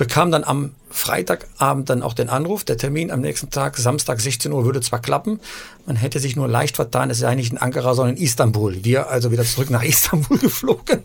bekam 0.00 0.30
dann 0.30 0.44
am 0.44 0.70
Freitagabend 0.88 1.90
dann 1.90 2.02
auch 2.02 2.14
den 2.14 2.30
Anruf, 2.30 2.64
der 2.64 2.78
Termin 2.78 3.10
am 3.10 3.20
nächsten 3.20 3.50
Tag, 3.50 3.76
Samstag 3.76 4.18
16 4.18 4.50
Uhr, 4.50 4.64
würde 4.64 4.80
zwar 4.80 4.98
klappen, 4.98 5.40
man 5.84 5.94
hätte 5.94 6.20
sich 6.20 6.36
nur 6.36 6.48
leicht 6.48 6.76
vertan, 6.76 7.10
es 7.10 7.18
sei 7.18 7.34
nicht 7.34 7.52
in 7.52 7.58
Ankara, 7.58 7.94
sondern 7.94 8.16
in 8.16 8.22
Istanbul. 8.22 8.82
Wir 8.82 9.10
also 9.10 9.30
wieder 9.30 9.44
zurück 9.44 9.68
nach 9.68 9.82
Istanbul 9.84 10.38
geflogen 10.38 11.04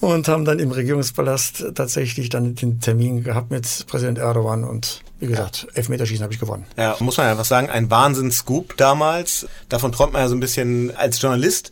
und 0.00 0.26
haben 0.26 0.44
dann 0.44 0.58
im 0.58 0.72
Regierungspalast 0.72 1.66
tatsächlich 1.76 2.30
dann 2.30 2.56
den 2.56 2.80
Termin 2.80 3.22
gehabt 3.22 3.52
mit 3.52 3.86
Präsident 3.86 4.18
Erdogan 4.18 4.64
und 4.64 5.02
wie 5.20 5.28
gesagt, 5.28 5.68
Elfmeterschießen 5.74 6.24
habe 6.24 6.34
ich 6.34 6.40
gewonnen. 6.40 6.66
Ja, 6.76 6.96
muss 6.98 7.16
man 7.16 7.28
einfach 7.28 7.44
sagen, 7.44 7.70
ein 7.70 7.92
Wahnsinns-Scoop 7.92 8.76
damals. 8.76 9.46
Davon 9.68 9.92
träumt 9.92 10.14
man 10.14 10.22
ja 10.22 10.28
so 10.28 10.34
ein 10.34 10.40
bisschen 10.40 10.94
als 10.96 11.22
Journalist. 11.22 11.70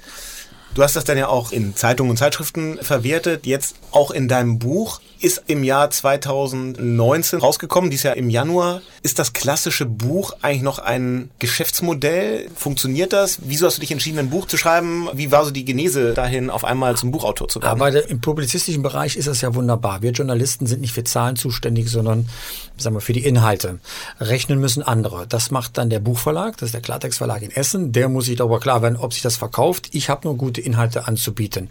Du 0.74 0.84
hast 0.84 0.94
das 0.94 1.02
dann 1.02 1.18
ja 1.18 1.26
auch 1.26 1.50
in 1.50 1.74
Zeitungen 1.74 2.10
und 2.10 2.16
Zeitschriften 2.16 2.78
verwertet, 2.80 3.44
jetzt 3.44 3.74
auch 3.90 4.12
in 4.12 4.28
deinem 4.28 4.60
Buch 4.60 5.00
ist 5.22 5.44
im 5.46 5.64
Jahr 5.64 5.90
2019 5.90 7.38
rausgekommen, 7.38 7.90
dieses 7.90 8.04
Jahr 8.04 8.16
im 8.16 8.30
Januar. 8.30 8.82
Ist 9.02 9.18
das 9.18 9.32
klassische 9.32 9.86
Buch 9.86 10.32
eigentlich 10.42 10.62
noch 10.62 10.78
ein 10.78 11.30
Geschäftsmodell? 11.38 12.48
Funktioniert 12.54 13.12
das? 13.12 13.38
Wieso 13.42 13.66
hast 13.66 13.76
du 13.76 13.80
dich 13.80 13.92
entschieden, 13.92 14.18
ein 14.18 14.30
Buch 14.30 14.46
zu 14.46 14.56
schreiben? 14.56 15.08
Wie 15.12 15.30
war 15.30 15.44
so 15.44 15.50
die 15.50 15.64
Genese 15.64 16.14
dahin, 16.14 16.50
auf 16.50 16.64
einmal 16.64 16.96
zum 16.96 17.10
Buchautor 17.10 17.48
zu 17.48 17.62
werden? 17.62 17.80
Aber 17.80 18.08
im 18.08 18.20
publizistischen 18.20 18.82
Bereich 18.82 19.16
ist 19.16 19.28
das 19.28 19.40
ja 19.40 19.54
wunderbar. 19.54 20.02
Wir 20.02 20.10
Journalisten 20.10 20.66
sind 20.66 20.80
nicht 20.80 20.92
für 20.92 21.04
Zahlen 21.04 21.36
zuständig, 21.36 21.88
sondern 21.88 22.28
sagen 22.76 22.96
wir, 22.96 23.00
für 23.00 23.12
die 23.12 23.24
Inhalte. 23.24 23.78
Rechnen 24.20 24.60
müssen 24.60 24.82
andere. 24.82 25.26
Das 25.26 25.50
macht 25.50 25.78
dann 25.78 25.90
der 25.90 26.00
Buchverlag, 26.00 26.56
das 26.56 26.68
ist 26.68 26.74
der 26.74 26.80
Klartext 26.80 27.18
Verlag 27.18 27.42
in 27.42 27.50
Essen. 27.50 27.92
Der 27.92 28.08
muss 28.08 28.26
sich 28.26 28.36
darüber 28.36 28.60
klar 28.60 28.82
werden, 28.82 28.96
ob 28.96 29.12
sich 29.12 29.22
das 29.22 29.36
verkauft. 29.36 29.88
Ich 29.92 30.08
habe 30.08 30.26
nur 30.26 30.36
gute 30.36 30.60
Inhalte 30.60 31.06
anzubieten. 31.06 31.68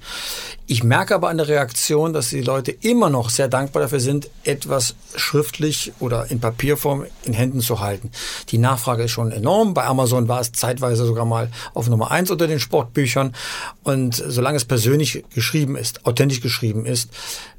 Ich 0.68 0.84
merke 0.84 1.16
aber 1.16 1.30
an 1.30 1.38
der 1.38 1.48
Reaktion, 1.48 2.14
dass 2.14 2.30
die 2.30 2.42
Leute 2.42 2.72
immer 2.72 3.10
noch 3.10 3.30
sehr 3.30 3.41
dankbar 3.48 3.84
dafür 3.84 4.00
sind, 4.00 4.30
etwas 4.44 4.96
schriftlich 5.16 5.94
oder 6.00 6.30
in 6.30 6.40
Papierform 6.40 7.06
in 7.24 7.34
Händen 7.34 7.62
zu 7.62 7.80
halten. 7.80 8.12
Die 8.50 8.58
Nachfrage 8.58 9.04
ist 9.04 9.12
schon 9.12 9.32
enorm. 9.32 9.74
Bei 9.74 9.86
Amazon 9.86 10.28
war 10.28 10.40
es 10.42 10.52
zeitweise 10.52 11.06
sogar 11.06 11.26
mal 11.26 11.50
auf 11.74 11.88
Nummer 11.90 12.12
eins 12.12 12.32
unter 12.32 12.48
den 12.48 12.60
Sportbüchern. 12.60 13.34
Und 13.84 14.16
solange 14.16 14.58
es 14.58 14.66
persönlich 14.66 15.24
geschrieben 15.34 15.76
ist, 15.76 16.06
authentisch 16.06 16.42
geschrieben 16.42 16.86
ist, 16.86 17.10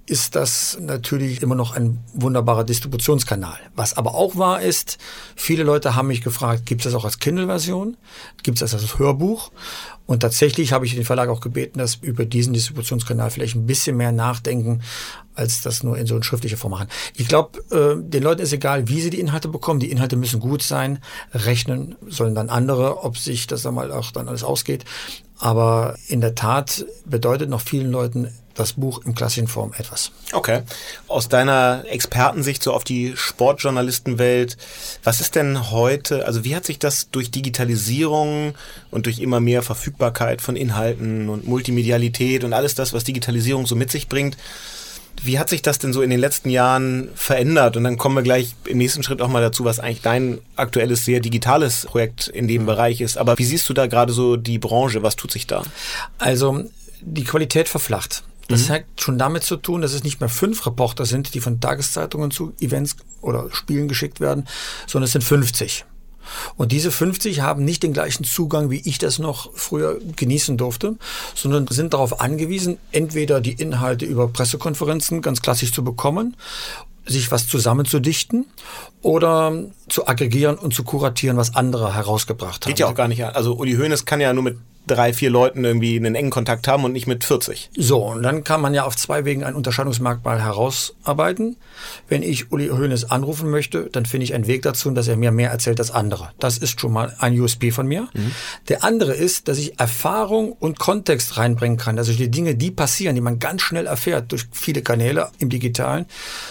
ist 0.07 0.35
das 0.35 0.79
natürlich 0.81 1.43
immer 1.43 1.55
noch 1.55 1.77
ein 1.77 1.99
wunderbarer 2.13 2.65
Distributionskanal. 2.65 3.59
Was 3.77 3.97
aber 3.97 4.15
auch 4.15 4.37
wahr 4.37 4.61
ist, 4.61 4.99
viele 5.37 5.63
Leute 5.63 5.95
haben 5.95 6.09
mich 6.09 6.23
gefragt, 6.23 6.67
gibt 6.67 6.81
es 6.81 6.85
das 6.85 6.95
auch 6.95 7.05
als 7.05 7.19
Kindle-Version? 7.19 7.97
Gibt 8.43 8.61
es 8.61 8.71
das 8.71 8.81
als 8.81 8.99
Hörbuch? 8.99 9.53
Und 10.07 10.21
tatsächlich 10.21 10.73
habe 10.73 10.85
ich 10.85 10.95
den 10.95 11.05
Verlag 11.05 11.29
auch 11.29 11.41
gebeten, 11.41 11.79
dass 11.79 11.95
über 11.97 12.25
diesen 12.25 12.53
Distributionskanal 12.53 13.31
vielleicht 13.31 13.55
ein 13.55 13.67
bisschen 13.67 13.97
mehr 13.97 14.11
nachdenken, 14.11 14.83
als 15.35 15.63
das 15.63 15.85
nur 15.85 15.97
in 15.97 16.07
so 16.07 16.17
ein 16.17 16.25
schriftlicher 16.25 16.57
Form 16.57 16.73
machen. 16.73 16.89
Ich 17.17 17.29
glaube, 17.29 17.61
äh, 17.71 18.03
den 18.03 18.23
Leuten 18.23 18.43
ist 18.43 18.53
egal, 18.53 18.89
wie 18.89 19.01
sie 19.01 19.11
die 19.11 19.21
Inhalte 19.21 19.49
bekommen. 19.49 19.81
Die 19.81 19.91
Inhalte 19.91 20.17
müssen 20.17 20.41
gut 20.41 20.63
sein. 20.63 20.99
Rechnen 21.33 21.95
sollen 22.09 22.35
dann 22.35 22.51
andere, 22.51 23.05
ob 23.05 23.17
sich 23.17 23.47
das 23.47 23.63
dann 23.63 23.75
mal 23.75 23.93
auch 23.93 24.11
dann 24.11 24.29
alles 24.29 24.43
ausgeht. 24.43 24.85
Aber 25.39 25.97
in 26.09 26.21
der 26.21 26.35
Tat 26.35 26.85
bedeutet 27.05 27.49
noch 27.49 27.61
vielen 27.61 27.91
Leuten 27.91 28.29
das 28.55 28.75
Buch 28.75 29.03
im 29.05 29.15
klassischen 29.15 29.49
Form 29.49 29.73
etwas. 29.77 30.13
Okay. 30.33 30.63
Aus 31.09 31.29
deiner 31.29 31.85
Expertensicht 31.89 32.63
so 32.63 32.73
auf 32.73 32.85
die 32.85 33.15
Sportjournalistenwelt, 33.17 34.57
was 35.05 35.21
ist 35.21 35.35
denn 35.35 35.71
heute, 35.71 36.27
also 36.27 36.45
wie 36.45 36.55
hat 36.55 36.65
sich 36.65 36.79
das 36.79 37.11
durch 37.11 37.31
Digitalisierung 37.31 38.55
und 38.91 39.07
durch 39.07 39.21
immer 39.21 39.41
mehr 39.41 39.63
Verfügbarkeit 39.63 40.43
von 40.43 40.57
Inhalten 40.57 41.29
und 41.29 41.47
Multimedialität 41.47 42.45
und 42.45 42.53
alles 42.53 42.75
das, 42.75 42.93
was 42.93 43.05
Digitalisierung 43.05 43.67
so 43.67 43.75
mit 43.75 43.91
sich 43.91 44.09
bringt, 44.09 44.37
wie 45.23 45.39
hat 45.39 45.49
sich 45.49 45.63
das 45.63 45.79
denn 45.79 45.93
so 45.93 46.03
in 46.03 46.11
den 46.11 46.19
letzten 46.19 46.51
Jahren 46.51 47.11
verändert? 47.15 47.77
Und 47.77 47.85
dann 47.85 47.99
kommen 47.99 48.17
wir 48.17 48.23
gleich 48.23 48.55
im 48.65 48.79
nächsten 48.79 49.03
Schritt 49.03 49.21
auch 49.21 49.29
mal 49.29 49.43
dazu, 49.43 49.65
was 49.65 49.79
eigentlich 49.79 50.01
dein 50.01 50.39
aktuelles, 50.57 51.05
sehr 51.05 51.21
digitales 51.21 51.87
Projekt 51.87 52.29
in 52.29 52.49
dem 52.49 52.67
Bereich 52.67 53.01
ist. 53.01 53.19
Aber 53.19 53.39
wie 53.39 53.45
siehst 53.45 53.69
du 53.69 53.75
da 53.75 53.87
gerade 53.87 54.13
so 54.13 54.37
die 54.37 54.59
Branche? 54.59 55.03
Was 55.03 55.17
tut 55.17 55.31
sich 55.31 55.47
da? 55.47 55.63
Also 56.19 56.65
die 57.01 57.25
Qualität 57.25 57.69
verflacht. 57.69 58.25
Das 58.49 58.69
mhm. 58.69 58.73
hat 58.73 58.85
schon 58.97 59.19
damit 59.19 59.45
zu 59.45 59.57
tun, 59.57 59.83
dass 59.83 59.93
es 59.93 60.05
nicht 60.05 60.21
mehr 60.21 60.29
fünf 60.29 60.67
Reporter 60.67 61.07
sind, 61.07 61.35
die 61.35 61.41
von 61.41 61.61
Tageszeitungen 61.61 62.31
zu 62.31 62.53
Events 62.61 62.97
oder 63.21 63.49
Spielen 63.53 63.89
geschickt 63.89 64.21
werden, 64.21 64.47
sondern 64.87 65.07
es 65.07 65.13
sind 65.13 65.23
50. 65.23 65.85
Und 66.57 66.73
diese 66.73 66.91
50 66.91 67.41
haben 67.41 67.65
nicht 67.65 67.83
den 67.83 67.93
gleichen 67.93 68.25
Zugang, 68.25 68.71
wie 68.71 68.81
ich 68.85 68.99
das 68.99 69.19
noch 69.19 69.51
früher 69.55 69.99
genießen 70.17 70.57
durfte, 70.57 70.97
sondern 71.35 71.67
sind 71.67 71.95
darauf 71.95 72.21
angewiesen, 72.21 72.79
entweder 72.91 73.41
die 73.41 73.53
Inhalte 73.53 74.07
über 74.07 74.29
Pressekonferenzen 74.29 75.21
ganz 75.21 75.43
klassisch 75.43 75.73
zu 75.73 75.85
bekommen 75.85 76.37
sich 77.05 77.31
was 77.33 77.49
zusammenzudichten 77.49 78.47
oder 79.01 79.53
zu 79.89 80.07
aggregieren 80.07 80.57
und 80.57 80.73
zu 80.73 80.85
kuratieren, 80.85 81.37
was 81.37 81.55
andere 81.57 81.95
herausgebracht 81.95 82.65
haben. 82.65 82.71
Geht 82.71 82.79
ja 82.79 82.87
auch 82.87 82.95
gar 82.95 83.09
nicht. 83.09 83.25
Also 83.25 83.55
Uli 83.57 83.75
Hoeneß 83.75 84.05
kann 84.05 84.21
ja 84.21 84.33
nur 84.33 84.45
mit 84.45 84.59
drei, 84.87 85.13
vier 85.13 85.31
Leuten 85.31 85.65
irgendwie 85.65 85.97
einen 85.97 86.15
engen 86.15 86.31
Kontakt 86.31 86.67
haben 86.67 86.85
und 86.85 86.93
nicht 86.93 87.07
mit 87.07 87.25
40. 87.25 87.71
So, 87.77 88.05
und 88.05 88.23
dann 88.23 88.45
kann 88.45 88.61
man 88.61 88.75
ja 88.75 88.85
auf 88.85 88.97
zwei 88.97 89.25
Wegen 89.25 89.45
ein 89.45 89.55
Unterscheidungsmerkmal 89.55 90.43
herausarbeiten. 90.43 91.57
Wenn 92.09 92.23
ich 92.23 92.51
Uli 92.53 92.69
Hoeneß 92.69 93.11
anrufen 93.11 93.51
möchte, 93.51 93.89
dann 93.91 94.07
finde 94.07 94.25
ich 94.25 94.35
einen 94.35 94.47
Weg 94.47 94.63
dazu, 94.63 94.91
dass 94.91 95.09
er 95.09 95.17
mir 95.17 95.31
mehr 95.31 95.51
erzählt 95.51 95.79
als 95.79 95.91
andere. 95.91 96.31
Das 96.39 96.59
ist 96.59 96.81
schon 96.81 96.93
mal 96.93 97.15
ein 97.19 97.39
USB 97.41 97.71
von 97.71 97.87
mir. 97.87 98.09
Mhm. 98.13 98.33
Der 98.69 98.85
andere 98.85 99.15
ist, 99.15 99.49
dass 99.49 99.59
ich 99.59 99.79
Erfahrung 99.79 100.53
und 100.53 100.79
Kontext 100.79 101.37
reinbringen 101.37 101.79
kann. 101.79 101.99
Also 101.99 102.13
die 102.13 102.31
Dinge, 102.31 102.55
die 102.57 102.71
passieren, 102.71 103.15
die 103.15 103.21
man 103.21 103.39
ganz 103.39 103.63
schnell 103.63 103.87
erfährt 103.87 104.33
durch 104.33 104.47
viele 104.51 104.83
Kanäle 104.83 105.29
im 105.39 105.49
Digitalen, 105.49 106.07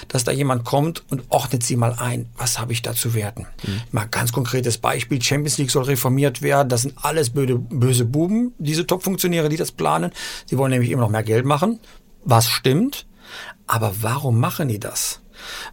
dass 0.08 0.24
da 0.24 0.32
jemand 0.32 0.64
kommt 0.64 1.04
und 1.10 1.24
ordnet 1.30 1.64
sie 1.64 1.76
mal 1.76 1.96
ein. 1.98 2.28
Was 2.38 2.60
habe 2.60 2.72
ich 2.74 2.82
da 2.82 2.94
zu 2.94 3.14
werten? 3.14 3.46
Mhm. 3.64 3.82
Mal 3.92 4.08
ganz 4.10 4.32
konkretes 4.32 4.78
Beispiel. 4.78 5.22
Champions 5.22 5.58
League 5.58 5.72
soll 5.72 5.84
reformiert 5.84 6.42
werden. 6.42 6.70
Das 6.70 6.84
sind 6.84 6.94
alles 7.02 7.32
böse, 7.32 7.56
böse 7.56 8.06
Buben 8.06 8.21
Buben, 8.22 8.54
diese 8.60 8.86
Top-Funktionäre, 8.86 9.50
die 9.50 9.58
das 9.58 9.72
planen. 9.72 10.12
Sie 10.46 10.60
wollen 10.60 10.70
nämlich 10.70 10.92
immer 10.92 11.02
noch 11.02 11.10
mehr 11.10 11.24
Geld 11.24 11.44
machen, 11.44 11.80
was 12.24 12.48
stimmt. 12.48 13.08
Aber 13.66 13.96
warum 14.02 14.40
machen 14.40 14.68
die 14.68 14.80
das? 14.80 15.22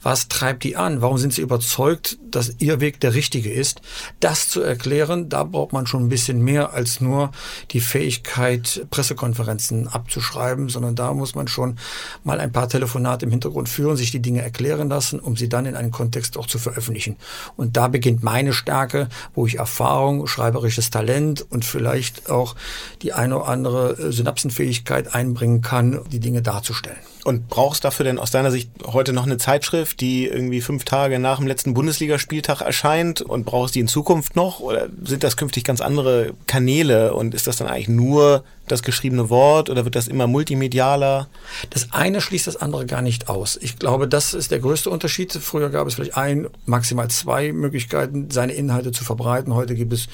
Was 0.02 0.28
treibt 0.28 0.64
die 0.64 0.76
an? 0.76 1.02
Warum 1.02 1.18
sind 1.18 1.33
sie 1.33 1.42
überzeugt, 1.42 2.18
dass 2.31 2.54
ihr 2.59 2.81
Weg 2.81 3.00
der 3.00 3.14
richtige 3.14 3.50
ist? 3.50 3.81
Das 4.20 4.48
zu 4.48 4.61
erklären, 4.61 5.28
da 5.28 5.44
braucht 5.44 5.72
man 5.72 5.87
schon 5.87 6.04
ein 6.04 6.09
bisschen 6.09 6.42
mehr 6.42 6.72
als 6.72 7.00
nur 7.00 7.33
die 7.70 7.81
Fähigkeit, 7.81 8.87
Pressekonferenzen 8.90 9.88
abzuschreiben, 9.88 10.68
sondern 10.68 10.94
da 10.94 11.12
muss 11.14 11.35
man 11.35 11.48
schon 11.48 11.78
mal 12.24 12.40
ein 12.40 12.52
paar 12.52 12.68
Telefonate 12.68 13.26
im 13.26 13.31
Hintergrund 13.31 13.68
führen, 13.68 13.96
sich 13.96 14.11
die 14.11 14.22
Dinge 14.22 14.42
erklären 14.42 14.88
lassen, 14.88 15.20
um 15.20 15.37
sie 15.37 15.48
dann 15.48 15.66
in 15.66 15.76
einem 15.76 15.90
Kontext 15.90 16.37
auch 16.37 16.46
zu 16.46 16.59
veröffentlichen. 16.59 17.16
Und 17.57 17.76
da 17.76 17.88
beginnt 17.88 18.22
meine 18.22 18.52
Stärke, 18.52 19.09
wo 19.35 19.46
ich 19.46 19.59
Erfahrung, 19.59 20.26
schreiberisches 20.26 20.90
Talent 20.90 21.44
und 21.50 21.64
vielleicht 21.64 22.31
auch 22.31 22.54
die 23.02 23.12
eine 23.12 23.37
oder 23.37 23.48
andere 23.48 24.12
Synapsenfähigkeit 24.12 25.14
einbringen 25.14 25.62
kann, 25.62 26.00
die 26.11 26.20
Dinge 26.20 26.42
darzustellen. 26.42 26.98
Und 27.24 27.48
brauchst 27.48 27.85
dafür 27.85 28.04
denn 28.04 28.18
aus 28.18 28.31
deiner 28.31 28.50
Sicht 28.50 28.70
heute 28.87 29.12
noch 29.12 29.26
eine 29.26 29.38
Zeitschrift, 29.38 30.00
die 30.00 30.26
irgendwie 30.26 30.61
fünf 30.61 30.85
Tage 30.85 31.18
nach 31.18 31.38
dem 31.38 31.46
letzten 31.46 31.74
Bundesligaspieltag 31.74 32.61
erscheint 32.61 33.20
und 33.20 33.44
brauchst 33.44 33.74
die 33.74 33.81
in 33.81 33.88
Zukunft 33.88 34.37
noch? 34.37 34.61
Oder 34.61 34.88
sind 35.04 35.24
das 35.24 35.37
künftig 35.37 35.64
ganz 35.64 35.81
andere 35.81 36.33
Kanäle 36.46 37.14
und 37.14 37.35
ist 37.35 37.46
das 37.46 37.57
dann 37.57 37.68
eigentlich 37.68 37.88
nur 37.88 38.44
das 38.70 38.83
geschriebene 38.83 39.31
Wort 39.31 39.70
oder 39.70 39.85
wird 39.85 39.96
das 39.96 40.09
immer 40.09 40.26
multimedialer? 40.26 41.28
Das 41.70 41.92
eine 41.92 42.20
schließt 42.20 42.46
das 42.46 42.57
andere 42.57 42.87
gar 42.87 43.02
nicht 43.02 43.28
aus. 43.28 43.59
Ich 43.61 43.78
glaube, 43.78 44.09
das 44.09 44.35
ist 44.35 44.50
der 44.50 44.61
größte 44.61 44.90
Unterschied. 44.90 45.33
Früher 45.33 45.70
gab 45.70 45.87
es 45.87 45.94
vielleicht 45.94 46.16
ein, 46.16 46.48
maximal 46.66 47.09
zwei 47.09 47.52
Möglichkeiten, 47.52 48.31
seine 48.31 48.52
Inhalte 48.52 48.92
zu 48.92 49.04
verbreiten. 49.04 49.54
Heute 49.54 49.74
gibt 49.74 49.92
es 49.92 50.09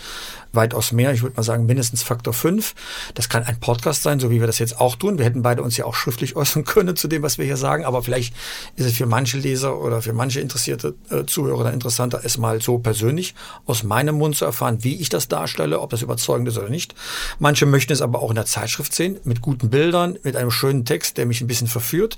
weitaus 0.55 0.93
mehr. 0.93 1.13
Ich 1.13 1.23
würde 1.23 1.37
mal 1.37 1.43
sagen, 1.43 1.67
mindestens 1.67 2.03
Faktor 2.03 2.33
fünf. 2.33 2.75
Das 3.15 3.29
kann 3.29 3.43
ein 3.43 3.59
Podcast 3.61 4.03
sein, 4.03 4.21
so 4.21 4.31
wie 4.31 4.41
wir 4.41 4.47
das 4.47 4.59
jetzt 4.59 4.81
auch 4.81 4.97
tun. 4.97 5.19
Wir 5.19 5.25
hätten 5.25 5.43
beide 5.43 5.63
uns 5.63 5.77
ja 5.77 5.85
auch 5.85 5.95
schriftlich 5.95 6.37
äußern 6.37 6.65
können 6.65 6.97
zu 6.97 7.09
dem, 7.09 7.23
was 7.23 7.39
wir 7.39 7.45
hier 7.45 7.57
sagen. 7.57 7.85
Aber 7.85 8.03
vielleicht 8.03 8.35
ist 8.77 8.87
es 8.87 8.93
für 8.97 9.07
manche 9.07 9.39
Leser 9.39 9.81
oder 9.81 10.03
für 10.03 10.13
manche 10.13 10.41
interessierte 10.41 10.95
äh, 11.11 11.25
Zuhörer 11.25 11.65
dann 11.65 11.75
interessanter, 11.75 12.21
es 12.25 12.39
mal 12.39 12.61
so 12.63 12.79
persönlich 12.79 13.35
aus 13.67 13.83
meinem 13.83 14.17
Mund 14.17 14.37
zu 14.37 14.45
erfahren, 14.45 14.79
wie 14.83 14.97
ich 14.97 15.09
das 15.09 15.29
darstelle, 15.29 15.81
ob 15.81 15.91
das 15.91 16.03
überzeugend 16.03 16.49
ist 16.49 16.59
oder 16.59 16.69
nicht. 16.69 16.95
Manche 17.39 17.67
möchten 17.67 17.93
es 17.93 18.03
aber 18.03 18.23
auch 18.23 18.31
in 18.31 18.37
der 18.37 18.44
der 18.45 18.51
Zeitschrift 18.51 18.95
sehen, 18.95 19.19
mit 19.25 19.41
guten 19.41 19.71
Bildern, 19.71 20.19
mit 20.23 20.37
einem 20.37 20.51
schönen 20.51 20.85
Text, 20.85 21.17
der 21.17 21.27
mich 21.27 21.41
ein 21.41 21.47
bisschen 21.47 21.67
verführt. 21.67 22.17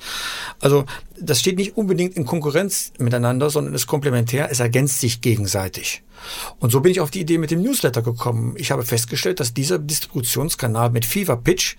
Also 0.60 0.84
das 1.18 1.40
steht 1.40 1.56
nicht 1.56 1.76
unbedingt 1.76 2.16
in 2.16 2.26
Konkurrenz 2.26 2.92
miteinander, 2.98 3.48
sondern 3.48 3.74
ist 3.74 3.86
komplementär, 3.86 4.48
es 4.50 4.60
ergänzt 4.60 5.00
sich 5.00 5.20
gegenseitig. 5.20 6.02
Und 6.58 6.72
so 6.72 6.80
bin 6.80 6.90
ich 6.90 7.00
auf 7.00 7.10
die 7.10 7.20
Idee 7.20 7.38
mit 7.38 7.50
dem 7.50 7.62
Newsletter 7.62 8.02
gekommen. 8.02 8.54
Ich 8.56 8.70
habe 8.70 8.84
festgestellt, 8.84 9.38
dass 9.38 9.54
dieser 9.54 9.78
Distributionskanal 9.78 10.90
mit 10.90 11.04
Fever 11.04 11.36
Pitch 11.36 11.76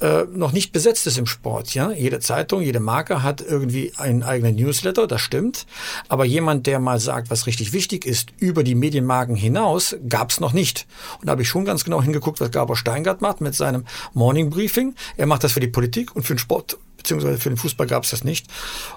äh, 0.00 0.24
noch 0.32 0.52
nicht 0.52 0.72
besetzt 0.72 1.06
ist 1.06 1.18
im 1.18 1.26
Sport. 1.26 1.74
Ja, 1.74 1.90
jede 1.90 2.20
Zeitung, 2.20 2.62
jede 2.62 2.80
Marke 2.80 3.22
hat 3.22 3.40
irgendwie 3.40 3.92
einen 3.96 4.22
eigenen 4.22 4.56
Newsletter, 4.56 5.06
das 5.06 5.20
stimmt. 5.20 5.66
Aber 6.08 6.24
jemand, 6.24 6.66
der 6.66 6.78
mal 6.78 7.00
sagt, 7.00 7.30
was 7.30 7.46
richtig 7.46 7.72
wichtig 7.72 8.06
ist, 8.06 8.30
über 8.38 8.62
die 8.62 8.74
Medienmarken 8.74 9.36
hinaus, 9.36 9.96
gab 10.08 10.30
es 10.30 10.40
noch 10.40 10.52
nicht. 10.52 10.86
Und 11.20 11.26
da 11.26 11.32
habe 11.32 11.42
ich 11.42 11.48
schon 11.48 11.64
ganz 11.64 11.84
genau 11.84 12.02
hingeguckt, 12.02 12.40
was 12.40 12.50
Gabor 12.50 12.76
Steingart 12.76 13.20
macht 13.20 13.40
mit 13.40 13.54
seinem 13.54 13.84
Morning 14.14 14.50
Briefing. 14.50 14.94
Er 15.16 15.26
macht 15.26 15.44
das 15.44 15.52
für 15.52 15.60
die 15.60 15.68
Politik 15.68 16.14
und 16.14 16.22
für 16.22 16.34
den 16.34 16.38
Sport 16.38 16.78
beziehungsweise 16.98 17.38
für 17.38 17.48
den 17.48 17.56
Fußball 17.56 17.86
gab 17.86 18.04
es 18.04 18.10
das 18.10 18.24
nicht. 18.24 18.48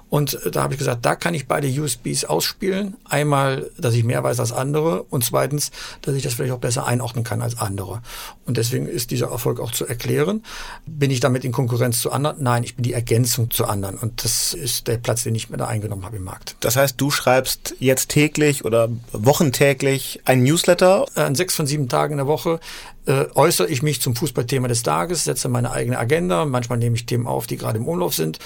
Und 0.10 0.34
äh, 0.46 0.52
da 0.52 0.64
habe 0.64 0.74
ich 0.74 0.80
gesagt, 0.80 1.06
da 1.06 1.16
kann 1.16 1.34
ich 1.34 1.48
beide 1.48 1.70
USBs 1.70 2.26
ausspielen. 2.26 2.98
Einmal, 3.06 3.72
dass 3.78 3.94
ich 3.94 4.04
mehr 4.04 4.22
weiß 4.24 4.42
als 4.42 4.52
andere 4.52 5.04
und 5.04 5.24
zweitens, 5.24 5.72
dass 6.02 6.16
ich 6.16 6.24
das 6.24 6.34
vielleicht 6.34 6.52
auch 6.54 6.60
besser 6.60 6.86
einordnen 6.86 7.24
kann 7.24 7.42
als 7.42 7.58
andere. 7.58 8.02
Und 8.46 8.58
deswegen 8.58 8.88
ist 8.88 9.12
dieser 9.12 9.30
Erfolg 9.30 9.60
auch 9.60 9.72
zu 9.72 9.86
erklären. 9.86 10.44
Bin 10.86 11.12
ich 11.12 11.22
damit 11.22 11.46
in 11.46 11.52
Konkurrenz 11.52 12.02
zu 12.02 12.12
anderen? 12.12 12.44
Nein, 12.44 12.64
ich 12.64 12.76
bin 12.76 12.84
die 12.84 12.94
Ergänzung 12.94 13.52
zu 13.52 13.66
anderen. 13.66 13.98
Und 13.98 14.24
das 14.24 14.54
ist 14.54 14.88
der 14.88 14.98
Platz, 14.98 15.24
den 15.24 15.36
ich 15.36 15.50
mir 15.50 15.58
da 15.58 15.68
eingenommen 15.68 16.04
habe 16.04 16.18
im 16.18 16.24
Markt. 16.24 16.56
Das 16.60 16.76
heißt, 16.76 17.00
du 17.00 17.12
schreibst 17.12 17.76
jetzt 17.80 18.10
täglich 18.10 18.66
oder 18.66 18.90
wochentäglich 19.14 20.22
ein 20.26 20.44
Newsletter? 20.44 21.06
An 21.16 21.36
sechs 21.36 21.56
von 21.56 21.68
sieben 21.68 21.88
Tagen 21.88 22.14
in 22.14 22.18
der 22.18 22.28
Woche 22.28 22.60
äh, 23.06 23.26
äußere 23.34 23.68
ich 23.68 23.82
mich 23.82 24.02
zum 24.02 24.16
Fußballthema 24.16 24.68
des 24.68 24.84
Tages, 24.84 25.24
setze 25.24 25.50
meine 25.50 25.72
eigene 25.72 25.98
Agenda. 25.98 26.46
Manchmal 26.46 26.78
nehme 26.78 26.96
ich 26.96 27.06
Themen 27.06 27.28
auf, 27.28 27.48
die 27.48 27.58
gerade 27.58 27.80
im 27.80 27.88
Umlauf 27.88 28.14
sind 28.14 28.40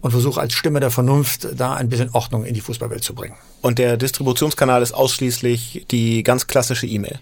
und 0.00 0.10
versuche 0.10 0.40
als 0.40 0.52
Stimme 0.52 0.80
der 0.80 0.90
Vernunft 0.90 1.48
da 1.56 1.74
ein 1.74 1.88
bisschen 1.88 2.10
Ordnung 2.12 2.44
in 2.44 2.54
die 2.54 2.60
Fußballwelt 2.60 3.02
zu 3.02 3.14
bringen. 3.14 3.34
Und 3.62 3.78
der 3.78 3.96
Distributionskanal 3.96 4.82
ist 4.82 4.92
ausschließlich 4.92 5.86
die 5.90 6.22
ganz 6.24 6.46
klassische 6.46 6.86
E-Mail. 6.86 7.20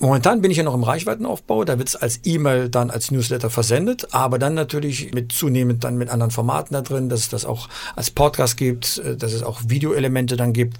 Momentan 0.00 0.40
bin 0.42 0.52
ich 0.52 0.58
ja 0.58 0.62
noch 0.62 0.74
im 0.74 0.84
Reichweitenaufbau, 0.84 1.64
da 1.64 1.76
wird 1.78 1.88
es 1.88 1.96
als 1.96 2.20
E-Mail 2.22 2.68
dann 2.68 2.90
als 2.90 3.10
Newsletter 3.10 3.50
versendet, 3.50 4.14
aber 4.14 4.38
dann 4.38 4.54
natürlich 4.54 5.12
mit 5.12 5.32
zunehmend 5.32 5.82
dann 5.82 5.98
mit 5.98 6.08
anderen 6.08 6.30
Formaten 6.30 6.74
da 6.74 6.82
drin, 6.82 7.08
dass 7.08 7.20
es 7.20 7.28
das 7.30 7.44
auch 7.44 7.68
als 7.96 8.12
Podcast 8.12 8.56
gibt, 8.56 8.98
äh, 8.98 9.16
dass 9.16 9.32
es 9.32 9.42
auch 9.42 9.60
Videoelemente 9.66 10.36
dann 10.36 10.52
gibt. 10.52 10.76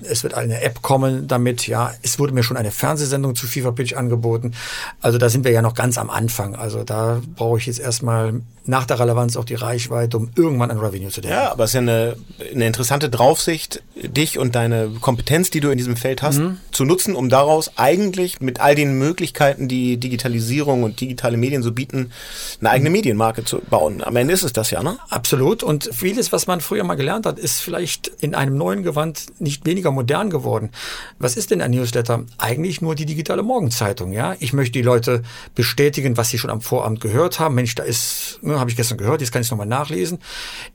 Es 0.00 0.24
wird 0.24 0.34
eine 0.34 0.62
App 0.62 0.82
kommen 0.82 1.28
damit, 1.28 1.68
ja. 1.68 1.94
Es 2.02 2.18
wurde 2.18 2.32
mir 2.32 2.42
schon 2.42 2.56
eine 2.56 2.72
Fernsehsendung 2.72 3.36
zu 3.36 3.46
FIFA 3.46 3.70
Pitch 3.70 3.94
angeboten. 3.94 4.52
Also 5.00 5.18
da 5.18 5.28
sind 5.28 5.44
wir 5.44 5.52
ja 5.52 5.62
noch 5.62 5.74
ganz 5.74 5.98
am 5.98 6.10
Anfang. 6.10 6.56
Also 6.56 6.82
da 6.82 7.20
brauche 7.36 7.58
ich 7.58 7.66
jetzt 7.66 7.80
erstmal 7.80 8.40
nach 8.68 8.84
der 8.84 8.98
Relevanz 8.98 9.36
auch 9.36 9.44
die 9.44 9.54
Reichweite, 9.54 10.16
um 10.16 10.30
irgendwann 10.34 10.70
ein 10.70 10.78
Revenue 10.78 11.10
zu 11.10 11.20
denken. 11.20 11.36
Ja, 11.36 11.52
aber 11.52 11.64
es 11.64 11.70
ist 11.70 11.74
ja 11.74 11.80
eine, 11.80 12.16
eine 12.52 12.66
interessante 12.66 13.08
Draufsicht, 13.08 13.82
dich 13.94 14.38
und 14.38 14.54
deine 14.54 14.90
Kompetenz, 15.00 15.50
die 15.50 15.60
du 15.60 15.70
in 15.70 15.78
diesem 15.78 15.96
Feld 15.96 16.22
hast, 16.22 16.38
mhm. 16.38 16.58
zu 16.72 16.84
nutzen, 16.84 17.14
um 17.14 17.28
daraus 17.28 17.72
eigentlich 17.76 18.40
mit 18.40 18.60
all 18.60 18.74
den 18.74 18.98
Möglichkeiten, 18.98 19.68
die 19.68 19.98
Digitalisierung 19.98 20.82
und 20.82 21.00
digitale 21.00 21.36
Medien 21.36 21.62
so 21.62 21.72
bieten, 21.72 22.10
eine 22.60 22.70
eigene 22.70 22.90
mhm. 22.90 22.96
Medienmarke 22.96 23.44
zu 23.44 23.60
bauen. 23.70 24.02
Am 24.02 24.16
Ende 24.16 24.34
ist 24.34 24.42
es 24.42 24.52
das 24.52 24.70
ja, 24.70 24.82
ne? 24.82 24.98
Absolut. 25.08 25.62
Und 25.62 25.90
vieles, 25.92 26.32
was 26.32 26.46
man 26.46 26.60
früher 26.60 26.84
mal 26.84 26.96
gelernt 26.96 27.26
hat, 27.26 27.38
ist 27.38 27.60
vielleicht 27.60 28.08
in 28.20 28.34
einem 28.34 28.56
neuen 28.56 28.82
Gewand 28.82 29.26
nicht 29.38 29.64
weniger 29.66 29.90
modern 29.90 30.30
geworden. 30.30 30.70
Was 31.18 31.36
ist 31.36 31.50
denn 31.50 31.60
ein 31.60 31.70
Newsletter? 31.70 32.24
Eigentlich 32.38 32.80
nur 32.80 32.94
die 32.94 33.06
digitale 33.06 33.42
Morgenzeitung, 33.42 34.12
ja. 34.12 34.34
Ich 34.40 34.52
möchte 34.52 34.72
die 34.72 34.82
Leute 34.86 35.22
bestätigen, 35.54 36.16
was 36.16 36.30
sie 36.30 36.38
schon 36.38 36.50
am 36.50 36.62
Vorabend 36.62 37.00
gehört 37.00 37.38
haben. 37.38 37.54
Mensch, 37.54 37.74
da 37.74 37.82
ist, 37.82 38.38
ne, 38.42 38.58
habe 38.58 38.70
ich 38.70 38.76
gestern 38.76 38.96
gehört, 38.96 39.20
jetzt 39.20 39.32
kann 39.32 39.42
ich 39.42 39.48
es 39.48 39.50
nochmal 39.50 39.66
nachlesen. 39.66 40.18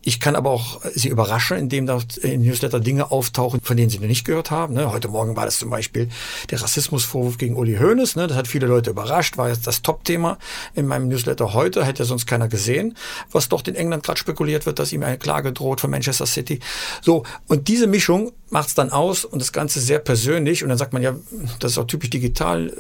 Ich 0.04 0.20
kann 0.20 0.36
aber 0.36 0.52
auch 0.52 0.82
sie 0.94 1.10
überraschen, 1.10 1.58
indem 1.58 1.88
da 1.88 2.00
in 2.22 2.44
Newsletter 2.44 2.80
Dinge 2.80 3.12
auftauchen, 3.12 3.62
von 3.64 3.76
denen 3.78 3.90
sie 3.90 3.98
noch 3.98 4.08
nicht 4.08 4.26
gehört 4.26 4.52
haben. 4.52 4.76
Ne? 4.76 4.92
Heute 4.92 5.08
Morgen 5.08 5.36
war 5.36 5.46
das 5.46 5.58
zum 5.58 5.72
Beispiel 5.72 6.10
der 6.52 6.62
Rassismusvorwurf 6.62 7.38
gegen 7.38 7.56
Uli 7.56 7.78
Hoeneß. 7.78 8.16
Ne? 8.18 8.28
Das 8.28 8.38
hat 8.38 8.48
viele 8.48 8.68
Leute 8.68 8.92
überrascht, 8.92 9.38
war 9.38 9.50
jetzt 9.50 9.66
das 9.66 9.82
Top-Thema 9.82 10.38
in 10.76 10.86
meinem 10.86 11.08
Newsletter 11.08 11.54
heute, 11.54 11.84
hätte 11.86 12.06
sonst 12.06 12.28
keiner 12.28 12.48
gesehen, 12.48 12.96
was 13.32 13.50
dort 13.50 13.68
in 13.68 13.76
England 13.76 14.04
gerade 14.04 14.20
spekuliert 14.20 14.66
wird, 14.66 14.78
dass 14.78 14.94
ihm 14.94 15.04
eine 15.04 15.18
Klage 15.18 15.54
droht 15.54 15.82
von 15.82 15.90
Manchester 15.90 16.26
City. 16.26 16.60
So, 17.02 17.24
und 17.48 17.68
diese 17.68 17.88
Mischung 17.88 18.32
macht 18.52 18.68
es 18.68 18.76
dann 18.76 18.92
aus 18.92 19.26
und 19.26 19.40
das 19.40 19.54
Ganze 19.54 19.80
sehr 19.80 20.00
persönlich 20.00 20.62
und 20.62 20.70
dann 20.70 20.78
sagt 20.78 20.94
man 20.94 21.02
ja, 21.02 21.16
das 21.60 21.72
ist 21.72 21.78
auch 21.78 21.88
typisch 21.88 22.10
digital, 22.12 22.68
äh, 22.68 22.74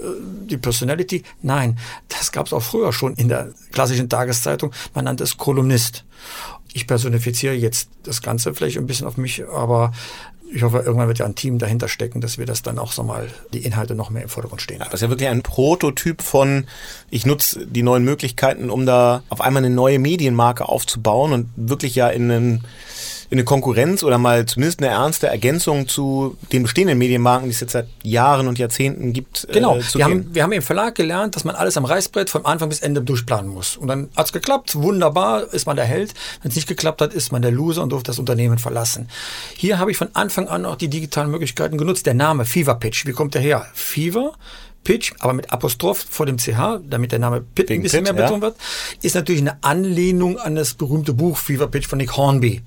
die 0.46 0.58
Personality. 0.58 1.24
Nein, 1.42 1.80
das 2.10 2.32
gab 2.32 2.46
es 2.46 2.54
auch 2.54 2.62
früher 2.62 2.94
schon 2.94 3.16
in 3.16 3.30
der 3.30 3.50
klassischen 3.72 4.10
Tageszeitung. 4.10 4.72
Man 4.94 5.06
nannte 5.06 5.24
es 5.24 5.38
Kolumnist. 5.38 6.04
Ich 6.74 6.88
personifiziere 6.88 7.54
jetzt 7.54 7.90
das 8.04 8.22
Ganze 8.22 8.54
vielleicht 8.54 8.78
ein 8.78 8.86
bisschen 8.86 9.08
auf 9.08 9.18
mich, 9.18 9.44
aber 9.48 9.94
ich 10.54 10.64
hoffe, 10.64 10.80
irgendwann 10.80 11.08
wird 11.08 11.20
ja 11.20 11.26
ein 11.26 11.36
Team 11.36 11.58
dahinter 11.58 11.88
stecken, 11.88 12.20
dass 12.20 12.38
wir 12.38 12.46
das 12.46 12.62
dann 12.62 12.78
auch 12.78 12.92
so 12.92 13.04
mal 13.04 13.30
die 13.54 13.64
Inhalte 13.64 13.96
noch 13.96 14.10
mehr 14.10 14.24
im 14.24 14.30
Vordergrund 14.30 14.62
stehen. 14.62 14.80
Ja, 14.80 14.86
das 14.86 14.96
ist 14.96 15.02
ja 15.04 15.10
wirklich 15.10 15.30
ein 15.30 15.42
Prototyp 15.42 16.22
von, 16.22 16.68
ich 17.10 17.26
nutze 17.26 17.66
die 17.66 17.84
neuen 17.84 18.04
Möglichkeiten, 18.04 18.70
um 18.70 18.86
da 18.86 19.24
auf 19.30 19.40
einmal 19.40 19.64
eine 19.64 19.74
neue 19.74 20.00
Medienmarke 20.00 20.68
aufzubauen 20.68 21.32
und 21.32 21.50
wirklich 21.56 21.96
ja 21.96 22.10
in 22.10 22.30
einen 22.30 22.54
in 22.56 22.64
eine 23.32 23.46
Konkurrenz 23.46 24.04
oder 24.04 24.18
mal 24.18 24.46
zumindest 24.46 24.82
eine 24.82 24.90
ernste 24.90 25.28
Ergänzung 25.28 25.88
zu 25.88 26.38
den 26.52 26.64
bestehenden 26.64 26.98
Medienmarken, 26.98 27.48
die 27.48 27.54
es 27.54 27.62
jetzt 27.62 27.72
seit 27.72 27.88
Jahren 28.04 28.48
und 28.48 28.60
Jahrzehnten 28.60 29.14
gibt. 29.14 29.48
Äh, 29.50 29.54
genau, 29.54 29.78
äh, 29.78 29.84
wir, 29.94 30.04
haben, 30.06 30.36
wir 30.36 30.44
haben 30.44 30.52
im 30.52 30.62
Verlag 30.62 30.96
gelernt, 30.96 31.36
dass 31.36 31.46
man 31.46 31.56
alles 31.56 31.78
am 31.78 31.86
Reißbrett 31.86 32.30
von 32.30 32.46
Anfang 32.46 32.70
bis 32.70 32.82
Ende 32.82 33.02
durchplanen 33.02 33.50
muss. 33.50 33.78
Und 33.78 33.88
dann 33.88 34.10
hat's 34.18 34.34
geklappt, 34.34 34.76
wunderbar, 34.76 35.54
ist 35.54 35.66
man 35.66 35.78
der 35.78 35.86
Held. 35.86 36.14
Wenn 36.42 36.50
es 36.50 36.56
nicht 36.56 36.68
geklappt 36.68 37.02
hat, 37.02 37.14
ist 37.14 37.32
man 37.32 37.42
der 37.42 37.52
Loser 37.52 37.84
und 37.84 37.92
durfte 37.92 38.12
das 38.12 38.20
Unternehmen 38.20 38.58
verlassen. 38.58 39.08
Hier 39.56 39.80
habe 39.80 39.92
ich 39.92 39.98
von 39.98 40.10
Anfang 40.14 40.50
an 40.50 40.66
auch 40.66 40.76
die 40.76 40.90
digitalen 40.90 41.32
Möglichkeiten 41.32 41.78
genutzt. 41.78 42.06
Der 42.06 42.14
Name 42.14 42.44
Fever 42.44 42.76
Pitch, 42.76 43.06
wie 43.06 43.14
kommt 43.14 43.34
der 43.34 43.42
her? 43.42 43.66
Fever 43.74 44.34
Pitch, 44.84 45.14
aber 45.20 45.34
mit 45.34 45.52
Apostroph 45.52 46.06
vor 46.10 46.26
dem 46.26 46.38
CH, 46.38 46.80
damit 46.84 47.12
der 47.12 47.20
Name 47.20 47.42
Pitt 47.42 47.70
Wegen 47.70 47.82
ein 47.82 47.84
bisschen 47.84 48.04
Pitt, 48.04 48.16
mehr 48.16 48.24
betont 48.24 48.44
ja. 48.44 48.50
wird, 48.50 48.58
ist 49.02 49.16
natürlich 49.16 49.42
eine 49.42 49.64
Anlehnung 49.64 50.40
an 50.40 50.56
das 50.56 50.74
berühmte 50.74 51.14
Buch 51.14 51.38
Fever 51.38 51.68
Pitch 51.68 51.88
von 51.88 51.98
Nick 51.98 52.18
Hornby. 52.18 52.62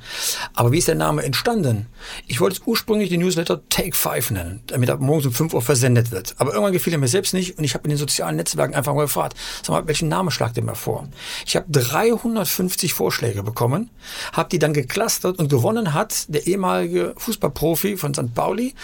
Aber 0.54 0.70
wie 0.70 0.78
ist 0.78 0.88
der 0.88 0.94
Name 0.94 1.24
entstanden? 1.24 1.86
Ich 2.26 2.40
wollte 2.40 2.60
es 2.60 2.66
ursprünglich 2.66 3.10
den 3.10 3.20
Newsletter 3.20 3.60
Take 3.68 3.96
Five 3.96 4.30
nennen, 4.30 4.60
damit 4.68 4.88
er 4.88 4.98
morgens 4.98 5.26
um 5.26 5.32
5 5.32 5.54
Uhr 5.54 5.62
versendet 5.62 6.12
wird. 6.12 6.34
Aber 6.38 6.52
irgendwann 6.52 6.72
gefiel 6.72 6.92
er 6.92 6.98
mir 6.98 7.08
selbst 7.08 7.34
nicht 7.34 7.58
und 7.58 7.64
ich 7.64 7.74
habe 7.74 7.84
in 7.84 7.90
den 7.90 7.98
sozialen 7.98 8.36
Netzwerken 8.36 8.74
einfach 8.74 8.94
mal 8.94 9.02
gefragt, 9.02 9.36
sag 9.62 9.70
mal, 9.70 9.86
welchen 9.88 10.08
Namen 10.08 10.30
schlagt 10.30 10.56
ihr 10.56 10.62
mir 10.62 10.76
vor? 10.76 11.08
Ich 11.46 11.56
habe 11.56 11.66
350 11.68 12.94
Vorschläge 12.94 13.42
bekommen, 13.42 13.90
habe 14.32 14.48
die 14.48 14.58
dann 14.58 14.72
geklustert 14.72 15.38
und 15.38 15.48
gewonnen 15.48 15.94
hat 15.94 16.26
der 16.28 16.46
ehemalige 16.46 17.14
Fußballprofi 17.16 17.96
von 17.96 18.14
St. 18.14 18.34
Pauli, 18.34 18.74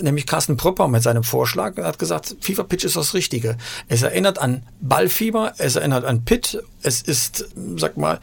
nämlich 0.00 0.26
Carsten 0.26 0.56
Propper 0.56 0.88
mit 0.88 1.02
seinem 1.02 1.24
Vorschlag 1.24 1.76
und 1.76 1.84
hat 1.84 1.98
gesagt, 1.98 2.36
Fever 2.40 2.64
Pitch 2.64 2.77
Pitch 2.78 2.84
ist 2.84 2.94
das 2.94 3.12
Richtige. 3.12 3.56
Es 3.88 4.02
erinnert 4.02 4.38
an 4.38 4.62
Ballfieber, 4.80 5.52
es 5.58 5.74
erinnert 5.74 6.04
an 6.04 6.24
Pit, 6.24 6.62
es 6.82 7.02
ist, 7.02 7.48
sag 7.74 7.96
mal, 7.96 8.20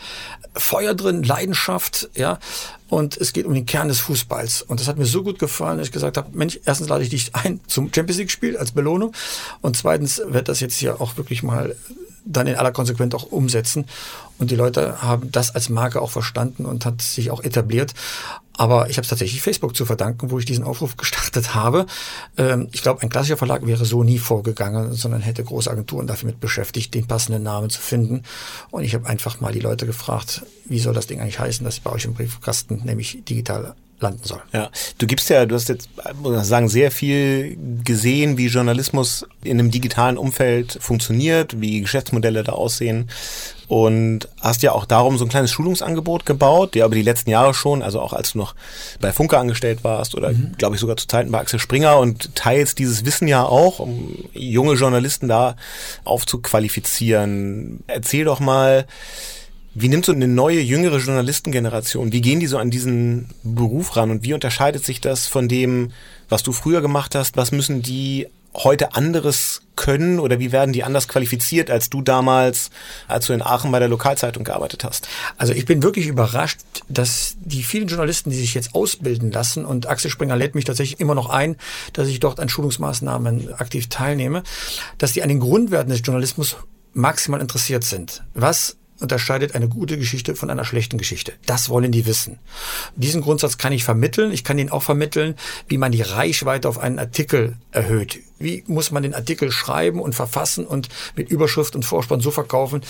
Feuer 0.56 0.94
drin, 0.94 1.24
Leidenschaft, 1.24 2.10
ja. 2.15 2.39
Und 2.88 3.18
es 3.18 3.34
geht 3.34 3.46
um 3.46 3.54
den 3.54 3.65
Kern 3.65 3.89
des 3.89 4.00
Fußballs. 4.00 4.62
Und 4.62 4.80
das 4.80 4.88
hat 4.88 4.98
mir 4.98 5.06
so 5.06 5.24
gut 5.24 5.39
gefallen, 5.39 5.78
dass 5.78 5.88
ich 5.88 5.91
gesagt 5.91 6.15
habe, 6.15 6.30
Mensch, 6.38 6.58
erstens 6.63 6.88
lade 6.88 7.04
ich 7.04 7.10
dich 7.10 7.36
ein 7.36 7.60
zum 7.68 7.91
Champions 7.94 8.20
League-Spiel 8.20 8.56
als 8.56 8.72
Belohnung. 8.72 9.13
Und 9.60 9.76
zweitens 9.76 10.22
wird 10.26 10.48
das 10.48 10.62
jetzt 10.62 10.78
hier 10.78 11.02
auch 11.02 11.18
wirklich 11.18 11.44
mal 11.44 11.76
dann 12.26 12.48
in 12.48 12.56
aller 12.56 12.72
Konsequenz 12.72 13.14
auch 13.14 13.32
umsetzen. 13.32 13.86
Und 14.38 14.52
die 14.52 14.56
Leute 14.56 15.02
haben 15.02 15.32
das 15.32 15.54
als 15.56 15.70
Marke 15.70 16.02
auch 16.02 16.12
verstanden 16.12 16.66
und 16.66 16.86
hat 16.86 17.02
sich 17.02 17.32
auch 17.32 17.44
etabliert. 17.44 17.94
Aber 18.58 18.90
ich 18.90 18.98
habe 18.98 19.04
es 19.04 19.10
tatsächlich 19.10 19.42
Facebook 19.42 19.76
zu 19.76 19.86
verdanken, 19.86 20.32
wo 20.32 20.40
ich 20.40 20.46
diesen 20.46 20.64
Aufruf 20.64 20.98
gestartet 20.98 21.56
habe. 21.56 21.86
Ähm, 22.38 22.68
ich 22.72 22.82
glaube, 22.82 23.02
ein 23.02 23.10
klassischer 23.10 23.38
Verlag 23.38 23.66
wäre 23.66 23.86
so 23.86 24.04
nie 24.04 24.20
vorgegangen, 24.20 24.94
sondern 24.94 25.22
hätte 25.22 25.44
große 25.44 25.70
Agenturen 25.70 26.08
dafür 26.08 26.28
mit 26.28 26.40
beschäftigt, 26.40 26.94
den 26.94 27.08
passenden 27.08 27.44
Namen 27.44 27.70
zu 27.70 27.82
finden. 27.82 28.24
Und 28.72 28.84
ich 28.84 28.96
habe 28.96 29.08
einfach 29.08 29.42
mal 29.42 29.52
die 29.52 29.60
Leute 29.60 29.86
gefragt, 29.86 30.44
wie 30.66 30.80
soll 30.80 30.94
das 30.94 31.08
Ding 31.08 31.20
eigentlich 31.20 31.40
heißen, 31.40 31.64
dass 31.64 31.80
bei 31.80 31.92
euch 31.92 32.06
im 32.06 32.14
Briefkasten 32.14 32.82
nämlich 32.86 33.24
digital 33.26 33.76
landen 33.99 34.21
soll. 34.23 34.41
Ja, 34.53 34.69
du 34.97 35.08
gibst 35.08 35.29
ja, 35.29 35.45
du 35.45 35.55
hast 35.55 35.69
jetzt, 35.69 35.89
muss 36.21 36.38
ich 36.38 36.47
sagen, 36.47 36.67
sehr 36.67 36.91
viel 36.91 37.58
gesehen, 37.84 38.38
wie 38.38 38.47
Journalismus 38.47 39.25
in 39.43 39.60
einem 39.60 39.71
digitalen 39.71 40.17
Umfeld 40.17 40.77
funktioniert, 40.81 41.62
wie 41.62 41.81
Geschäftsmodelle 41.81 42.43
da 42.43 42.53
aussehen 42.53 43.10
und 43.67 44.27
hast 44.41 44.62
ja 44.63 44.73
auch 44.73 44.86
darum 44.86 45.17
so 45.17 45.25
ein 45.25 45.29
kleines 45.29 45.51
Schulungsangebot 45.51 46.25
gebaut, 46.25 46.75
der 46.75 46.86
aber 46.86 46.95
die 46.95 47.01
letzten 47.01 47.29
Jahre 47.29 47.53
schon, 47.53 47.81
also 47.81 47.99
auch 47.99 48.13
als 48.13 48.34
du 48.34 48.39
noch 48.39 48.53
bei 48.99 49.12
Funke 49.12 49.39
angestellt 49.39 49.84
warst 49.84 50.15
oder 50.15 50.31
mhm. 50.31 50.53
glaube 50.58 50.75
ich 50.75 50.81
sogar 50.81 50.97
zu 50.97 51.08
Zeiten 51.08 51.31
bei 51.31 51.39
Axel 51.39 51.60
Springer 51.60 51.97
und 51.97 52.36
teilst 52.36 52.79
dieses 52.79 53.05
Wissen 53.05 53.27
ja 53.27 53.43
auch, 53.43 53.79
um 53.79 54.15
junge 54.34 54.73
Journalisten 54.73 55.27
da 55.27 55.55
aufzuqualifizieren. 56.03 57.84
Erzähl 57.88 58.25
doch 58.25 58.39
mal, 58.39 58.86
wie 59.76 59.90
nimmt 59.90 60.06
so 60.06 60.14
eine 60.14 60.28
neue, 60.28 60.62
jüngere 60.62 60.98
Journalistengeneration, 61.00 62.14
wie 62.14 62.22
gehen 62.22 62.40
die 62.40 62.48
so 62.48 62.58
an 62.58 62.72
diesen 62.72 63.30
Beruf 63.44 63.98
ran 63.98 64.10
und 64.10 64.24
wie 64.24 64.34
unterscheidet 64.34 64.86
sich 64.86 65.02
das 65.02 65.28
von 65.28 65.50
dem, 65.50 65.92
was 66.30 66.44
du 66.44 66.54
früher 66.54 66.82
gemacht 66.82 67.14
hast? 67.14 67.36
Was 67.36 67.52
müssen 67.52 67.82
die 67.82 68.28
heute 68.54 68.96
anderes 68.96 69.63
können 69.76 70.17
oder 70.19 70.40
wie 70.40 70.54
werden 70.54 70.71
die 70.71 70.86
anders 70.86 71.10
qualifiziert 71.10 71.69
als 71.69 71.90
du 71.90 72.02
damals, 72.02 72.69
als 73.10 73.26
du 73.26 73.34
in 73.34 73.42
Aachen 73.42 73.69
bei 73.69 73.80
der 73.80 73.90
Lokalzeitung 73.90 74.46
gearbeitet 74.46 74.86
hast? 74.86 75.10
Also 75.38 75.52
ich 75.52 75.65
bin 75.65 75.84
wirklich 75.84 76.08
überrascht, 76.08 76.62
dass 76.88 77.36
die 77.42 77.62
vielen 77.62 77.90
Journalisten, 77.90 78.30
die 78.30 78.38
sich 78.38 78.54
jetzt 78.54 78.76
ausbilden 78.76 79.30
lassen 79.30 79.65
und 79.65 79.88
Axel 79.88 80.10
Springer 80.10 80.38
lädt 80.38 80.56
mich 80.56 80.63
tatsächlich 80.63 81.02
immer 81.02 81.15
noch 81.15 81.30
ein, 81.30 81.58
dass 81.92 82.08
ich 82.08 82.21
dort 82.21 82.40
an 82.40 82.48
Schulungsmaßnahmen 82.48 83.56
aktiv 83.56 83.90
teilnehme, 83.90 84.44
dass 84.98 85.12
die 85.12 85.21
an 85.21 85.28
den 85.28 85.42
Grundwerten 85.42 85.92
des 85.92 86.02
Journalismus 86.02 86.56
maximal 86.94 87.42
interessiert 87.42 87.84
sind. 87.84 88.23
Was 88.34 88.78
unterscheidet 89.00 89.56
eine 89.56 89.67
gute 89.67 89.98
Geschichte 89.98 90.35
von 90.35 90.50
einer 90.50 90.65
schlechten 90.65 90.98
Geschichte. 90.98 91.33
Das 91.46 91.69
wollen 91.69 91.91
die 91.91 92.06
wissen. 92.06 92.39
Diesen 92.96 93.21
Grundsatz 93.21 93.58
kann 93.58 93.73
ich 93.73 93.83
vermitteln. 93.83 94.31
Ich 94.31 94.43
kann 94.43 94.58
Ihnen 94.58 94.71
auch 94.71 94.83
vermitteln, 94.83 95.35
wie 95.67 95.77
man 95.77 95.91
die 95.91 96.02
Reichweite 96.02 96.69
auf 96.69 96.77
einen 96.77 97.00
Artikel 97.00 97.58
erhöht. 97.71 98.19
Wie 98.39 98.63
muss 98.67 98.91
man 98.91 99.04
den 99.04 99.13
Artikel 99.13 99.52
schreiben 99.52 100.00
und 100.00 100.15
verfassen 100.15 100.65
und 100.65 100.89
mit 101.15 101.29
Überschrift 101.29 101.75
und 101.75 101.83
Vorspann 101.83 102.21
so 102.21 102.31
verkaufen, 102.31 102.81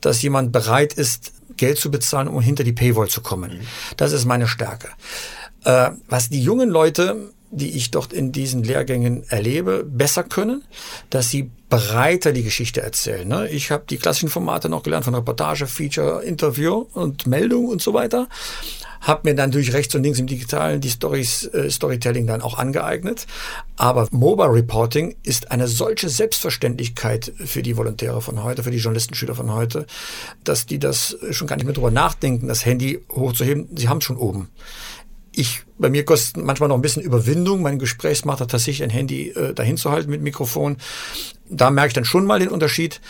dass 0.00 0.22
jemand 0.22 0.52
bereit 0.52 0.92
ist, 0.92 1.32
Geld 1.56 1.78
zu 1.78 1.90
bezahlen, 1.90 2.28
um 2.28 2.40
hinter 2.40 2.64
die 2.64 2.72
Paywall 2.72 3.08
zu 3.08 3.20
kommen. 3.20 3.60
Das 3.96 4.12
ist 4.12 4.24
meine 4.24 4.48
Stärke. 4.48 4.88
Äh, 5.64 5.90
was 6.08 6.28
die 6.28 6.42
jungen 6.42 6.68
Leute 6.68 7.32
die 7.54 7.76
ich 7.76 7.90
dort 7.90 8.12
in 8.12 8.32
diesen 8.32 8.62
Lehrgängen 8.62 9.24
erlebe, 9.28 9.84
besser 9.84 10.24
können, 10.24 10.64
dass 11.10 11.30
sie 11.30 11.50
breiter 11.70 12.32
die 12.32 12.42
Geschichte 12.42 12.82
erzählen. 12.82 13.26
Ne? 13.26 13.48
Ich 13.48 13.70
habe 13.70 13.84
die 13.88 13.96
klassischen 13.96 14.28
Formate 14.28 14.68
noch 14.68 14.82
gelernt 14.82 15.04
von 15.04 15.14
Reportage, 15.14 15.66
Feature, 15.66 16.22
Interview 16.22 16.86
und 16.92 17.26
Meldung 17.26 17.68
und 17.68 17.82
so 17.82 17.94
weiter. 17.94 18.28
Hab 19.00 19.24
mir 19.24 19.34
dann 19.34 19.50
durch 19.50 19.72
rechts 19.72 19.94
und 19.94 20.02
links 20.02 20.18
im 20.18 20.26
Digitalen 20.26 20.80
die 20.80 20.88
Stories, 20.88 21.44
äh, 21.46 21.70
Storytelling 21.70 22.26
dann 22.26 22.40
auch 22.40 22.58
angeeignet. 22.58 23.26
Aber 23.76 24.08
Mobile 24.10 24.52
Reporting 24.52 25.16
ist 25.22 25.50
eine 25.50 25.68
solche 25.68 26.08
Selbstverständlichkeit 26.08 27.32
für 27.36 27.62
die 27.62 27.76
Volontäre 27.76 28.22
von 28.22 28.42
heute, 28.42 28.62
für 28.62 28.70
die 28.70 28.78
Journalistenschüler 28.78 29.34
von 29.34 29.52
heute, 29.52 29.86
dass 30.42 30.64
die 30.64 30.78
das 30.78 31.18
schon 31.30 31.46
gar 31.46 31.56
nicht 31.56 31.66
mehr 31.66 31.74
drüber 31.74 31.90
nachdenken, 31.90 32.48
das 32.48 32.64
Handy 32.64 33.00
hochzuheben. 33.10 33.68
Sie 33.76 33.88
haben 33.88 33.98
es 33.98 34.04
schon 34.04 34.16
oben 34.16 34.48
ich, 35.36 35.62
bei 35.78 35.90
mir 35.90 36.04
kostet 36.04 36.42
manchmal 36.44 36.68
noch 36.68 36.76
ein 36.76 36.82
bisschen 36.82 37.02
Überwindung, 37.02 37.62
mein 37.62 37.78
Gesprächsmacher 37.78 38.46
tatsächlich 38.46 38.82
ein 38.82 38.90
Handy 38.90 39.30
äh, 39.30 39.54
dahin 39.54 39.76
zu 39.76 39.90
halten 39.90 40.10
mit 40.10 40.22
Mikrofon. 40.22 40.76
Da 41.48 41.70
merke 41.70 41.88
ich 41.88 41.94
dann 41.94 42.04
schon 42.04 42.26
mal 42.26 42.38
den 42.38 42.48
Unterschied. 42.48 43.00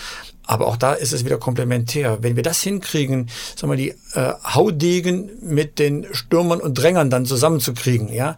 Aber 0.46 0.66
auch 0.66 0.76
da 0.76 0.92
ist 0.92 1.12
es 1.12 1.24
wieder 1.24 1.38
komplementär. 1.38 2.18
Wenn 2.20 2.36
wir 2.36 2.42
das 2.42 2.60
hinkriegen, 2.60 3.30
sagen 3.56 3.72
wir, 3.72 3.76
die 3.76 3.94
äh, 4.12 4.32
Haudegen 4.44 5.30
mit 5.40 5.78
den 5.78 6.06
Stürmern 6.12 6.60
und 6.60 6.74
Drängern 6.74 7.08
dann 7.08 7.24
zusammenzukriegen, 7.24 8.12
ja, 8.12 8.36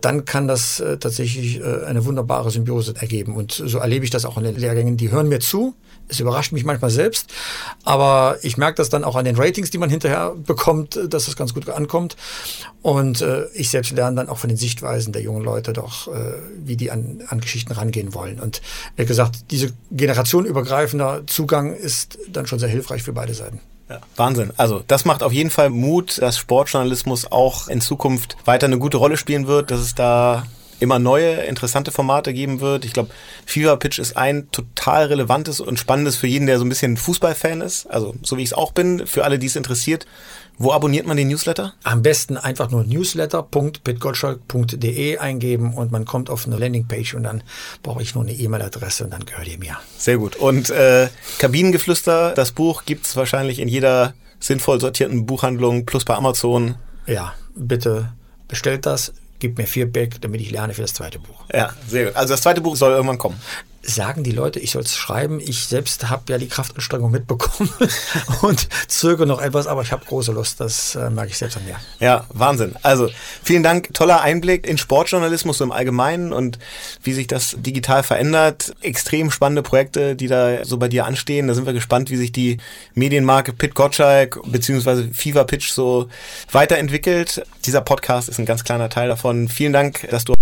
dann 0.00 0.24
kann 0.24 0.46
das 0.46 0.78
äh, 0.78 0.98
tatsächlich 0.98 1.60
äh, 1.60 1.84
eine 1.84 2.04
wunderbare 2.04 2.50
Symbiose 2.50 2.94
ergeben. 2.96 3.34
Und 3.34 3.52
so 3.52 3.78
erlebe 3.78 4.04
ich 4.04 4.10
das 4.10 4.24
auch 4.24 4.38
in 4.38 4.44
den 4.44 4.56
Lehrgängen. 4.56 4.96
Die 4.96 5.10
hören 5.10 5.28
mir 5.28 5.40
zu, 5.40 5.74
es 6.08 6.20
überrascht 6.20 6.52
mich 6.52 6.64
manchmal 6.64 6.90
selbst, 6.90 7.32
aber 7.84 8.38
ich 8.42 8.56
merke 8.56 8.76
das 8.76 8.88
dann 8.88 9.04
auch 9.04 9.16
an 9.16 9.24
den 9.24 9.36
Ratings, 9.36 9.70
die 9.70 9.78
man 9.78 9.90
hinterher 9.90 10.34
bekommt, 10.34 10.98
dass 11.08 11.26
das 11.26 11.36
ganz 11.36 11.54
gut 11.54 11.68
ankommt. 11.68 12.16
Und 12.82 13.20
äh, 13.20 13.46
ich 13.54 13.70
selbst 13.70 13.92
lerne 13.92 14.16
dann 14.16 14.28
auch 14.28 14.38
von 14.38 14.48
den 14.48 14.56
Sichtweisen 14.56 15.12
der 15.12 15.22
jungen 15.22 15.44
Leute 15.44 15.72
doch, 15.72 16.08
äh, 16.08 16.34
wie 16.64 16.76
die 16.76 16.90
an, 16.90 17.22
an 17.28 17.40
Geschichten 17.40 17.72
rangehen 17.72 18.14
wollen. 18.14 18.40
Und 18.40 18.62
wie 18.96 19.04
gesagt, 19.04 19.50
diese 19.50 19.72
generationenübergreifender 19.90 21.26
Zugang 21.26 21.74
ist 21.74 22.18
dann 22.28 22.46
schon 22.46 22.58
sehr 22.58 22.68
hilfreich 22.68 23.02
für 23.02 23.12
beide 23.12 23.34
Seiten. 23.34 23.60
Ja, 23.88 24.00
Wahnsinn. 24.16 24.52
Also 24.56 24.82
das 24.86 25.04
macht 25.04 25.22
auf 25.22 25.32
jeden 25.32 25.50
Fall 25.50 25.70
Mut, 25.70 26.20
dass 26.20 26.36
Sportjournalismus 26.38 27.32
auch 27.32 27.68
in 27.68 27.80
Zukunft 27.80 28.36
weiter 28.44 28.66
eine 28.66 28.78
gute 28.78 28.98
Rolle 28.98 29.16
spielen 29.16 29.46
wird, 29.46 29.70
dass 29.70 29.80
es 29.80 29.94
da 29.94 30.46
immer 30.80 30.98
neue, 30.98 31.34
interessante 31.42 31.92
Formate 31.92 32.32
geben 32.32 32.60
wird. 32.60 32.84
Ich 32.84 32.92
glaube, 32.92 33.10
Fever 33.46 33.76
Pitch 33.76 33.98
ist 33.98 34.16
ein 34.16 34.50
total 34.50 35.06
relevantes 35.06 35.60
und 35.60 35.78
spannendes 35.78 36.16
für 36.16 36.26
jeden, 36.26 36.46
der 36.46 36.58
so 36.58 36.64
ein 36.64 36.68
bisschen 36.68 36.96
Fußballfan 36.96 37.60
ist. 37.60 37.86
Also, 37.86 38.14
so 38.22 38.36
wie 38.36 38.42
ich 38.42 38.50
es 38.50 38.54
auch 38.54 38.72
bin, 38.72 39.06
für 39.06 39.24
alle, 39.24 39.38
die 39.38 39.46
es 39.46 39.56
interessiert. 39.56 40.06
Wo 40.60 40.72
abonniert 40.72 41.06
man 41.06 41.16
den 41.16 41.28
Newsletter? 41.28 41.74
Am 41.84 42.02
besten 42.02 42.36
einfach 42.36 42.68
nur 42.70 42.82
newsletter.pitgottschalk.de 42.82 45.18
eingeben 45.18 45.74
und 45.74 45.92
man 45.92 46.04
kommt 46.04 46.30
auf 46.30 46.46
eine 46.46 46.56
Landingpage 46.56 47.14
und 47.14 47.22
dann 47.22 47.44
brauche 47.84 48.02
ich 48.02 48.16
nur 48.16 48.24
eine 48.24 48.32
E-Mail-Adresse 48.32 49.04
und 49.04 49.10
dann 49.10 49.24
gehört 49.24 49.46
ihr 49.46 49.58
mir. 49.58 49.76
Sehr 49.96 50.18
gut. 50.18 50.34
Und 50.34 50.70
äh, 50.70 51.10
Kabinengeflüster, 51.38 52.34
das 52.34 52.50
Buch 52.50 52.86
gibt's 52.86 53.14
wahrscheinlich 53.14 53.60
in 53.60 53.68
jeder 53.68 54.14
sinnvoll 54.40 54.80
sortierten 54.80 55.26
Buchhandlung 55.26 55.86
plus 55.86 56.04
bei 56.04 56.16
Amazon. 56.16 56.74
Ja, 57.06 57.34
bitte 57.54 58.12
bestellt 58.48 58.84
das 58.84 59.12
gib 59.38 59.58
mir 59.58 59.66
Feedback, 59.66 60.20
damit 60.20 60.40
ich 60.40 60.50
lerne 60.50 60.74
für 60.74 60.82
das 60.82 60.94
zweite 60.94 61.18
Buch. 61.18 61.44
Ja, 61.52 61.72
sehr 61.86 62.06
gut. 62.06 62.16
Also 62.16 62.34
das 62.34 62.42
zweite 62.42 62.60
Buch 62.60 62.76
soll 62.76 62.92
irgendwann 62.92 63.18
kommen 63.18 63.40
sagen 63.82 64.22
die 64.24 64.32
Leute, 64.32 64.58
ich 64.60 64.72
soll 64.72 64.82
es 64.82 64.96
schreiben. 64.96 65.40
Ich 65.40 65.66
selbst 65.66 66.08
habe 66.10 66.24
ja 66.28 66.38
die 66.38 66.48
Kraftanstrengung 66.48 67.10
mitbekommen 67.10 67.70
und 68.42 68.68
zögere 68.88 69.26
noch 69.26 69.40
etwas, 69.40 69.66
aber 69.66 69.82
ich 69.82 69.92
habe 69.92 70.04
große 70.04 70.32
Lust. 70.32 70.60
Das 70.60 70.94
äh, 70.94 71.10
merke 71.10 71.30
ich 71.30 71.38
selbst 71.38 71.56
an 71.56 71.64
mir. 71.64 71.76
Ja, 72.00 72.26
Wahnsinn. 72.30 72.74
Also 72.82 73.08
vielen 73.42 73.62
Dank. 73.62 73.94
Toller 73.94 74.20
Einblick 74.20 74.66
in 74.66 74.78
Sportjournalismus 74.78 75.60
im 75.60 75.72
Allgemeinen 75.72 76.32
und 76.32 76.58
wie 77.02 77.12
sich 77.12 77.26
das 77.26 77.56
digital 77.58 78.02
verändert. 78.02 78.74
Extrem 78.82 79.30
spannende 79.30 79.62
Projekte, 79.62 80.16
die 80.16 80.26
da 80.26 80.64
so 80.64 80.76
bei 80.76 80.88
dir 80.88 81.06
anstehen. 81.06 81.48
Da 81.48 81.54
sind 81.54 81.66
wir 81.66 81.72
gespannt, 81.72 82.10
wie 82.10 82.16
sich 82.16 82.32
die 82.32 82.58
Medienmarke 82.94 83.52
Pit 83.52 83.74
Gottschalk 83.74 84.40
bzw. 84.46 85.08
Fever 85.12 85.44
Pitch 85.44 85.70
so 85.70 86.08
weiterentwickelt. 86.52 87.42
Dieser 87.64 87.80
Podcast 87.80 88.28
ist 88.28 88.38
ein 88.38 88.46
ganz 88.46 88.64
kleiner 88.64 88.90
Teil 88.90 89.08
davon. 89.08 89.48
Vielen 89.48 89.72
Dank, 89.72 90.08
dass 90.10 90.24
du 90.24 90.37